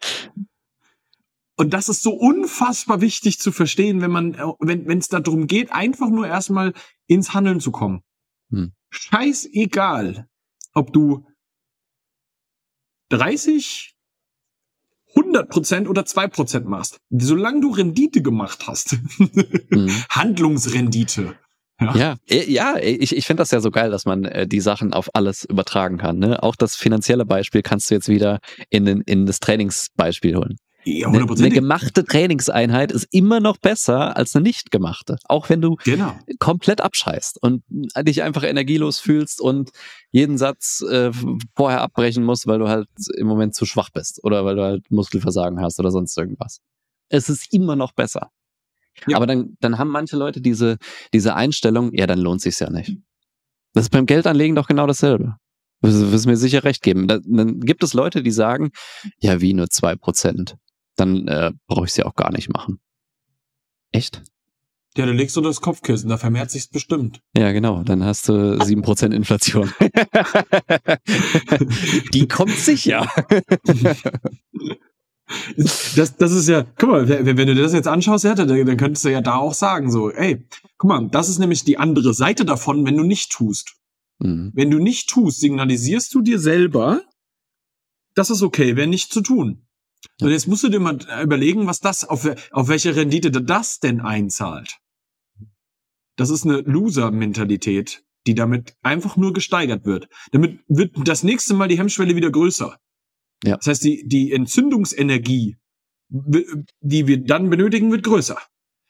Und 1.56 1.74
das 1.74 1.88
ist 1.90 2.02
so 2.02 2.12
unfassbar 2.12 3.00
wichtig 3.00 3.38
zu 3.38 3.52
verstehen, 3.52 4.00
wenn 4.00 4.10
man, 4.10 4.34
äh, 4.34 4.44
wenn 4.60 4.86
wenn 4.86 4.98
es 4.98 5.08
darum 5.08 5.46
geht, 5.46 5.70
einfach 5.70 6.08
nur 6.08 6.26
erstmal 6.26 6.72
ins 7.06 7.34
Handeln 7.34 7.60
zu 7.60 7.72
kommen. 7.72 8.02
Hm. 8.50 8.72
Scheißegal, 8.90 10.28
ob 10.72 10.92
du 10.92 11.26
30, 13.10 13.94
100 15.16 15.50
Prozent 15.50 15.88
oder 15.88 16.06
zwei 16.06 16.28
Prozent 16.28 16.66
machst. 16.66 17.00
Solange 17.10 17.60
du 17.60 17.70
Rendite 17.70 18.22
gemacht 18.22 18.66
hast. 18.66 18.92
hm. 18.92 19.90
Handlungsrendite. 20.08 21.36
Ja, 21.80 21.94
ja, 21.96 22.16
äh, 22.28 22.50
ja 22.50 22.76
ich, 22.78 23.16
ich 23.16 23.26
finde 23.26 23.42
das 23.42 23.50
ja 23.50 23.60
so 23.60 23.70
geil, 23.70 23.90
dass 23.90 24.04
man 24.04 24.24
äh, 24.24 24.46
die 24.46 24.60
Sachen 24.60 24.92
auf 24.92 25.14
alles 25.14 25.44
übertragen 25.44 25.98
kann. 25.98 26.18
Ne? 26.18 26.42
Auch 26.42 26.56
das 26.56 26.76
finanzielle 26.76 27.24
Beispiel 27.24 27.62
kannst 27.62 27.90
du 27.90 27.94
jetzt 27.94 28.08
wieder 28.08 28.38
in, 28.70 28.84
den, 28.84 29.00
in 29.02 29.26
das 29.26 29.40
Trainingsbeispiel 29.40 30.36
holen. 30.36 30.56
Ja, 30.84 31.08
eine, 31.08 31.30
eine 31.30 31.50
gemachte 31.50 32.04
Trainingseinheit 32.04 32.90
ist 32.90 33.06
immer 33.12 33.38
noch 33.38 33.56
besser 33.58 34.16
als 34.16 34.34
eine 34.34 34.42
nicht 34.42 34.72
gemachte. 34.72 35.16
Auch 35.28 35.48
wenn 35.48 35.60
du 35.60 35.76
genau. 35.84 36.18
komplett 36.40 36.80
abscheißt 36.80 37.40
und 37.40 37.62
dich 37.68 38.22
einfach 38.22 38.42
energielos 38.42 38.98
fühlst 38.98 39.40
und 39.40 39.70
jeden 40.10 40.38
Satz 40.38 40.82
äh, 40.90 41.12
vorher 41.54 41.82
abbrechen 41.82 42.24
musst, 42.24 42.48
weil 42.48 42.58
du 42.58 42.68
halt 42.68 42.88
im 43.16 43.28
Moment 43.28 43.54
zu 43.54 43.64
schwach 43.64 43.90
bist 43.90 44.24
oder 44.24 44.44
weil 44.44 44.56
du 44.56 44.62
halt 44.62 44.90
Muskelversagen 44.90 45.60
hast 45.60 45.78
oder 45.78 45.92
sonst 45.92 46.18
irgendwas. 46.18 46.58
Es 47.08 47.28
ist 47.28 47.52
immer 47.52 47.76
noch 47.76 47.92
besser. 47.92 48.30
Ja. 49.06 49.16
Aber 49.16 49.26
dann, 49.26 49.56
dann 49.60 49.78
haben 49.78 49.88
manche 49.88 50.16
Leute 50.16 50.40
diese, 50.40 50.76
diese 51.12 51.34
Einstellung, 51.34 51.92
ja, 51.92 52.06
dann 52.06 52.18
lohnt 52.18 52.40
sich's 52.40 52.60
ja 52.60 52.70
nicht. 52.70 52.96
Das 53.72 53.84
ist 53.84 53.90
beim 53.90 54.06
Geldanlegen 54.06 54.54
doch 54.54 54.68
genau 54.68 54.86
dasselbe. 54.86 55.36
Du 55.80 56.12
wirst 56.12 56.26
mir 56.26 56.36
sicher 56.36 56.62
recht 56.62 56.82
geben. 56.82 57.08
dann 57.08 57.60
gibt 57.60 57.82
es 57.82 57.94
Leute, 57.94 58.22
die 58.22 58.30
sagen, 58.30 58.70
ja, 59.18 59.40
wie 59.40 59.54
nur 59.54 59.68
zwei 59.68 59.96
Prozent 59.96 60.56
dann 60.96 61.28
äh, 61.28 61.52
brauche 61.66 61.84
ich 61.86 61.92
sie 61.92 62.04
auch 62.04 62.14
gar 62.14 62.32
nicht 62.32 62.48
machen. 62.48 62.80
Echt? 63.92 64.22
Ja, 64.96 65.06
du 65.06 65.12
legst 65.12 65.36
du 65.36 65.40
das 65.40 65.60
Kopfkissen, 65.62 66.10
da 66.10 66.18
vermehrt 66.18 66.50
sich's 66.50 66.68
bestimmt. 66.68 67.22
Ja, 67.34 67.52
genau, 67.52 67.82
dann 67.82 68.04
hast 68.04 68.28
du 68.28 68.62
sieben 68.62 68.82
Prozent 68.82 69.14
Inflation. 69.14 69.72
Die 72.12 72.28
kommt 72.28 72.56
sicher. 72.56 73.10
Das, 75.96 76.16
das 76.16 76.32
ist 76.32 76.48
ja, 76.48 76.64
guck 76.78 76.90
mal, 76.90 77.08
wenn, 77.08 77.36
wenn 77.36 77.46
du 77.46 77.54
dir 77.54 77.62
das 77.62 77.72
jetzt 77.72 77.88
anschaust, 77.88 78.24
ja, 78.24 78.34
dann, 78.34 78.48
dann 78.48 78.76
könntest 78.76 79.04
du 79.04 79.10
ja 79.10 79.20
da 79.20 79.36
auch 79.36 79.54
sagen, 79.54 79.90
so, 79.90 80.10
ey, 80.10 80.46
guck 80.78 80.88
mal, 80.88 81.08
das 81.08 81.28
ist 81.28 81.38
nämlich 81.38 81.64
die 81.64 81.78
andere 81.78 82.14
Seite 82.14 82.44
davon, 82.44 82.84
wenn 82.86 82.96
du 82.96 83.04
nicht 83.04 83.32
tust. 83.32 83.74
Mhm. 84.18 84.52
Wenn 84.54 84.70
du 84.70 84.78
nicht 84.78 85.08
tust, 85.08 85.40
signalisierst 85.40 86.14
du 86.14 86.22
dir 86.22 86.38
selber, 86.38 87.02
das 88.14 88.30
ist 88.30 88.42
okay, 88.42 88.76
wäre 88.76 88.86
nicht 88.88 89.12
zu 89.12 89.20
tun. 89.20 89.66
Und 90.20 90.30
jetzt 90.30 90.48
musst 90.48 90.64
du 90.64 90.68
dir 90.68 90.80
mal 90.80 90.98
überlegen, 91.22 91.66
was 91.66 91.80
das, 91.80 92.04
auf, 92.04 92.28
auf 92.50 92.68
welche 92.68 92.94
Rendite 92.96 93.30
das 93.30 93.78
denn 93.78 94.00
einzahlt. 94.00 94.78
Das 96.16 96.30
ist 96.30 96.44
eine 96.44 96.60
Loser-Mentalität, 96.60 98.04
die 98.26 98.34
damit 98.34 98.76
einfach 98.82 99.16
nur 99.16 99.32
gesteigert 99.32 99.86
wird. 99.86 100.08
Damit 100.32 100.60
wird 100.68 100.92
das 101.04 101.22
nächste 101.22 101.54
Mal 101.54 101.68
die 101.68 101.78
Hemmschwelle 101.78 102.16
wieder 102.16 102.30
größer. 102.30 102.76
Ja. 103.44 103.56
Das 103.56 103.66
heißt, 103.66 103.84
die, 103.84 104.06
die 104.06 104.32
Entzündungsenergie, 104.32 105.56
die 106.08 107.06
wir 107.06 107.24
dann 107.24 107.50
benötigen, 107.50 107.90
wird 107.90 108.04
größer. 108.04 108.38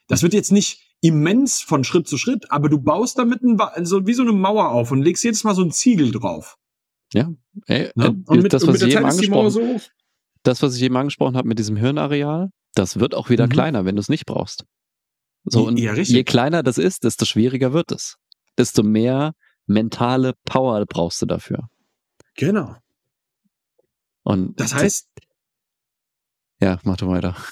Das 0.09 0.23
wird 0.23 0.35
jetzt 0.35 0.53
nicht 0.53 0.97
immens 1.01 1.61
von 1.61 1.85
Schritt 1.85 2.07
zu 2.07 2.19
Schritt, 2.19 2.51
aber 2.51 2.69
du 2.69 2.79
baust 2.79 3.19
damit 3.19 3.43
ein, 3.43 3.59
also 3.61 4.07
wie 4.07 4.15
so 4.15 4.23
eine 4.23 4.33
Mauer 4.33 4.71
auf 4.71 4.91
und 4.93 5.03
legst 5.03 5.25
jedes 5.25 5.45
Mal 5.45 5.55
so 5.55 5.63
ein 5.63 5.73
Ziegel 5.73 6.11
drauf. 6.11 6.57
Ja, 7.13 7.31
ey, 7.67 7.91
ne? 7.95 8.07
Äh, 8.07 8.09
und 8.09 8.43
mit, 8.43 8.53
das, 8.53 8.67
was 8.67 8.83
und 8.83 8.89
ist 8.89 9.21
die 9.21 9.29
Mauer 9.29 9.51
so 9.51 9.81
das, 10.43 10.63
was 10.63 10.77
ich 10.77 10.83
eben 10.83 10.97
angesprochen 10.97 11.37
habe 11.37 11.49
mit 11.49 11.59
diesem 11.59 11.77
Hirnareal, 11.77 12.51
das 12.75 12.99
wird 12.99 13.15
auch 13.15 13.31
wieder 13.31 13.47
mhm. 13.47 13.51
kleiner, 13.51 13.85
wenn 13.85 13.97
du 13.97 14.01
es 14.01 14.09
nicht 14.09 14.27
brauchst. 14.27 14.65
So, 15.45 15.67
und 15.67 15.79
ja, 15.79 15.95
je 15.95 16.25
kleiner 16.25 16.63
das 16.63 16.79
ist, 16.79 17.05
desto 17.05 17.25
schwieriger 17.25 17.73
wird 17.73 17.91
es. 17.91 18.17
Desto 18.59 18.83
mehr 18.83 19.33
mentale 19.67 20.35
Power 20.45 20.85
brauchst 20.87 21.21
du 21.23 21.27
dafür. 21.27 21.69
Genau. 22.37 22.77
Und 24.23 24.59
das 24.59 24.75
heißt. 24.75 25.09
Ja, 26.61 26.79
mach 26.85 26.97
du 26.97 27.09
weiter. 27.09 27.37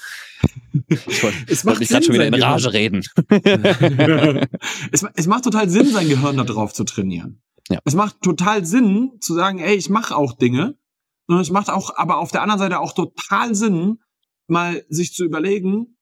Ich 1.05 1.21
wollte 1.21 1.37
macht 1.65 1.65
wollte 1.65 2.03
schon 2.03 2.15
wieder 2.15 2.25
in 2.25 2.33
Rage 2.33 2.73
reden. 2.73 3.05
es, 4.91 5.05
es 5.13 5.27
macht 5.27 5.43
total 5.43 5.69
Sinn, 5.69 5.91
sein 5.91 6.09
Gehirn 6.09 6.35
da 6.35 6.43
drauf 6.43 6.73
zu 6.73 6.83
trainieren. 6.83 7.43
Ja. 7.69 7.79
Es 7.85 7.93
macht 7.93 8.21
total 8.21 8.65
Sinn 8.65 9.11
zu 9.19 9.35
sagen, 9.35 9.59
ey, 9.59 9.75
ich 9.75 9.89
mache 9.89 10.15
auch 10.15 10.33
Dinge, 10.33 10.79
und 11.27 11.39
es 11.39 11.49
macht 11.49 11.69
auch, 11.69 11.95
aber 11.95 12.17
auf 12.17 12.31
der 12.31 12.41
anderen 12.41 12.59
Seite 12.59 12.79
auch 12.79 12.93
total 12.93 13.55
Sinn, 13.55 13.99
mal 14.47 14.83
sich 14.89 15.13
zu 15.13 15.23
überlegen, 15.23 15.97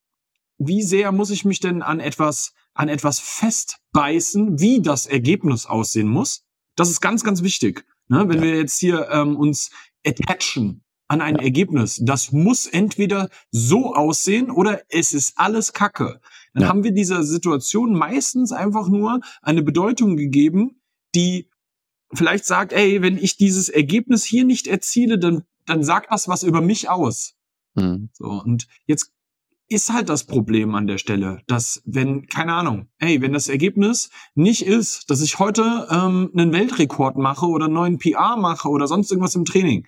wie 0.57 0.81
sehr 0.81 1.11
muss 1.11 1.29
ich 1.29 1.45
mich 1.45 1.59
denn 1.59 1.81
an 1.81 1.99
etwas, 1.99 2.53
an 2.73 2.89
etwas 2.89 3.19
festbeißen, 3.19 4.59
wie 4.59 4.81
das 4.81 5.05
Ergebnis 5.05 5.67
aussehen 5.67 6.07
muss. 6.07 6.45
Das 6.75 6.89
ist 6.89 6.99
ganz, 6.99 7.23
ganz 7.23 7.43
wichtig. 7.43 7.85
Ne? 8.07 8.27
Wenn 8.27 8.37
ja. 8.37 8.43
wir 8.43 8.57
jetzt 8.57 8.79
hier 8.79 9.07
ähm, 9.11 9.37
uns 9.37 9.69
attachen 10.05 10.83
an 11.07 11.21
ein. 11.21 11.35
Ergebnis. 11.37 11.99
Das 12.03 12.31
muss 12.31 12.67
entweder 12.67 13.29
so 13.51 13.95
aussehen 13.95 14.51
oder 14.51 14.81
es 14.89 15.13
ist 15.13 15.37
alles 15.37 15.73
Kacke. 15.73 16.21
Dann 16.53 16.63
ja. 16.63 16.69
haben 16.69 16.83
wir 16.83 16.91
dieser 16.91 17.23
Situation 17.23 17.93
meistens 17.93 18.51
einfach 18.51 18.87
nur 18.89 19.19
eine 19.41 19.63
Bedeutung 19.63 20.17
gegeben, 20.17 20.81
die 21.15 21.49
vielleicht 22.13 22.45
sagt, 22.45 22.73
ey, 22.73 23.01
wenn 23.01 23.17
ich 23.17 23.37
dieses 23.37 23.69
Ergebnis 23.69 24.23
hier 24.23 24.45
nicht 24.45 24.67
erziele, 24.67 25.17
dann, 25.17 25.43
dann 25.65 25.83
sagt 25.83 26.11
das 26.11 26.27
was 26.27 26.43
über 26.43 26.61
mich 26.61 26.89
aus. 26.89 27.35
Mhm. 27.75 28.09
So, 28.13 28.25
und 28.25 28.67
jetzt 28.85 29.11
ist 29.69 29.93
halt 29.93 30.09
das 30.09 30.25
Problem 30.25 30.73
an 30.73 30.87
der 30.87 30.97
Stelle, 30.97 31.41
dass 31.47 31.81
wenn, 31.85 32.25
keine 32.27 32.53
Ahnung, 32.53 32.89
ey, 32.97 33.21
wenn 33.21 33.33
das 33.33 33.47
Ergebnis 33.47 34.09
nicht 34.33 34.65
ist, 34.65 35.09
dass 35.09 35.21
ich 35.21 35.37
heute 35.37 35.87
ähm, 35.91 36.31
einen 36.33 36.51
Weltrekord 36.51 37.17
mache 37.17 37.45
oder 37.45 37.65
einen 37.65 37.75
neuen 37.75 37.97
PR 37.99 38.35
mache 38.35 38.67
oder 38.67 38.87
sonst 38.87 39.11
irgendwas 39.11 39.35
im 39.35 39.45
Training, 39.45 39.87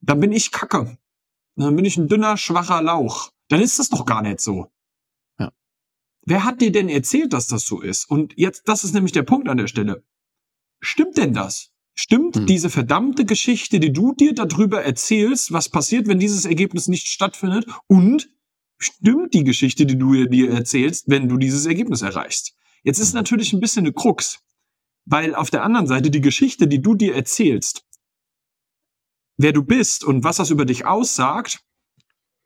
dann 0.00 0.18
bin 0.18 0.32
ich 0.32 0.50
Kacke. 0.50 0.98
Dann 1.56 1.76
bin 1.76 1.84
ich 1.84 1.96
ein 1.96 2.08
dünner, 2.08 2.36
schwacher 2.36 2.82
Lauch. 2.82 3.30
Dann 3.48 3.60
ist 3.60 3.78
das 3.78 3.90
doch 3.90 4.06
gar 4.06 4.22
nicht 4.22 4.40
so. 4.40 4.72
Ja. 5.38 5.52
Wer 6.26 6.44
hat 6.44 6.60
dir 6.60 6.72
denn 6.72 6.88
erzählt, 6.88 7.32
dass 7.32 7.46
das 7.46 7.64
so 7.64 7.80
ist? 7.80 8.10
Und 8.10 8.34
jetzt, 8.36 8.68
das 8.68 8.82
ist 8.82 8.94
nämlich 8.94 9.12
der 9.12 9.22
Punkt 9.22 9.48
an 9.48 9.58
der 9.58 9.68
Stelle. 9.68 10.04
Stimmt 10.80 11.16
denn 11.16 11.32
das? 11.32 11.70
Stimmt 11.94 12.36
hm. 12.36 12.46
diese 12.46 12.70
verdammte 12.70 13.24
Geschichte, 13.24 13.78
die 13.78 13.92
du 13.92 14.14
dir 14.14 14.34
darüber 14.34 14.82
erzählst, 14.82 15.52
was 15.52 15.68
passiert, 15.68 16.08
wenn 16.08 16.18
dieses 16.18 16.44
Ergebnis 16.44 16.88
nicht 16.88 17.06
stattfindet? 17.06 17.66
Und 17.86 18.30
stimmt 18.80 19.34
die 19.34 19.44
Geschichte, 19.44 19.86
die 19.86 19.96
du 19.96 20.26
dir 20.26 20.50
erzählst, 20.50 21.04
wenn 21.08 21.28
du 21.28 21.36
dieses 21.36 21.66
Ergebnis 21.66 22.02
erreichst? 22.02 22.54
Jetzt 22.82 22.98
ist 22.98 23.12
natürlich 23.12 23.52
ein 23.52 23.60
bisschen 23.60 23.84
eine 23.84 23.92
Krux, 23.92 24.40
weil 25.04 25.34
auf 25.34 25.50
der 25.50 25.62
anderen 25.62 25.86
Seite 25.86 26.10
die 26.10 26.20
Geschichte, 26.20 26.66
die 26.66 26.82
du 26.82 26.94
dir 26.94 27.14
erzählst, 27.14 27.84
wer 29.36 29.52
du 29.52 29.62
bist 29.62 30.02
und 30.02 30.24
was 30.24 30.36
das 30.36 30.50
über 30.50 30.64
dich 30.64 30.86
aussagt, 30.86 31.60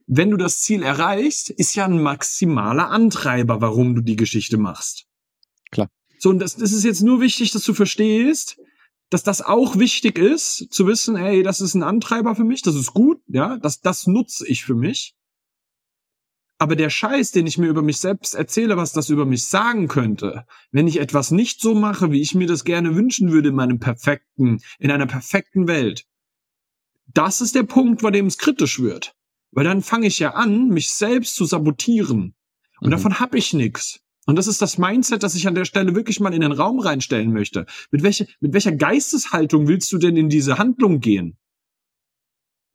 wenn 0.06 0.30
du 0.30 0.36
das 0.36 0.60
Ziel 0.60 0.82
erreichst, 0.82 1.50
ist 1.50 1.74
ja 1.74 1.86
ein 1.86 2.02
maximaler 2.02 2.90
Antreiber, 2.90 3.60
warum 3.60 3.94
du 3.94 4.02
die 4.02 4.16
Geschichte 4.16 4.58
machst. 4.58 5.06
Klar. 5.70 5.88
So, 6.18 6.30
und 6.30 6.40
das, 6.40 6.56
das 6.56 6.72
ist 6.72 6.84
jetzt 6.84 7.02
nur 7.02 7.20
wichtig, 7.20 7.52
dass 7.52 7.64
du 7.64 7.72
verstehst, 7.72 8.58
dass 9.08 9.22
das 9.22 9.40
auch 9.40 9.78
wichtig 9.78 10.18
ist, 10.18 10.66
zu 10.70 10.86
wissen, 10.86 11.16
ey, 11.16 11.42
das 11.42 11.60
ist 11.60 11.74
ein 11.74 11.82
Antreiber 11.82 12.34
für 12.34 12.44
mich, 12.44 12.62
das 12.62 12.74
ist 12.74 12.92
gut, 12.92 13.22
ja, 13.28 13.58
das, 13.58 13.80
das 13.80 14.06
nutze 14.06 14.46
ich 14.46 14.64
für 14.64 14.74
mich. 14.74 15.14
Aber 16.64 16.76
der 16.76 16.88
Scheiß, 16.88 17.30
den 17.30 17.46
ich 17.46 17.58
mir 17.58 17.66
über 17.66 17.82
mich 17.82 17.98
selbst 17.98 18.34
erzähle, 18.34 18.78
was 18.78 18.94
das 18.94 19.10
über 19.10 19.26
mich 19.26 19.44
sagen 19.48 19.86
könnte, 19.86 20.46
wenn 20.72 20.88
ich 20.88 20.98
etwas 20.98 21.30
nicht 21.30 21.60
so 21.60 21.74
mache, 21.74 22.10
wie 22.10 22.22
ich 22.22 22.34
mir 22.34 22.46
das 22.46 22.64
gerne 22.64 22.96
wünschen 22.96 23.32
würde 23.32 23.50
in 23.50 23.54
meinem 23.54 23.80
perfekten, 23.80 24.62
in 24.78 24.90
einer 24.90 25.04
perfekten 25.04 25.68
Welt, 25.68 26.06
das 27.12 27.42
ist 27.42 27.54
der 27.54 27.64
Punkt, 27.64 28.00
bei 28.00 28.10
dem 28.10 28.24
es 28.24 28.38
kritisch 28.38 28.80
wird. 28.80 29.14
Weil 29.50 29.64
dann 29.64 29.82
fange 29.82 30.06
ich 30.06 30.18
ja 30.20 30.30
an, 30.30 30.68
mich 30.68 30.88
selbst 30.94 31.36
zu 31.36 31.44
sabotieren. 31.44 32.34
Und 32.80 32.86
mhm. 32.86 32.92
davon 32.92 33.20
habe 33.20 33.36
ich 33.36 33.52
nix. 33.52 34.00
Und 34.24 34.36
das 34.36 34.46
ist 34.46 34.62
das 34.62 34.78
Mindset, 34.78 35.22
das 35.22 35.34
ich 35.34 35.46
an 35.46 35.54
der 35.54 35.66
Stelle 35.66 35.94
wirklich 35.94 36.18
mal 36.18 36.32
in 36.32 36.40
den 36.40 36.52
Raum 36.52 36.80
reinstellen 36.80 37.34
möchte. 37.34 37.66
Mit, 37.90 38.02
welche, 38.02 38.26
mit 38.40 38.54
welcher 38.54 38.72
Geisteshaltung 38.72 39.68
willst 39.68 39.92
du 39.92 39.98
denn 39.98 40.16
in 40.16 40.30
diese 40.30 40.56
Handlung 40.56 41.00
gehen? 41.00 41.36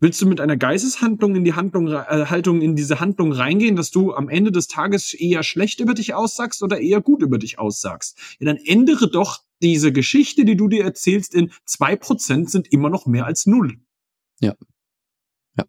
Willst 0.01 0.21
du 0.21 0.27
mit 0.27 0.39
einer 0.39 0.55
Geisteshandlung 0.55 1.35
in 1.35 1.43
die 1.43 1.53
Handlung, 1.53 1.87
äh, 1.87 2.25
Haltung 2.25 2.61
in 2.61 2.75
diese 2.75 2.99
Handlung 2.99 3.33
reingehen, 3.33 3.75
dass 3.75 3.91
du 3.91 4.13
am 4.13 4.29
Ende 4.29 4.51
des 4.51 4.67
Tages 4.67 5.13
eher 5.13 5.43
schlecht 5.43 5.81
über 5.81 5.93
dich 5.93 6.13
aussagst 6.13 6.63
oder 6.63 6.79
eher 6.79 7.01
gut 7.01 7.21
über 7.21 7.37
dich 7.37 7.59
aussagst? 7.59 8.17
Ja, 8.39 8.45
dann 8.45 8.57
ändere 8.57 9.09
doch 9.09 9.41
diese 9.61 9.91
Geschichte, 9.91 10.45
die 10.45 10.55
du 10.55 10.69
dir 10.69 10.85
erzählst, 10.85 11.35
in 11.35 11.51
zwei 11.65 11.97
Prozent 11.97 12.49
sind 12.49 12.71
immer 12.71 12.89
noch 12.89 13.07
mehr 13.07 13.25
als 13.25 13.45
null. 13.45 13.77
Ja. 14.39 14.55
Ja. 15.57 15.65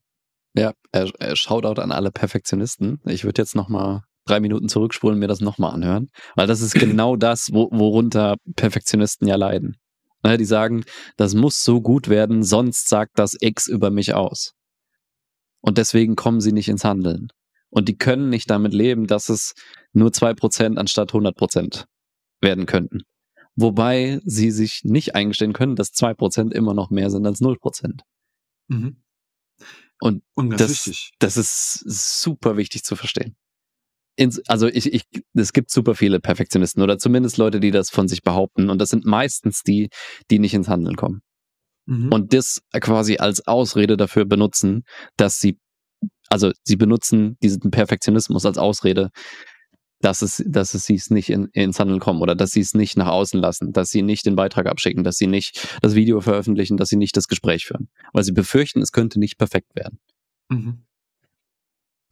Ja, 0.95 1.37
Shoutout 1.37 1.81
an 1.81 1.91
alle 1.93 2.13
Perfektionisten. 2.13 3.01
Ich 3.07 3.25
würde 3.25 3.43
jetzt 3.43 3.57
noch 3.57 3.69
mal 3.69 4.05
drei 4.27 4.41
Minuten 4.41 4.69
zurückspulen 4.69 5.15
und 5.15 5.21
mir 5.21 5.29
das 5.29 5.41
nochmal 5.41 5.73
anhören, 5.73 6.11
weil 6.37 6.47
das 6.47 6.61
ist 6.61 6.75
genau 6.75 7.17
das, 7.17 7.53
wo, 7.53 7.69
worunter 7.73 8.37
Perfektionisten 8.57 9.27
ja 9.27 9.37
leiden. 9.37 9.77
Ne, 10.23 10.37
die 10.37 10.45
sagen, 10.45 10.85
das 11.17 11.35
muss 11.35 11.63
so 11.63 11.81
gut 11.81 12.09
werden, 12.09 12.43
sonst 12.43 12.89
sagt 12.89 13.19
das 13.19 13.37
X 13.41 13.67
über 13.67 13.91
mich 13.91 14.15
aus. 14.15 14.55
Und 15.61 15.79
deswegen 15.79 16.17
kommen 16.17 16.41
sie 16.41 16.53
nicht 16.53 16.69
ins 16.69 16.85
Handeln. 16.85 17.29
Und 17.71 17.89
die 17.89 17.97
können 17.97 18.29
nicht 18.29 18.51
damit 18.51 18.75
leben, 18.75 19.07
dass 19.07 19.29
es 19.29 19.55
nur 19.93 20.13
zwei 20.13 20.35
Prozent 20.35 20.79
anstatt 20.79 21.13
100% 21.13 21.85
werden 22.41 22.67
könnten. 22.67 23.03
Wobei 23.57 24.21
sie 24.25 24.51
sich 24.51 24.83
nicht 24.85 25.15
eingestehen 25.15 25.53
können, 25.53 25.77
dass 25.77 25.93
zwei 25.93 26.15
Prozent 26.15 26.53
immer 26.53 26.75
noch 26.75 26.91
mehr 26.91 27.11
sind 27.11 27.27
als 27.27 27.41
0%. 27.41 28.01
Mhm. 28.69 29.03
Und, 30.01 30.23
Und 30.35 30.59
das, 30.59 31.11
das 31.19 31.37
ist 31.37 31.75
super 32.23 32.57
wichtig 32.57 32.85
zu 32.85 32.97
verstehen 32.97 33.37
ins, 34.21 34.39
also 34.49 34.69
ich, 34.69 34.93
ich, 34.93 35.05
es 35.33 35.55
gibt 35.55 35.71
super 35.71 35.95
viele 35.95 36.21
Perfektionisten 36.21 36.83
oder 36.83 36.99
zumindest 36.99 37.39
Leute, 37.39 37.59
die 37.59 37.71
das 37.71 37.89
von 37.89 38.07
sich 38.07 38.23
behaupten. 38.23 38.69
Und 38.69 38.79
das 38.79 38.91
sind 38.91 39.07
meistens 39.07 39.63
die, 39.63 39.89
die 40.31 40.39
nicht 40.39 40.53
ins 40.53 40.69
Handeln 40.69 40.97
kommen. 40.97 41.23
Mhm. 41.87 42.13
Und 42.13 42.35
das 42.35 42.61
quasi 42.81 43.17
als 43.17 43.47
Ausrede 43.47 43.97
dafür 43.97 44.27
benutzen, 44.27 44.85
dass 45.17 45.39
sie, 45.39 45.59
also 46.29 46.53
sie 46.65 46.77
benutzen 46.77 47.39
diesen 47.43 47.71
Perfektionismus 47.71 48.45
als 48.45 48.59
Ausrede, 48.59 49.09
dass 50.03 50.21
es, 50.21 50.45
dass 50.47 50.75
es 50.75 50.85
sie 50.85 50.97
es 50.97 51.09
nicht 51.09 51.31
in, 51.31 51.47
ins 51.53 51.81
Handeln 51.81 52.01
kommen 52.01 52.21
oder 52.21 52.35
dass 52.35 52.51
sie 52.51 52.61
es 52.61 52.75
nicht 52.75 52.99
nach 52.99 53.09
außen 53.09 53.41
lassen, 53.41 53.73
dass 53.73 53.89
sie 53.89 54.03
nicht 54.03 54.27
den 54.27 54.37
Beitrag 54.37 54.67
abschicken, 54.67 55.03
dass 55.03 55.17
sie 55.17 55.29
nicht 55.29 55.67
das 55.81 55.95
Video 55.95 56.21
veröffentlichen, 56.21 56.77
dass 56.77 56.91
sie 56.91 56.97
nicht 56.97 57.17
das 57.17 57.27
Gespräch 57.27 57.65
führen. 57.65 57.89
Weil 58.13 58.25
sie 58.25 58.33
befürchten, 58.33 58.83
es 58.83 58.93
könnte 58.93 59.19
nicht 59.19 59.39
perfekt 59.39 59.75
werden. 59.75 59.99
Mhm. 60.51 60.83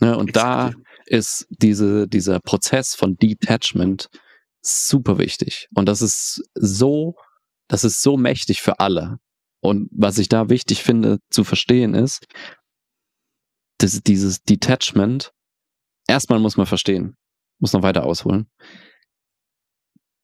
Ne, 0.00 0.16
und 0.16 0.36
da 0.36 0.72
ist 1.06 1.46
diese, 1.50 2.06
dieser 2.06 2.40
Prozess 2.40 2.94
von 2.94 3.16
Detachment 3.16 4.08
super 4.60 5.18
wichtig. 5.18 5.68
Und 5.74 5.86
das 5.86 6.02
ist 6.02 6.42
so, 6.54 7.14
das 7.68 7.84
ist 7.84 8.02
so 8.02 8.16
mächtig 8.16 8.62
für 8.62 8.80
alle. 8.80 9.18
Und 9.60 9.88
was 9.90 10.18
ich 10.18 10.28
da 10.28 10.48
wichtig 10.48 10.82
finde 10.82 11.18
zu 11.30 11.42
verstehen 11.44 11.94
ist, 11.94 12.26
dass 13.78 14.00
dieses 14.02 14.42
Detachment, 14.42 15.32
erstmal 16.06 16.38
muss 16.38 16.56
man 16.56 16.66
verstehen, 16.66 17.16
muss 17.58 17.72
noch 17.72 17.82
weiter 17.82 18.04
ausholen. 18.04 18.48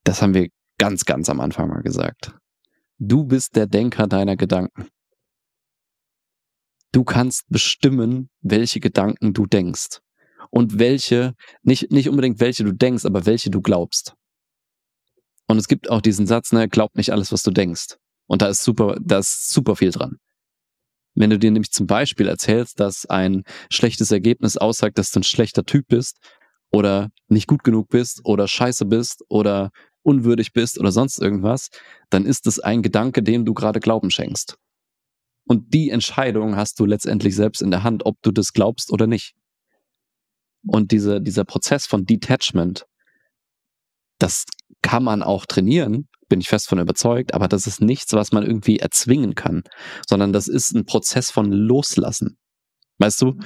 Das 0.05 0.23
haben 0.23 0.35
wir 0.35 0.49
ganz, 0.79 1.05
ganz 1.05 1.29
am 1.29 1.41
Anfang 1.41 1.69
mal 1.69 1.83
gesagt. 1.83 2.35
Du 2.99 3.25
bist 3.25 3.57
der 3.57 3.67
Denker 3.67 4.07
deiner 4.07 4.37
Gedanken. 4.37 4.89
Du 6.95 7.03
kannst 7.03 7.49
bestimmen, 7.49 8.31
welche 8.41 8.79
Gedanken 8.79 9.33
du 9.33 9.47
denkst. 9.47 9.99
Und 10.51 10.79
welche, 10.79 11.35
nicht, 11.65 11.91
nicht 11.91 12.09
unbedingt 12.09 12.39
welche 12.39 12.63
du 12.63 12.73
denkst, 12.73 13.05
aber 13.05 13.27
welche 13.27 13.51
du 13.51 13.61
glaubst. 13.61 14.15
Und 15.49 15.59
es 15.59 15.67
gibt 15.67 15.91
auch 15.91 16.01
diesen 16.01 16.29
Satz, 16.29 16.53
ne, 16.53 16.69
glaub 16.69 16.95
nicht 16.95 17.11
alles, 17.11 17.33
was 17.33 17.43
du 17.43 17.51
denkst. 17.51 17.97
Und 18.29 18.43
da 18.43 18.47
ist 18.47 18.63
super, 18.63 18.97
da 19.03 19.19
ist 19.19 19.51
super 19.51 19.75
viel 19.75 19.91
dran. 19.91 20.19
Wenn 21.17 21.31
du 21.31 21.39
dir 21.41 21.51
nämlich 21.51 21.73
zum 21.73 21.89
Beispiel 21.89 22.29
erzählst, 22.29 22.79
dass 22.79 23.07
ein 23.07 23.43
schlechtes 23.73 24.13
Ergebnis 24.13 24.57
aussagt, 24.57 24.97
dass 24.97 25.11
du 25.11 25.19
ein 25.19 25.25
schlechter 25.25 25.65
Typ 25.65 25.89
bist 25.89 26.19
oder 26.71 27.11
nicht 27.27 27.49
gut 27.49 27.65
genug 27.65 27.89
bist 27.89 28.21
oder 28.23 28.47
scheiße 28.47 28.87
bist 28.87 29.25
oder 29.29 29.73
unwürdig 30.03 30.53
bist 30.53 30.79
oder 30.79 30.93
sonst 30.93 31.21
irgendwas, 31.21 31.71
dann 32.11 32.25
ist 32.25 32.47
es 32.47 32.61
ein 32.61 32.83
Gedanke, 32.83 33.25
dem 33.25 33.45
du 33.45 33.53
gerade 33.53 33.81
Glauben 33.81 34.13
schenkst. 34.13 34.59
Und 35.47 35.75
die 35.75 35.91
Entscheidung 35.91 36.57
hast 36.57 36.81
du 36.81 36.87
letztendlich 36.87 37.35
selbst 37.35 37.61
in 37.61 37.71
der 37.71 37.83
Hand, 37.83 38.07
ob 38.07 38.17
du 38.23 38.31
das 38.31 38.53
glaubst 38.53 38.91
oder 38.91 39.07
nicht. 39.07 39.35
Und 40.67 40.93
diese, 40.93 41.21
dieser 41.21 41.45
Prozess 41.45 41.87
von 41.87 42.07
Detachment, 42.07 42.87
das 44.19 44.45
kann 44.81 45.05
man 45.05 45.23
auch 45.23 45.45
trainieren, 45.45 46.09
bin 46.29 46.41
ich 46.41 46.49
fest 46.49 46.69
von 46.69 46.79
überzeugt, 46.79 47.35
aber 47.35 47.49
das 47.49 47.67
ist 47.67 47.81
nichts, 47.81 48.13
was 48.13 48.33
man 48.33 48.45
irgendwie 48.45 48.79
erzwingen 48.79 49.35
kann, 49.35 49.63
sondern 50.09 50.33
das 50.33 50.49
ist 50.49 50.75
ein 50.75 50.87
Prozess 50.87 51.31
von 51.31 51.53
Loslassen. 51.53 52.39
Weißt 52.99 53.21
du, 53.23 53.39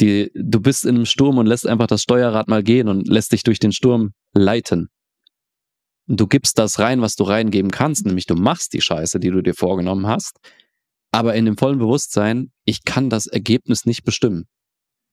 die, 0.00 0.30
du 0.34 0.60
bist 0.60 0.84
in 0.84 0.96
einem 0.96 1.06
Sturm 1.06 1.38
und 1.38 1.46
lässt 1.46 1.66
einfach 1.66 1.86
das 1.86 2.02
Steuerrad 2.02 2.48
mal 2.48 2.62
gehen 2.62 2.88
und 2.88 3.06
lässt 3.06 3.32
dich 3.32 3.44
durch 3.44 3.58
den 3.58 3.72
Sturm 3.72 4.12
leiten. 4.32 4.88
Und 6.06 6.20
du 6.20 6.26
gibst 6.26 6.58
das 6.58 6.78
rein, 6.78 7.00
was 7.00 7.14
du 7.14 7.24
reingeben 7.24 7.70
kannst, 7.70 8.04
nämlich 8.06 8.26
du 8.26 8.34
machst 8.34 8.72
die 8.72 8.80
Scheiße, 8.80 9.20
die 9.20 9.30
du 9.30 9.42
dir 9.42 9.54
vorgenommen 9.54 10.06
hast, 10.06 10.38
aber 11.14 11.36
in 11.36 11.44
dem 11.44 11.56
vollen 11.56 11.78
Bewusstsein, 11.78 12.50
ich 12.64 12.82
kann 12.82 13.08
das 13.08 13.28
Ergebnis 13.28 13.86
nicht 13.86 14.02
bestimmen. 14.02 14.46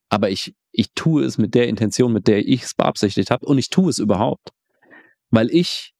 Aber 0.10 0.32
ich, 0.32 0.56
ich 0.72 0.94
tue 0.96 1.24
es 1.24 1.38
mit 1.38 1.54
der 1.54 1.68
Intention, 1.68 2.12
mit 2.12 2.26
der 2.26 2.40
ich 2.40 2.64
es 2.64 2.74
beabsichtigt 2.74 3.30
habe 3.30 3.46
und 3.46 3.60
ich 3.60 3.70
tue 3.70 3.92
es 3.92 4.00
überhaupt. 4.00 4.50
Weil 5.30 5.52
ich 5.52 5.94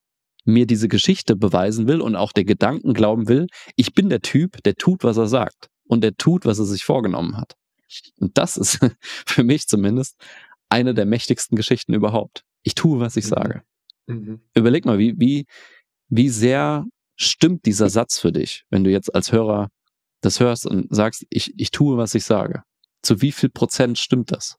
mir 0.44 0.66
diese 0.66 0.88
Geschichte 0.88 1.36
beweisen 1.36 1.88
will 1.88 2.02
und 2.02 2.16
auch 2.16 2.32
der 2.32 2.46
Gedanken 2.46 2.96
glauben 2.96 3.28
will, 3.28 3.46
ich 3.76 3.94
bin 3.94 4.10
der 4.10 4.22
Typ, 4.22 4.64
der 4.64 4.74
tut, 4.74 5.04
was 5.04 5.18
er 5.18 5.28
sagt 5.28 5.70
und 5.84 6.04
der 6.04 6.18
tut, 6.18 6.46
was 6.46 6.58
er 6.58 6.66
sich 6.66 6.84
vorgenommen 6.84 7.38
hat. 7.38 7.54
Und 8.18 8.36
das 8.40 8.58
ist 8.58 8.80
für 9.28 9.44
mich 9.44 9.68
zumindest 9.68 10.16
eine 10.68 10.96
der 10.96 11.06
mächtigsten 11.06 11.56
Geschichten 11.56 11.94
überhaupt. 11.94 12.42
Ich 12.64 12.74
tue, 12.74 13.00
was 13.00 13.18
ich 13.18 13.26
mhm. 13.26 13.30
sage. 13.30 13.62
Mhm. 14.08 14.42
Überleg 14.56 14.84
mal, 14.84 14.98
wie, 14.98 15.14
wie, 15.20 15.46
wie 16.10 16.30
sehr 16.30 16.86
stimmt 17.16 17.68
dieser 17.68 17.90
Satz 17.92 18.18
für 18.18 18.32
dich, 18.32 18.64
wenn 18.72 18.84
du 18.84 18.90
jetzt 18.90 19.14
als 19.14 19.32
Hörer 19.32 19.70
das 20.22 20.40
hörst 20.40 20.66
und 20.66 20.94
sagst, 20.94 21.26
ich, 21.30 21.54
ich 21.58 21.72
tue, 21.72 21.98
was 21.98 22.16
ich 22.16 22.24
sage, 22.24 22.64
zu 23.02 23.22
wie 23.22 23.32
viel 23.32 23.50
Prozent 23.50 23.98
stimmt 23.98 24.32
das? 24.32 24.58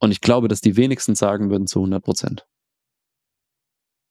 Und 0.00 0.12
ich 0.12 0.20
glaube, 0.20 0.48
dass 0.48 0.60
die 0.60 0.76
wenigsten 0.76 1.14
sagen 1.14 1.50
würden 1.50 1.66
zu 1.66 1.80
100 1.80 2.02
Prozent. 2.02 2.46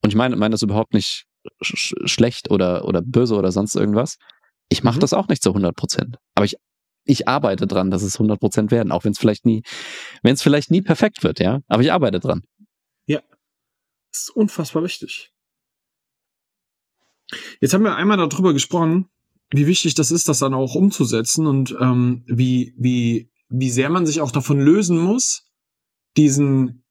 Und 0.04 0.10
ich 0.10 0.16
meine, 0.16 0.36
meine 0.36 0.54
das 0.54 0.62
überhaupt 0.62 0.94
nicht 0.94 1.26
sch 1.62 1.96
schlecht 2.06 2.52
oder, 2.52 2.86
oder 2.86 3.02
böse 3.02 3.36
oder 3.36 3.52
sonst 3.52 3.76
irgendwas. 3.76 4.18
Ich 4.70 4.84
mache 4.84 4.98
mhm. 4.98 5.02
das 5.02 5.14
auch 5.14 5.28
nicht 5.28 5.42
zu 5.42 5.50
100 5.50 5.76
Prozent. 5.76 6.18
Aber 6.36 6.46
ich, 6.46 6.56
ich 7.06 7.28
arbeite 7.28 7.66
dran, 7.66 7.90
dass 7.90 8.04
es 8.04 8.16
100 8.16 8.40
Prozent 8.40 8.72
werden, 8.72 8.92
auch 8.92 9.04
wenn 9.04 9.14
es 9.14 9.20
vielleicht 9.20 9.46
nie, 9.46 9.64
wenn 10.22 10.34
es 10.34 10.44
vielleicht 10.44 10.70
nie 10.70 10.82
perfekt 10.82 11.24
wird, 11.24 11.40
ja. 11.40 11.60
Aber 11.68 11.82
ich 11.82 11.92
arbeite 11.92 12.20
dran. 12.20 12.44
Ja. 13.08 13.22
Das 14.12 14.24
ist 14.24 14.30
unfassbar 14.30 14.84
wichtig. 14.84 15.32
Jetzt 17.62 17.74
haben 17.74 17.84
wir 17.84 17.96
einmal 17.96 18.18
darüber 18.18 18.54
gesprochen, 18.54 19.10
wie 19.52 19.68
wichtig 19.68 19.96
das 19.96 20.12
ist, 20.12 20.30
das 20.30 20.40
dann 20.40 20.54
auch 20.54 20.76
umzusetzen 20.76 21.48
und 21.48 21.76
ähm, 21.80 22.24
wie, 22.28 22.74
wie, 22.78 23.32
wie 23.50 23.72
sehr 23.72 23.90
man 23.90 24.06
sich 24.06 24.22
auch 24.22 24.32
davon 24.32 24.60
lösen 24.60 24.98
muss, 24.98 25.46
diesen 26.18 26.84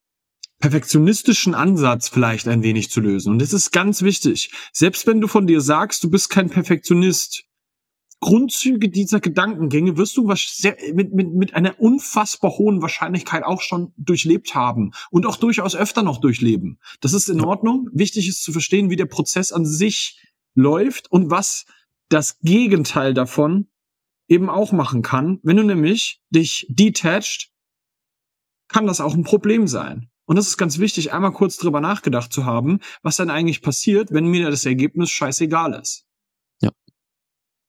perfektionistischen 0.59 1.55
Ansatz 1.55 2.09
vielleicht 2.09 2.49
ein 2.49 2.63
wenig 2.63 2.91
zu 2.91 3.01
lösen. 3.01 3.33
Und 3.33 3.41
das 3.41 3.53
ist 3.53 3.71
ganz 3.71 4.03
wichtig. 4.03 4.51
Selbst 4.73 5.07
wenn 5.07 5.21
du 5.21 5.29
von 5.29 5.47
dir 5.47 5.61
sagst, 5.61 6.03
du 6.03 6.11
bist 6.11 6.31
kein 6.31 6.51
Perfektionist, 6.51 7.45
Grundzüge 8.21 8.89
dieser 8.89 9.21
Gedankengänge 9.21 9.97
wirst 9.97 10.17
du 10.17 10.29
mit, 10.93 11.15
mit, 11.15 11.33
mit 11.33 11.55
einer 11.55 11.79
unfassbar 11.79 12.51
hohen 12.59 12.83
Wahrscheinlichkeit 12.83 13.45
auch 13.45 13.63
schon 13.63 13.93
durchlebt 13.97 14.57
haben 14.57 14.91
und 15.11 15.25
auch 15.25 15.37
durchaus 15.37 15.77
öfter 15.77 16.03
noch 16.03 16.21
durchleben. 16.21 16.81
Das 17.01 17.13
ist 17.13 17.29
in 17.29 17.41
Ordnung. 17.41 17.89
Wichtig 17.93 18.27
ist 18.27 18.43
zu 18.43 18.51
verstehen, 18.51 18.91
wie 18.91 18.97
der 18.97 19.07
Prozess 19.07 19.53
an 19.53 19.65
sich 19.65 20.21
läuft 20.55 21.13
und 21.13 21.31
was 21.31 21.67
das 22.09 22.39
Gegenteil 22.41 23.15
davon 23.15 23.69
eben 24.29 24.51
auch 24.51 24.73
machen 24.73 25.03
kann. 25.03 25.41
Wenn 25.43 25.57
du 25.57 25.63
nämlich 25.63 26.23
dich 26.31 26.67
detached, 26.69 27.51
kann 28.69 28.87
das 28.87 29.01
auch 29.01 29.15
ein 29.15 29.25
Problem 29.25 29.67
sein. 29.67 30.11
Und 30.27 30.37
das 30.37 30.47
ist 30.47 30.59
ganz 30.59 30.79
wichtig, 30.79 31.13
einmal 31.13 31.33
kurz 31.33 31.57
drüber 31.57 31.81
nachgedacht 31.81 32.33
zu 32.33 32.45
haben, 32.45 32.81
was 33.03 33.17
dann 33.17 33.31
eigentlich 33.31 33.63
passiert, 33.63 34.13
wenn 34.13 34.27
mir 34.27 34.51
das 34.51 34.67
Ergebnis 34.67 35.11
scheißegal 35.11 35.73
ist. 35.81 36.07
Ja. 36.61 36.71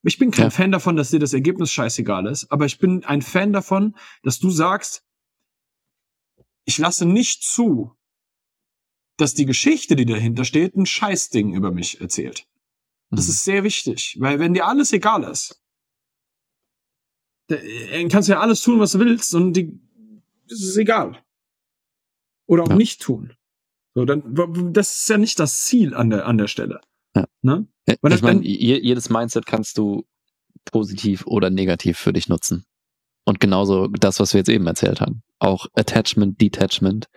Ich 0.03 0.17
bin 0.17 0.31
kein 0.31 0.47
ja. 0.47 0.49
Fan 0.49 0.71
davon, 0.71 0.97
dass 0.97 1.11
dir 1.11 1.19
das 1.19 1.31
Ergebnis 1.31 1.71
scheißegal 1.71 2.27
ist, 2.27 2.51
aber 2.51 2.65
ich 2.65 2.77
bin 2.77 3.05
ein 3.05 3.21
Fan 3.21 3.53
davon, 3.53 3.95
dass 4.23 4.39
du 4.39 4.49
sagst, 4.49 5.05
ich 6.65 6.77
lasse 6.77 7.05
nicht 7.05 7.43
zu, 7.43 7.95
dass 9.15 9.33
die 9.33 9.45
Geschichte, 9.45 9.95
die 9.95 10.05
dahinter 10.05 10.43
steht, 10.43 10.75
ein 10.75 10.85
Scheißding 10.85 11.53
über 11.53 11.71
mich 11.71 12.01
erzählt. 12.01 12.48
Das 13.11 13.25
mhm. 13.25 13.31
ist 13.31 13.43
sehr 13.43 13.63
wichtig, 13.63 14.17
weil 14.19 14.39
wenn 14.39 14.53
dir 14.53 14.67
alles 14.67 14.93
egal 14.93 15.23
ist, 15.23 15.61
dann 17.47 17.59
äh, 17.59 18.07
kannst 18.07 18.29
du 18.29 18.33
ja 18.33 18.39
alles 18.39 18.61
tun, 18.61 18.79
was 18.79 18.91
du 18.91 18.99
willst 18.99 19.33
und 19.33 19.53
die, 19.53 19.79
das 20.47 20.61
ist 20.61 20.77
egal. 20.77 21.21
Oder 22.45 22.63
auch 22.63 22.69
ja. 22.69 22.75
nicht 22.75 23.01
tun. 23.01 23.33
So, 23.95 24.05
dann, 24.05 24.23
das 24.73 25.01
ist 25.01 25.09
ja 25.09 25.17
nicht 25.17 25.39
das 25.39 25.65
Ziel 25.65 25.93
an 25.93 26.09
der, 26.09 26.25
an 26.25 26.37
der 26.37 26.47
Stelle. 26.47 26.81
Ja. 27.15 27.25
Ne? 27.41 27.67
Weil 28.01 28.13
ich 28.13 28.21
meine, 28.21 28.41
jedes 28.43 29.09
Mindset 29.09 29.45
kannst 29.45 29.77
du 29.77 30.05
positiv 30.65 31.25
oder 31.25 31.49
negativ 31.49 31.97
für 31.97 32.13
dich 32.13 32.29
nutzen. 32.29 32.65
Und 33.25 33.39
genauso 33.39 33.87
das, 33.87 34.19
was 34.19 34.33
wir 34.33 34.39
jetzt 34.39 34.49
eben 34.49 34.65
erzählt 34.67 35.01
haben. 35.01 35.23
Auch 35.39 35.67
Attachment, 35.73 36.39
Detachment 36.39 37.07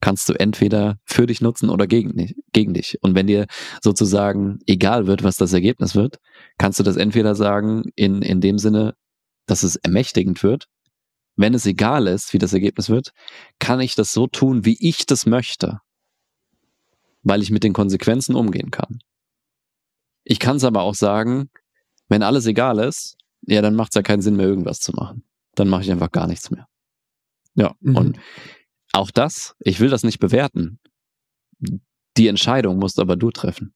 kannst 0.00 0.28
du 0.28 0.34
entweder 0.34 0.98
für 1.04 1.26
dich 1.26 1.40
nutzen 1.40 1.70
oder 1.70 1.86
gegen, 1.86 2.34
gegen 2.52 2.74
dich. 2.74 2.98
Und 3.02 3.14
wenn 3.14 3.26
dir 3.26 3.46
sozusagen 3.82 4.60
egal 4.66 5.06
wird, 5.06 5.22
was 5.24 5.36
das 5.36 5.52
Ergebnis 5.52 5.94
wird, 5.94 6.18
kannst 6.56 6.78
du 6.78 6.84
das 6.84 6.96
entweder 6.96 7.34
sagen 7.34 7.84
in, 7.96 8.22
in 8.22 8.40
dem 8.40 8.58
Sinne, 8.58 8.94
dass 9.46 9.62
es 9.62 9.76
ermächtigend 9.76 10.42
wird. 10.42 10.66
Wenn 11.36 11.54
es 11.54 11.66
egal 11.66 12.06
ist, 12.06 12.32
wie 12.32 12.38
das 12.38 12.52
Ergebnis 12.52 12.88
wird, 12.88 13.12
kann 13.58 13.80
ich 13.80 13.94
das 13.94 14.12
so 14.12 14.26
tun, 14.26 14.64
wie 14.64 14.76
ich 14.80 15.06
das 15.06 15.26
möchte, 15.26 15.80
weil 17.22 17.42
ich 17.42 17.50
mit 17.50 17.64
den 17.64 17.72
Konsequenzen 17.72 18.34
umgehen 18.34 18.70
kann. 18.70 18.98
Ich 20.24 20.38
kann 20.38 20.56
es 20.56 20.64
aber 20.64 20.82
auch 20.82 20.94
sagen, 20.94 21.50
wenn 22.08 22.22
alles 22.22 22.46
egal 22.46 22.78
ist, 22.78 23.16
ja, 23.42 23.62
dann 23.62 23.76
macht 23.76 23.92
es 23.92 23.94
ja 23.94 24.02
keinen 24.02 24.22
Sinn 24.22 24.36
mehr, 24.36 24.46
irgendwas 24.46 24.80
zu 24.80 24.92
machen. 24.92 25.24
Dann 25.54 25.68
mache 25.68 25.82
ich 25.82 25.90
einfach 25.90 26.10
gar 26.10 26.26
nichts 26.26 26.50
mehr. 26.50 26.66
Ja, 27.54 27.74
mhm. 27.80 27.96
und 27.96 28.18
auch 28.92 29.10
das, 29.10 29.54
ich 29.60 29.80
will 29.80 29.90
das 29.90 30.02
nicht 30.02 30.18
bewerten. 30.18 30.80
Die 32.16 32.26
Entscheidung 32.26 32.78
musst 32.78 32.98
aber 32.98 33.16
du 33.16 33.30
treffen. 33.30 33.74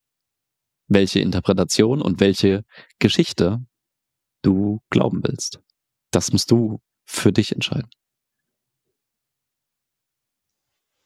Welche 0.89 1.21
Interpretation 1.21 2.03
und 2.03 2.21
welche 2.21 2.65
Geschichte 2.99 3.65
du 4.43 4.81
glauben 4.91 5.23
willst. 5.23 5.61
Das 6.11 6.33
musst 6.33 6.51
du 6.51 6.81
für 7.05 7.33
dich 7.33 7.53
entscheiden. 7.53 7.89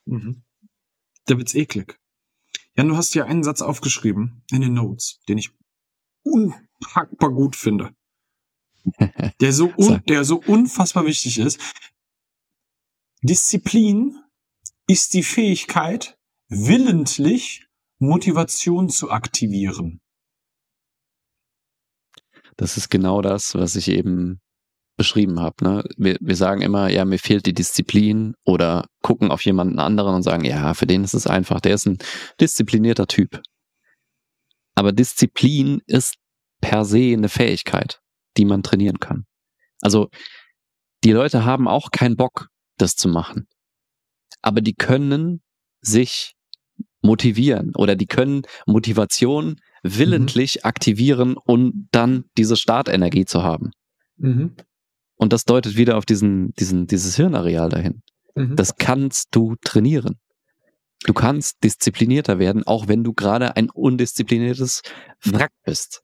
Mhm. 0.05 0.43
Da 1.25 1.37
wird's 1.37 1.55
eklig. 1.55 1.99
Ja, 2.75 2.83
du 2.83 2.95
hast 2.95 3.13
ja 3.13 3.25
einen 3.25 3.43
Satz 3.43 3.61
aufgeschrieben 3.61 4.43
in 4.51 4.61
den 4.61 4.73
Notes, 4.73 5.19
den 5.27 5.37
ich 5.37 5.51
unpackbar 6.23 7.31
gut 7.31 7.55
finde. 7.55 7.95
Der 9.41 9.51
so, 9.51 9.73
un 9.75 10.01
der 10.07 10.23
so 10.23 10.37
unfassbar 10.39 11.05
wichtig 11.05 11.39
ist. 11.39 11.59
Disziplin 13.23 14.19
ist 14.87 15.13
die 15.13 15.23
Fähigkeit, 15.23 16.17
willentlich 16.49 17.65
Motivation 17.99 18.89
zu 18.89 19.09
aktivieren. 19.09 20.01
Das 22.57 22.77
ist 22.77 22.89
genau 22.89 23.21
das, 23.21 23.55
was 23.55 23.75
ich 23.75 23.89
eben 23.89 24.39
beschrieben 24.97 25.39
habe. 25.39 25.63
Ne? 25.63 25.83
Wir, 25.97 26.17
wir 26.19 26.35
sagen 26.35 26.61
immer, 26.61 26.89
ja, 26.89 27.05
mir 27.05 27.19
fehlt 27.19 27.45
die 27.45 27.53
Disziplin 27.53 28.35
oder 28.43 28.87
gucken 29.01 29.31
auf 29.31 29.45
jemanden 29.45 29.79
anderen 29.79 30.15
und 30.15 30.23
sagen, 30.23 30.43
ja, 30.43 30.73
für 30.73 30.87
den 30.87 31.03
ist 31.03 31.13
es 31.13 31.27
einfach, 31.27 31.61
der 31.61 31.75
ist 31.75 31.85
ein 31.85 31.97
disziplinierter 32.39 33.07
Typ. 33.07 33.41
Aber 34.75 34.91
Disziplin 34.91 35.81
ist 35.85 36.15
per 36.61 36.85
se 36.85 37.13
eine 37.13 37.29
Fähigkeit, 37.29 37.99
die 38.37 38.45
man 38.45 38.63
trainieren 38.63 38.99
kann. 38.99 39.25
Also 39.81 40.09
die 41.03 41.11
Leute 41.11 41.45
haben 41.45 41.67
auch 41.67 41.91
keinen 41.91 42.15
Bock, 42.15 42.49
das 42.77 42.95
zu 42.95 43.09
machen. 43.09 43.47
Aber 44.41 44.61
die 44.61 44.73
können 44.73 45.41
sich 45.81 46.33
motivieren 47.01 47.73
oder 47.75 47.95
die 47.95 48.07
können 48.07 48.43
Motivation 48.65 49.59
willentlich 49.83 50.57
mhm. 50.57 50.61
aktivieren, 50.63 51.37
um 51.37 51.87
dann 51.91 52.25
diese 52.37 52.55
Startenergie 52.55 53.25
zu 53.25 53.43
haben. 53.43 53.71
Mhm. 54.17 54.55
Und 55.15 55.33
das 55.33 55.45
deutet 55.45 55.77
wieder 55.77 55.97
auf 55.97 56.05
diesen, 56.05 56.53
diesen, 56.53 56.87
dieses 56.87 57.15
Hirnareal 57.15 57.69
dahin. 57.69 58.01
Mhm. 58.35 58.55
Das 58.55 58.75
kannst 58.75 59.29
du 59.31 59.55
trainieren. 59.61 60.19
Du 61.05 61.13
kannst 61.13 61.63
disziplinierter 61.63 62.39
werden, 62.39 62.65
auch 62.65 62.87
wenn 62.87 63.03
du 63.03 63.13
gerade 63.13 63.55
ein 63.55 63.69
undiszipliniertes 63.69 64.81
Wrack 65.23 65.51
bist. 65.63 66.01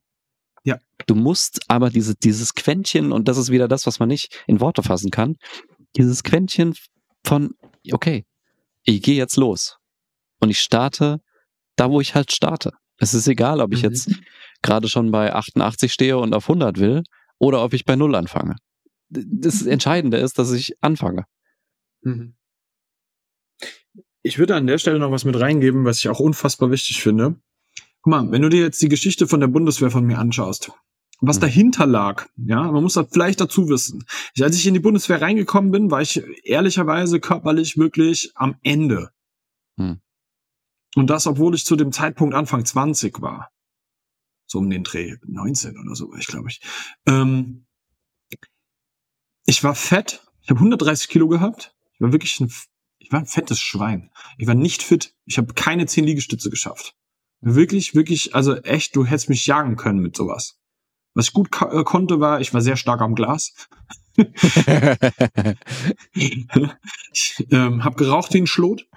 Ja. 0.64 0.78
Du 1.08 1.16
musst 1.16 1.62
aber 1.68 1.90
diese, 1.90 2.16
dieses 2.16 2.54
Quäntchen, 2.54 3.12
und 3.12 3.28
das 3.28 3.38
ist 3.38 3.50
wieder 3.50 3.68
das, 3.68 3.86
was 3.86 4.00
man 4.00 4.08
nicht 4.08 4.44
in 4.48 4.62
Worte 4.62 4.84
fassen 4.84 5.12
kann, 5.12 5.36
dieses 5.96 6.24
Quäntchen 6.24 6.76
von, 7.26 7.56
okay, 7.92 8.26
ich 8.84 9.02
gehe 9.02 9.16
jetzt 9.16 9.38
los 9.38 9.78
und 10.40 10.50
ich 10.50 10.60
starte 10.60 11.22
da, 11.76 11.90
wo 11.90 12.02
ich 12.02 12.16
halt 12.16 12.32
starte. 12.32 12.72
Es 12.98 13.14
ist 13.14 13.28
egal, 13.28 13.62
ob 13.62 13.74
ich 13.74 13.84
mhm. 13.84 13.90
jetzt 13.90 14.12
gerade 14.62 14.88
schon 14.88 15.12
bei 15.12 15.34
88 15.34 15.92
stehe 15.92 16.18
und 16.18 16.34
auf 16.34 16.46
100 16.46 16.80
will 16.80 17.04
oder 17.40 17.64
ob 17.64 17.74
ich 17.74 17.86
bei 17.86 17.96
0 17.96 18.16
anfange. 18.16 18.56
Das 19.10 19.62
mhm. 19.62 19.72
Entscheidende 19.72 20.18
ist, 20.18 20.40
dass 20.40 20.52
ich 20.52 20.76
anfange. 20.82 21.26
Mhm. 22.02 22.36
Ich 24.22 24.40
würde 24.40 24.56
an 24.56 24.68
der 24.68 24.78
Stelle 24.78 25.00
noch 25.00 25.12
was 25.12 25.26
mit 25.26 25.40
reingeben, 25.40 25.84
was 25.86 26.00
ich 26.00 26.10
auch 26.10 26.20
unfassbar 26.20 26.72
wichtig 26.72 27.02
finde. 27.02 27.36
Guck 28.02 28.12
mal, 28.12 28.32
wenn 28.32 28.42
du 28.42 28.50
dir 28.50 28.62
jetzt 28.62 28.82
die 28.82 28.90
Geschichte 28.90 29.28
von 29.28 29.40
der 29.40 29.48
Bundeswehr 29.48 29.92
von 29.92 30.06
mir 30.06 30.18
anschaust, 30.18 30.72
was 31.28 31.38
mhm. 31.38 31.42
dahinter 31.42 31.86
lag. 31.86 32.28
Ja, 32.36 32.72
man 32.72 32.84
muss 32.84 32.94
das 32.94 33.08
vielleicht 33.12 33.40
dazu 33.40 33.70
wissen. 33.70 34.06
Ich, 34.36 34.44
als 34.44 34.56
ich 34.58 34.68
in 34.68 34.74
die 34.74 34.80
Bundeswehr 34.80 35.22
reingekommen 35.22 35.72
bin, 35.72 35.90
war 35.90 36.02
ich 36.02 36.22
ehrlicherweise 36.44 37.20
körperlich 37.20 37.78
wirklich 37.78 38.32
am 38.36 38.56
Ende. 38.62 39.12
Mhm. 39.78 40.02
Und 40.96 41.10
das, 41.10 41.26
obwohl 41.26 41.56
ich 41.56 41.66
zu 41.66 41.76
dem 41.76 41.92
Zeitpunkt 41.92 42.36
Anfang 42.36 42.66
20 42.66 43.22
war. 43.22 43.50
So 44.46 44.60
um 44.60 44.70
den 44.70 44.84
Dreh 44.84 45.16
19 45.26 45.80
oder 45.80 45.96
so, 45.96 46.14
ich 46.16 46.28
glaube 46.28 46.50
ich. 46.50 46.62
Ähm, 47.08 47.66
ich 49.46 49.64
war 49.64 49.76
fett. 49.76 50.28
Ich 50.42 50.50
habe 50.50 50.60
130 50.60 51.08
Kilo 51.08 51.28
gehabt. 51.28 51.76
Ich 51.94 52.02
war 52.02 52.12
wirklich 52.12 52.40
ein, 52.42 52.52
ich 53.00 53.12
war 53.12 53.20
ein 53.20 53.26
fettes 53.26 53.60
Schwein. 53.60 54.12
Ich 54.38 54.46
war 54.46 54.56
nicht 54.56 54.84
fit. 54.84 55.16
Ich 55.26 55.38
habe 55.38 55.54
keine 55.54 55.86
10 55.86 56.04
Liegestütze 56.04 56.50
geschafft. 56.50 56.96
Wirklich, 57.40 57.96
wirklich, 57.96 58.36
also 58.36 58.56
echt, 58.58 58.96
du 58.96 59.06
hättest 59.06 59.30
mich 59.30 59.48
jagen 59.48 59.78
können 59.78 60.00
mit 60.00 60.16
sowas. 60.16 60.60
Was 61.14 61.28
ich 61.28 61.34
gut 61.34 61.50
äh, 61.62 61.84
konnte, 61.84 62.20
war, 62.20 62.42
ich 62.42 62.54
war 62.54 62.62
sehr 62.62 62.76
stark 62.76 63.02
am 63.02 63.16
Glas. 63.16 63.54
ich 66.14 66.48
ähm, 67.52 67.84
habe 67.84 67.96
geraucht 67.96 68.34
wie 68.34 68.42
ein 68.42 68.48
Schlot. 68.48 68.88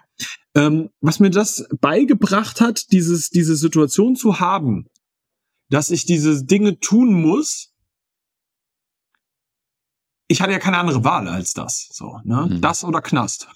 Ähm, 0.54 0.90
was 1.00 1.20
mir 1.20 1.30
das 1.30 1.68
beigebracht 1.80 2.60
hat, 2.60 2.90
dieses, 2.92 3.30
diese 3.30 3.56
Situation 3.56 4.16
zu 4.16 4.40
haben, 4.40 4.88
dass 5.68 5.90
ich 5.90 6.06
diese 6.06 6.44
Dinge 6.44 6.80
tun 6.80 7.20
muss, 7.20 7.74
ich 10.28 10.40
hatte 10.40 10.52
ja 10.52 10.58
keine 10.58 10.78
andere 10.78 11.04
Wahl 11.04 11.28
als 11.28 11.52
das. 11.52 11.88
So, 11.92 12.20
ne? 12.24 12.48
Mhm. 12.50 12.60
Das 12.60 12.84
oder 12.84 13.00
Knast. 13.00 13.48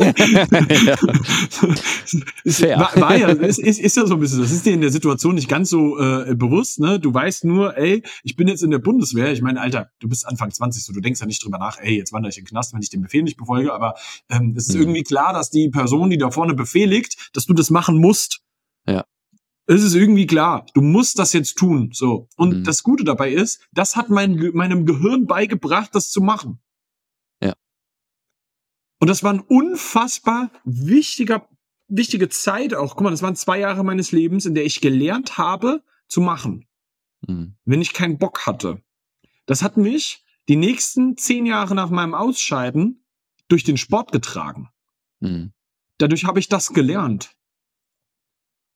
Fair. 2.46 2.78
War, 2.78 2.96
war 2.96 3.16
ja, 3.16 3.28
ist, 3.28 3.58
ist, 3.58 3.78
ist 3.78 3.96
ja 3.96 4.06
so 4.06 4.14
ein 4.14 4.20
bisschen, 4.20 4.40
das 4.40 4.50
ist 4.50 4.64
dir 4.64 4.72
in 4.72 4.80
der 4.80 4.90
Situation 4.90 5.34
nicht 5.34 5.48
ganz 5.48 5.70
so 5.70 5.98
äh, 5.98 6.34
bewusst, 6.34 6.80
ne? 6.80 6.98
Du 6.98 7.12
weißt 7.12 7.44
nur, 7.44 7.76
ey, 7.76 8.02
ich 8.22 8.36
bin 8.36 8.48
jetzt 8.48 8.62
in 8.62 8.70
der 8.70 8.78
Bundeswehr. 8.78 9.32
Ich 9.32 9.42
meine, 9.42 9.60
Alter, 9.60 9.90
du 10.00 10.08
bist 10.08 10.26
Anfang 10.26 10.50
20, 10.50 10.82
so 10.82 10.92
du 10.92 11.00
denkst 11.00 11.20
ja 11.20 11.26
nicht 11.26 11.44
drüber 11.44 11.58
nach, 11.58 11.78
ey, 11.80 11.96
jetzt 11.96 12.12
wandere 12.12 12.30
ich 12.30 12.38
in 12.38 12.44
den 12.44 12.50
Knast, 12.50 12.72
wenn 12.72 12.82
ich 12.82 12.90
den 12.90 13.02
Befehl 13.02 13.22
nicht 13.22 13.36
befolge, 13.36 13.72
aber 13.72 13.94
ähm, 14.28 14.54
es 14.56 14.68
ist 14.68 14.74
mhm. 14.74 14.82
irgendwie 14.82 15.02
klar, 15.02 15.32
dass 15.32 15.50
die 15.50 15.68
Person, 15.68 16.10
die 16.10 16.18
da 16.18 16.30
vorne 16.30 16.54
befehligt, 16.54 17.30
dass 17.34 17.46
du 17.46 17.54
das 17.54 17.70
machen 17.70 17.98
musst. 17.98 18.40
Ja. 18.86 19.04
Es 19.66 19.82
ist 19.82 19.94
irgendwie 19.94 20.26
klar, 20.26 20.66
du 20.74 20.80
musst 20.80 21.18
das 21.18 21.32
jetzt 21.32 21.56
tun. 21.56 21.90
So. 21.92 22.28
Und 22.36 22.60
mhm. 22.60 22.64
das 22.64 22.82
Gute 22.82 23.04
dabei 23.04 23.32
ist, 23.32 23.60
das 23.72 23.94
hat 23.94 24.10
mein, 24.10 24.50
meinem 24.52 24.84
Gehirn 24.84 25.26
beigebracht, 25.26 25.94
das 25.94 26.10
zu 26.10 26.20
machen. 26.20 26.60
Und 29.00 29.08
das 29.08 29.22
war 29.22 29.32
ein 29.32 29.40
unfassbar 29.40 30.50
wichtiger, 30.64 31.48
wichtige 31.88 32.28
Zeit 32.28 32.74
auch. 32.74 32.94
Guck 32.94 33.04
mal, 33.04 33.10
das 33.10 33.22
waren 33.22 33.34
zwei 33.34 33.58
Jahre 33.58 33.82
meines 33.82 34.12
Lebens, 34.12 34.44
in 34.44 34.54
der 34.54 34.64
ich 34.64 34.82
gelernt 34.82 35.38
habe 35.38 35.82
zu 36.06 36.20
machen. 36.20 36.68
Mhm. 37.26 37.54
Wenn 37.64 37.80
ich 37.80 37.94
keinen 37.94 38.18
Bock 38.18 38.46
hatte. 38.46 38.82
Das 39.46 39.62
hat 39.62 39.78
mich 39.78 40.22
die 40.48 40.56
nächsten 40.56 41.16
zehn 41.16 41.46
Jahre 41.46 41.74
nach 41.74 41.90
meinem 41.90 42.14
Ausscheiden 42.14 43.02
durch 43.48 43.64
den 43.64 43.78
Sport 43.78 44.12
getragen. 44.12 44.68
Mhm. 45.20 45.52
Dadurch 45.96 46.24
habe 46.24 46.38
ich 46.38 46.48
das 46.48 46.72
gelernt. 46.72 47.34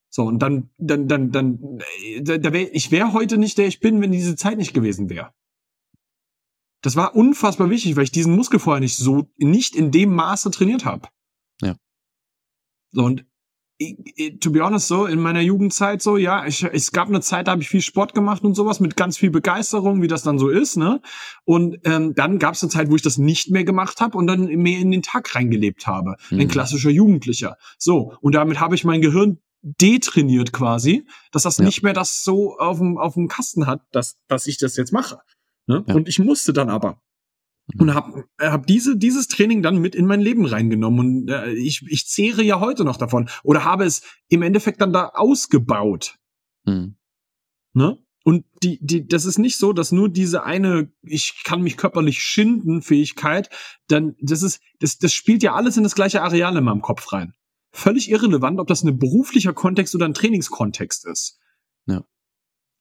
So, 0.09 0.25
und 0.25 0.39
dann, 0.39 0.71
dann, 0.79 1.07
dann, 1.07 1.33
dann, 1.33 1.81
äh, 2.03 2.23
da, 2.23 2.39
da 2.39 2.53
wär, 2.53 2.75
ich 2.75 2.91
wäre 2.91 3.13
heute 3.13 3.37
nicht 3.37 3.59
der 3.59 3.67
ich 3.67 3.81
bin, 3.81 4.01
wenn 4.01 4.13
diese 4.13 4.37
Zeit 4.37 4.57
nicht 4.57 4.73
gewesen 4.73 5.11
wäre. 5.11 5.35
Das 6.85 6.97
war 6.97 7.17
unfassbar 7.17 7.71
wichtig, 7.71 7.97
weil 7.97 8.05
ich 8.05 8.13
diesen 8.13 8.37
Muskel 8.37 8.61
vorher 8.61 8.81
nicht 8.81 8.99
so, 8.99 9.31
nicht 9.39 9.75
in 9.75 9.91
dem 9.91 10.15
Maße 10.15 10.51
trainiert 10.51 10.85
habe. 10.85 11.09
Ja. 11.63 11.77
So, 12.93 13.05
und 13.05 13.25
to 14.41 14.51
be 14.51 14.63
honest, 14.63 14.87
so 14.87 15.07
in 15.07 15.19
meiner 15.19 15.41
Jugendzeit 15.41 16.03
so, 16.03 16.19
ja, 16.19 16.45
ich, 16.45 16.63
es 16.63 16.93
gab 16.93 17.09
eine 17.09 17.23
Zeit, 17.23 17.47
da 17.47 17.53
habe 17.53 17.63
ich 17.63 17.71
viel 17.71 17.81
Sport 17.81 18.13
gemacht 18.13 18.45
und 18.45 18.55
sowas 18.55 18.81
mit 18.81 18.97
ganz 18.97 19.17
viel 19.17 19.31
Begeisterung, 19.31 20.03
wie 20.03 20.09
das 20.09 20.23
dann 20.23 20.39
so 20.39 20.51
ist, 20.51 20.77
ne? 20.77 21.01
Und 21.45 21.79
ähm, 21.85 22.15
dann 22.15 22.39
gab 22.39 22.53
es 22.53 22.63
eine 22.63 22.71
Zeit, 22.71 22.91
wo 22.91 22.97
ich 22.97 23.03
das 23.03 23.17
nicht 23.17 23.51
mehr 23.51 23.65
gemacht 23.65 24.03
habe 24.03 24.19
und 24.19 24.27
dann 24.27 24.45
mehr 24.45 24.79
in 24.79 24.91
den 24.91 25.03
Tag 25.03 25.35
reingelebt 25.35 25.87
habe, 25.87 26.17
mhm. 26.31 26.41
ein 26.41 26.49
klassischer 26.49 26.91
Jugendlicher. 26.91 27.57
So 27.79 28.15
und 28.21 28.35
damit 28.35 28.61
habe 28.61 28.75
ich 28.75 28.85
mein 28.85 29.01
Gehirn 29.01 29.39
detrainiert 29.63 30.53
quasi, 30.53 31.07
dass 31.33 31.45
das 31.45 31.57
ja. 31.57 31.65
nicht 31.65 31.83
mehr 31.83 31.95
das 31.95 32.23
so 32.23 32.59
auf 32.59 32.77
dem 32.77 32.99
auf 32.99 33.15
dem 33.15 33.29
Kasten 33.29 33.67
hat, 33.67 33.81
dass 33.91 34.19
dass 34.29 34.47
ich 34.47 34.59
das 34.59 34.77
jetzt 34.77 34.93
mache. 34.93 35.19
Ne? 35.67 35.85
Ja. 35.87 35.95
Und 35.95 36.09
ich 36.09 36.19
musste 36.19 36.53
dann 36.53 36.71
aber. 36.71 37.01
Mhm. 37.73 37.81
Und 37.81 37.95
habe 37.95 38.25
hab 38.39 38.67
diese, 38.67 38.97
dieses 38.97 39.29
Training 39.29 39.63
dann 39.63 39.79
mit 39.79 39.95
in 39.95 40.07
mein 40.07 40.21
Leben 40.21 40.47
reingenommen. 40.47 41.01
Und 41.01 41.31
äh, 41.31 41.53
ich, 41.53 41.83
ich 41.89 42.07
zehre 42.07 42.43
ja 42.43 42.61
heute 42.61 42.85
noch 42.85 42.97
davon. 42.97 43.29
Oder 43.43 43.65
habe 43.65 43.85
es 43.85 44.03
im 44.29 44.43
Endeffekt 44.43 44.81
dann 44.81 44.93
da 44.93 45.09
ausgebaut. 45.09 46.19
Mhm. 46.65 46.97
Ne? 47.73 47.99
Und 48.25 48.47
die, 48.63 48.79
die, 48.81 49.07
das 49.07 49.27
ist 49.27 49.39
nicht 49.39 49.59
so, 49.59 49.75
dass 49.75 49.93
nur 49.93 50.09
diese 50.09 50.45
eine, 50.45 50.91
ich 51.03 51.43
kann 51.45 51.61
mich 51.61 51.77
körperlich 51.77 52.23
schinden, 52.23 52.81
Fähigkeit, 52.81 53.51
dann, 53.87 54.17
das 54.19 54.43
ist, 54.43 54.63
das, 54.81 54.97
das 54.97 55.13
spielt 55.13 55.43
ja 55.43 55.55
alles 55.55 55.77
in 55.77 55.83
das 55.83 55.95
gleiche 55.95 56.23
Areal 56.23 56.57
in 56.57 56.65
meinem 56.65 56.81
Kopf 56.81 57.13
rein. 57.13 57.35
Völlig 57.71 58.11
irrelevant, 58.11 58.61
ob 58.61 58.67
das 58.67 58.83
ein 58.83 58.99
beruflicher 58.99 59.53
Kontext 59.53 59.95
oder 59.95 60.07
ein 60.07 60.15
Trainingskontext 60.15 61.07
ist. 61.07 61.39
Ja. 61.87 62.05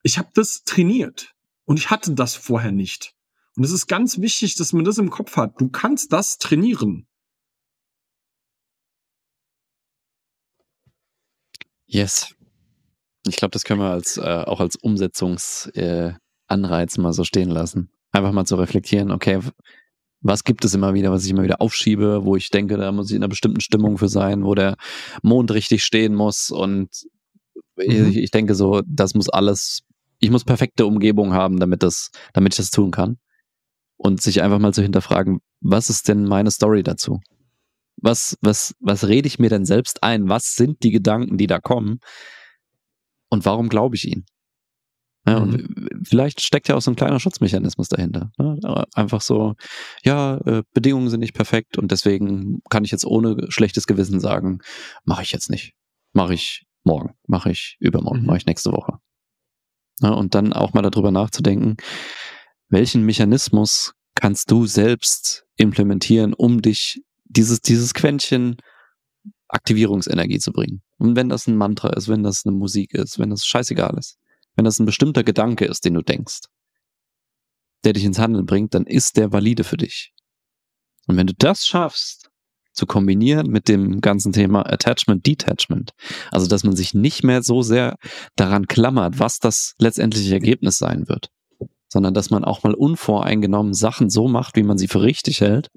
Ich 0.01 0.17
habe 0.17 0.29
das 0.33 0.63
trainiert. 0.63 1.32
Und 1.65 1.77
ich 1.79 1.89
hatte 1.89 2.13
das 2.13 2.35
vorher 2.35 2.71
nicht. 2.71 3.13
Und 3.55 3.63
es 3.63 3.71
ist 3.71 3.87
ganz 3.87 4.19
wichtig, 4.19 4.55
dass 4.55 4.73
man 4.73 4.83
das 4.83 4.97
im 4.97 5.09
Kopf 5.09 5.37
hat. 5.37 5.59
Du 5.61 5.69
kannst 5.69 6.11
das 6.11 6.37
trainieren. 6.37 7.07
Yes. 11.85 12.35
Ich 13.27 13.35
glaube, 13.35 13.51
das 13.51 13.63
können 13.63 13.79
wir 13.79 13.91
als, 13.91 14.17
äh, 14.17 14.21
auch 14.21 14.59
als 14.59 14.75
Umsetzungsanreiz 14.75 16.17
äh, 16.97 17.01
mal 17.01 17.13
so 17.13 17.23
stehen 17.23 17.49
lassen. 17.49 17.91
Einfach 18.11 18.31
mal 18.31 18.45
zu 18.45 18.55
reflektieren, 18.55 19.11
okay, 19.11 19.39
was 20.21 20.43
gibt 20.43 20.65
es 20.65 20.73
immer 20.73 20.93
wieder, 20.93 21.11
was 21.11 21.25
ich 21.25 21.31
immer 21.31 21.43
wieder 21.43 21.61
aufschiebe, 21.61 22.25
wo 22.25 22.35
ich 22.35 22.49
denke, 22.49 22.77
da 22.77 22.91
muss 22.91 23.09
ich 23.09 23.15
in 23.15 23.21
einer 23.21 23.29
bestimmten 23.29 23.61
Stimmung 23.61 23.97
für 23.97 24.07
sein, 24.07 24.43
wo 24.43 24.55
der 24.55 24.75
Mond 25.21 25.51
richtig 25.51 25.83
stehen 25.83 26.15
muss 26.15 26.49
und 26.49 26.89
mhm. 27.75 28.09
ich, 28.09 28.17
ich 28.17 28.31
denke 28.31 28.55
so, 28.55 28.81
das 28.87 29.13
muss 29.13 29.29
alles 29.29 29.83
ich 30.23 30.31
muss 30.31 30.45
perfekte 30.45 30.85
Umgebung 30.85 31.33
haben, 31.33 31.59
damit 31.59 31.83
das, 31.83 32.09
damit 32.31 32.53
ich 32.53 32.57
das 32.57 32.71
tun 32.71 32.91
kann. 32.91 33.17
Und 33.97 34.21
sich 34.21 34.41
einfach 34.41 34.59
mal 34.59 34.73
zu 34.73 34.81
hinterfragen, 34.81 35.39
was 35.59 35.89
ist 35.89 36.07
denn 36.07 36.23
meine 36.23 36.49
Story 36.49 36.81
dazu? 36.81 37.19
Was, 37.97 38.37
was, 38.41 38.73
was 38.79 39.05
rede 39.07 39.27
ich 39.27 39.37
mir 39.37 39.49
denn 39.49 39.65
selbst 39.65 40.01
ein? 40.01 40.29
Was 40.29 40.55
sind 40.55 40.81
die 40.83 40.91
Gedanken, 40.91 41.37
die 41.37 41.47
da 41.47 41.59
kommen? 41.59 41.99
Und 43.29 43.45
warum 43.45 43.67
glaube 43.67 43.97
ich 43.97 44.07
ihnen? 44.07 44.25
Ja, 45.27 45.39
mhm. 45.39 45.43
und 45.43 46.07
vielleicht 46.07 46.41
steckt 46.41 46.69
ja 46.69 46.75
auch 46.75 46.81
so 46.81 46.91
ein 46.91 46.95
kleiner 46.95 47.19
Schutzmechanismus 47.19 47.89
dahinter. 47.89 48.31
Ne? 48.37 48.85
Einfach 48.93 49.21
so, 49.21 49.55
ja, 50.03 50.37
äh, 50.45 50.63
Bedingungen 50.73 51.09
sind 51.09 51.19
nicht 51.19 51.35
perfekt 51.35 51.77
und 51.77 51.91
deswegen 51.91 52.61
kann 52.69 52.85
ich 52.85 52.91
jetzt 52.91 53.05
ohne 53.05 53.51
schlechtes 53.51 53.87
Gewissen 53.87 54.21
sagen, 54.21 54.59
mache 55.03 55.23
ich 55.23 55.33
jetzt 55.33 55.49
nicht. 55.49 55.73
Mache 56.13 56.33
ich 56.33 56.65
morgen, 56.83 57.13
mache 57.27 57.51
ich 57.51 57.75
übermorgen, 57.79 58.21
mhm. 58.21 58.27
mache 58.27 58.37
ich 58.37 58.45
nächste 58.45 58.71
Woche. 58.71 58.99
Ne, 60.01 60.15
und 60.15 60.35
dann 60.35 60.53
auch 60.53 60.73
mal 60.73 60.81
darüber 60.81 61.11
nachzudenken, 61.11 61.77
welchen 62.69 63.03
Mechanismus 63.05 63.93
kannst 64.15 64.49
du 64.51 64.65
selbst 64.65 65.45
implementieren, 65.55 66.33
um 66.33 66.61
dich 66.61 67.01
dieses, 67.25 67.61
dieses 67.61 67.93
Quäntchen 67.93 68.57
Aktivierungsenergie 69.47 70.39
zu 70.39 70.51
bringen. 70.51 70.81
Und 70.97 71.15
wenn 71.15 71.29
das 71.29 71.47
ein 71.47 71.55
Mantra 71.55 71.89
ist, 71.89 72.07
wenn 72.07 72.23
das 72.23 72.45
eine 72.45 72.55
Musik 72.55 72.93
ist, 72.93 73.19
wenn 73.19 73.29
das 73.29 73.45
scheißegal 73.45 73.95
ist, 73.97 74.17
wenn 74.55 74.65
das 74.65 74.79
ein 74.79 74.85
bestimmter 74.85 75.23
Gedanke 75.23 75.65
ist, 75.65 75.85
den 75.85 75.93
du 75.93 76.01
denkst, 76.01 76.41
der 77.83 77.93
dich 77.93 78.03
ins 78.03 78.19
Handeln 78.19 78.45
bringt, 78.45 78.73
dann 78.73 78.85
ist 78.85 79.17
der 79.17 79.31
valide 79.31 79.63
für 79.63 79.77
dich. 79.77 80.13
Und 81.07 81.17
wenn 81.17 81.27
du 81.27 81.33
das 81.37 81.65
schaffst, 81.65 82.22
zu 82.73 82.85
kombinieren 82.85 83.47
mit 83.47 83.67
dem 83.67 84.01
ganzen 84.01 84.33
Thema 84.33 84.61
Attachment, 84.71 85.25
Detachment. 85.25 85.91
Also, 86.31 86.47
dass 86.47 86.63
man 86.63 86.75
sich 86.75 86.93
nicht 86.93 87.23
mehr 87.23 87.43
so 87.43 87.61
sehr 87.61 87.95
daran 88.35 88.67
klammert, 88.67 89.19
was 89.19 89.39
das 89.39 89.75
letztendliche 89.79 90.33
Ergebnis 90.33 90.77
sein 90.77 91.07
wird, 91.07 91.29
sondern 91.87 92.13
dass 92.13 92.29
man 92.29 92.43
auch 92.43 92.63
mal 92.63 92.73
unvoreingenommen 92.73 93.73
Sachen 93.73 94.09
so 94.09 94.27
macht, 94.27 94.55
wie 94.55 94.63
man 94.63 94.77
sie 94.77 94.87
für 94.87 95.01
richtig 95.01 95.41
hält, 95.41 95.69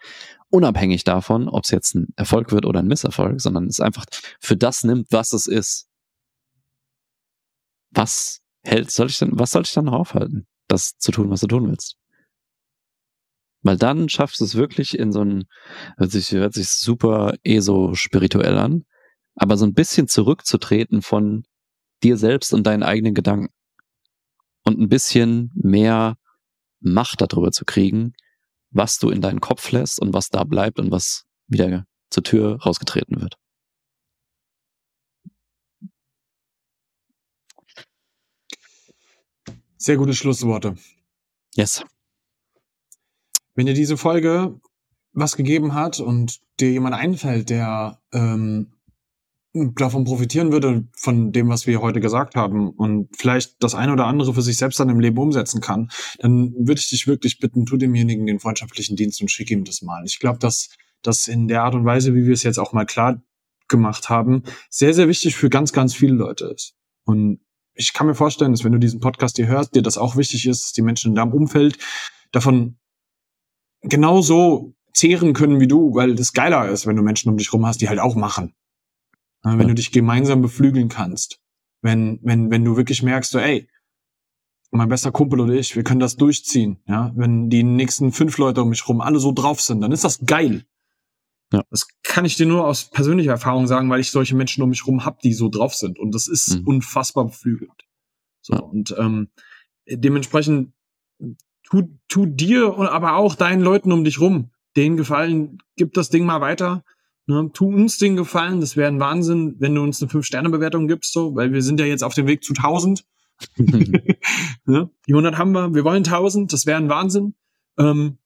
unabhängig 0.51 1.05
davon, 1.05 1.49
ob 1.49 1.64
es 1.64 1.70
jetzt 1.70 1.94
ein 1.94 2.09
Erfolg 2.16 2.53
wird 2.53 2.64
oder 2.64 2.80
ein 2.80 2.86
Misserfolg, 2.86 3.40
sondern 3.40 3.66
es 3.66 3.80
einfach 3.80 4.07
für 4.40 4.57
das 4.57 4.84
nimmt, 4.84 5.09
was 5.11 5.32
es 5.32 5.47
ist. 5.47 5.88
Was 7.90 8.40
hält, 8.62 8.90
soll 8.90 9.09
ich 9.09 9.18
denn, 9.18 9.30
was 9.32 9.51
soll 9.51 9.62
ich 9.62 9.72
dann 9.72 9.88
aufhalten, 9.88 10.47
das 10.68 10.97
zu 10.99 11.12
tun, 11.12 11.30
was 11.30 11.40
du 11.40 11.47
tun 11.47 11.68
willst? 11.68 11.97
Weil 13.62 13.76
dann 13.76 14.09
schaffst 14.09 14.40
du 14.40 14.44
es 14.44 14.54
wirklich 14.54 14.98
in 14.98 15.12
so 15.12 15.22
ein, 15.22 15.44
hört 15.96 16.11
sich, 16.11 16.30
hört 16.32 16.54
sich 16.54 16.68
super 16.68 17.34
eh 17.42 17.61
so 17.61 17.94
spirituell 17.94 18.59
an, 18.59 18.84
aber 19.34 19.57
so 19.57 19.66
ein 19.66 19.74
bisschen 19.74 20.09
zurückzutreten 20.09 21.02
von 21.02 21.44
dir 22.02 22.16
selbst 22.16 22.52
und 22.54 22.66
deinen 22.66 22.82
eigenen 22.82 23.14
Gedanken. 23.14 23.52
Und 24.64 24.78
ein 24.80 24.88
bisschen 24.88 25.52
mehr 25.54 26.16
Macht 26.80 27.20
darüber 27.20 27.52
zu 27.52 27.64
kriegen, 27.64 28.12
was 28.70 28.98
du 28.98 29.11
in 29.11 29.22
deinen 29.22 29.40
Kopf 29.40 29.70
lässt 29.72 30.00
und 30.00 30.12
was 30.12 30.28
da 30.28 30.44
bleibt 30.44 30.78
und 30.78 30.90
was 30.90 31.24
wieder 31.48 31.86
zur 32.11 32.22
Tür 32.22 32.61
rausgetreten 32.61 33.20
wird. 33.20 33.36
Sehr 39.78 39.96
gute 39.96 40.14
Schlussworte. 40.14 40.74
Yes. 41.54 41.84
Wenn 43.57 43.66
dir 43.66 43.74
diese 43.74 43.96
Folge 43.96 44.61
was 45.12 45.36
gegeben 45.36 45.74
hat 45.74 45.98
und 45.98 46.40
dir 46.61 46.70
jemand 46.70 46.94
einfällt, 46.94 47.50
der 47.50 48.00
ähm, 48.12 48.72
davon 49.74 50.04
profitieren 50.04 50.52
würde, 50.52 50.86
von 50.94 51.32
dem, 51.32 51.48
was 51.48 51.66
wir 51.66 51.80
heute 51.80 52.00
gesagt 52.00 52.34
haben 52.34 52.68
und 52.68 53.09
vielleicht 53.16 53.57
das 53.62 53.74
eine 53.74 53.92
oder 53.92 54.07
andere 54.07 54.34
für 54.34 54.42
sich 54.42 54.59
selbst 54.59 54.78
dann 54.78 54.90
im 54.90 55.00
Leben 55.00 55.16
umsetzen 55.16 55.62
kann, 55.62 55.90
dann 56.18 56.52
würde 56.59 56.80
ich 56.80 56.90
dich 56.90 57.07
wirklich 57.07 57.38
bitten, 57.38 57.64
tu 57.64 57.78
demjenigen 57.78 58.26
den 58.26 58.40
freundschaftlichen 58.40 58.96
Dienst 58.96 59.22
und 59.22 59.30
schick 59.30 59.50
ihm 59.50 59.64
das 59.64 59.80
mal. 59.80 60.04
Ich 60.04 60.18
glaube, 60.18 60.38
dass 60.38 60.68
das 61.00 61.26
in 61.26 61.48
der 61.48 61.62
Art 61.62 61.74
und 61.74 61.86
Weise, 61.86 62.14
wie 62.14 62.26
wir 62.26 62.34
es 62.34 62.42
jetzt 62.42 62.59
auch 62.59 62.74
mal 62.74 62.84
klar 62.84 63.22
gemacht 63.68 64.11
haben, 64.11 64.42
sehr, 64.68 64.92
sehr 64.92 65.09
wichtig 65.09 65.34
für 65.34 65.48
ganz, 65.48 65.72
ganz 65.72 65.94
viele 65.94 66.14
Leute 66.14 66.46
ist. 66.54 66.74
Und 67.04 67.40
ich 67.74 67.92
kann 67.94 68.07
mir 68.07 68.14
vorstellen, 68.14 68.52
dass 68.52 68.64
wenn 68.64 68.72
du 68.72 68.78
diesen 68.78 69.00
Podcast 69.00 69.36
hier 69.36 69.46
hörst, 69.46 69.74
dir 69.74 69.82
das 69.82 69.98
auch 69.98 70.16
wichtig 70.16 70.46
ist, 70.46 70.64
dass 70.64 70.72
die 70.72 70.82
Menschen 70.82 71.12
in 71.12 71.14
deinem 71.14 71.32
Umfeld 71.32 71.78
davon 72.32 72.76
genauso 73.83 74.74
zehren 74.93 75.35
können 75.35 75.61
wie 75.61 75.68
du, 75.68 75.95
weil 75.95 76.14
das 76.14 76.33
geiler 76.33 76.68
ist, 76.68 76.87
wenn 76.87 76.97
du 76.97 77.03
Menschen 77.03 77.31
um 77.31 77.37
dich 77.37 77.53
rum 77.53 77.66
hast, 77.66 77.81
die 77.81 77.89
halt 77.89 78.01
auch 78.01 78.16
machen. 78.16 78.55
Wenn 79.43 79.61
ja. 79.61 79.66
du 79.66 79.74
dich 79.74 79.93
gemeinsam 79.93 80.43
beflügeln 80.43 80.89
kannst. 80.89 81.41
Wenn, 81.83 82.18
wenn, 82.22 82.51
wenn 82.51 82.64
du 82.64 82.77
wirklich 82.77 83.03
merkst, 83.03 83.31
so, 83.31 83.39
ey, 83.39 83.68
mein 84.70 84.89
bester 84.89 85.12
Kumpel 85.12 85.41
und 85.41 85.53
ich, 85.53 85.77
wir 85.77 85.85
können 85.85 86.01
das 86.01 86.16
durchziehen. 86.16 86.79
Ja, 86.87 87.12
wenn 87.14 87.49
die 87.49 87.62
nächsten 87.62 88.12
fünf 88.12 88.39
Leute 88.39 88.62
um 88.62 88.70
mich 88.70 88.89
rum 88.89 89.01
alle 89.01 89.20
so 89.20 89.33
drauf 89.33 89.61
sind, 89.61 89.81
dann 89.81 89.93
ist 89.93 90.05
das 90.05 90.24
geil. 90.24 90.64
Ja. 91.53 91.62
Das 91.70 91.87
kann 92.03 92.24
ich 92.24 92.37
dir 92.37 92.47
nur 92.47 92.66
aus 92.66 92.91
persönlicher 92.91 93.31
Erfahrung 93.31 93.66
sagen, 93.66 93.89
weil 93.89 94.01
ich 94.01 94.11
solche 94.11 94.35
Menschen 94.35 94.62
um 94.62 94.70
mich 94.70 94.87
rum 94.87 95.05
habe, 95.05 95.18
die 95.22 95.33
so 95.33 95.49
drauf 95.49 95.74
sind. 95.74 95.99
Und 95.99 96.12
das 96.14 96.27
ist 96.27 96.59
mhm. 96.59 96.66
unfassbar 96.66 97.27
beflügelt. 97.27 97.87
So, 98.41 98.55
ja. 98.55 98.61
und 98.61 98.95
ähm, 98.99 99.29
dementsprechend 99.89 100.72
tu, 101.71 101.89
tu 102.09 102.27
dir 102.27 102.77
und 102.77 102.87
aber 102.87 103.17
auch 103.17 103.35
deinen 103.35 103.62
Leuten 103.62 103.93
um 103.93 104.05
dich 104.05 104.21
rum 104.21 104.51
den 104.77 104.97
Gefallen, 104.97 105.59
gib 105.77 105.95
das 105.95 106.11
Ding 106.11 106.25
mal 106.25 106.41
weiter. 106.41 106.85
Ne, 107.27 107.51
tu 107.53 107.67
uns 107.67 107.99
den 107.99 108.14
Gefallen, 108.14 108.61
das 108.61 108.77
wäre 108.77 108.89
ein 108.89 109.01
Wahnsinn, 109.01 109.57
wenn 109.59 109.75
du 109.75 109.83
uns 109.83 110.01
eine 110.01 110.11
5-Sterne-Bewertung 110.11 110.87
gibst, 110.87 111.12
so, 111.12 111.35
weil 111.35 111.53
wir 111.53 111.62
sind 111.62 111.81
ja 111.81 111.87
jetzt 111.87 112.05
auf 112.05 112.14
dem 112.14 112.29
Weg 112.29 112.45
zu 112.45 112.53
1000. 112.53 113.05
ne? 113.57 114.91
Die 115.09 115.12
100 115.12 115.37
haben 115.37 115.53
wir, 115.53 115.75
wir 115.75 115.83
wollen 115.83 116.05
1000, 116.05 116.53
das 116.53 116.67
wäre 116.67 116.79
ein 116.79 116.89
Wahnsinn. 116.89 117.35
Ähm, 117.79 118.19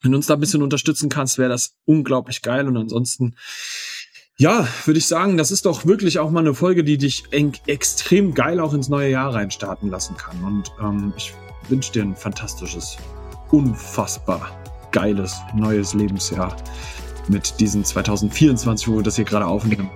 wenn 0.00 0.12
du 0.12 0.16
uns 0.16 0.26
da 0.26 0.34
ein 0.34 0.40
bisschen 0.40 0.62
unterstützen 0.62 1.10
kannst, 1.10 1.36
wäre 1.36 1.50
das 1.50 1.76
unglaublich 1.84 2.40
geil. 2.40 2.66
Und 2.66 2.76
ansonsten, 2.76 3.36
ja, 4.38 4.66
würde 4.86 4.98
ich 4.98 5.06
sagen, 5.06 5.36
das 5.36 5.50
ist 5.50 5.66
doch 5.66 5.84
wirklich 5.84 6.18
auch 6.18 6.30
mal 6.30 6.40
eine 6.40 6.54
Folge, 6.54 6.82
die 6.82 6.98
dich 6.98 7.24
extrem 7.66 8.34
geil 8.34 8.58
auch 8.58 8.74
ins 8.74 8.88
neue 8.88 9.10
Jahr 9.10 9.34
reinstarten 9.34 9.90
lassen 9.90 10.16
kann. 10.16 10.42
Und 10.44 10.72
ähm, 10.80 11.12
ich 11.16 11.34
wünsche 11.68 11.92
dir 11.92 12.02
ein 12.02 12.14
fantastisches, 12.14 12.96
unfassbar 13.50 14.50
geiles 14.90 15.40
neues 15.54 15.94
Lebensjahr 15.94 16.56
mit 17.28 17.58
diesen 17.60 17.84
2024, 17.84 18.88
wo 18.88 18.96
wir 18.96 19.02
das 19.02 19.16
hier 19.16 19.24
gerade 19.24 19.46
aufnehmen. 19.46 19.90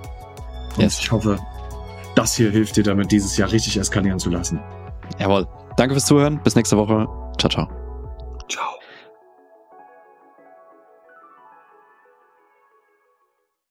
Und 0.75 0.83
yes. 0.83 0.99
ich 0.99 1.11
hoffe, 1.11 1.39
das 2.15 2.35
hier 2.35 2.51
hilft 2.51 2.75
dir 2.75 2.83
damit, 2.83 3.11
dieses 3.11 3.37
Jahr 3.37 3.51
richtig 3.51 3.77
eskalieren 3.77 4.19
zu 4.19 4.29
lassen. 4.29 4.59
Jawohl. 5.19 5.47
Danke 5.77 5.95
fürs 5.95 6.05
Zuhören. 6.05 6.41
Bis 6.43 6.55
nächste 6.55 6.77
Woche. 6.77 7.07
Ciao, 7.37 7.49
ciao. 7.49 7.79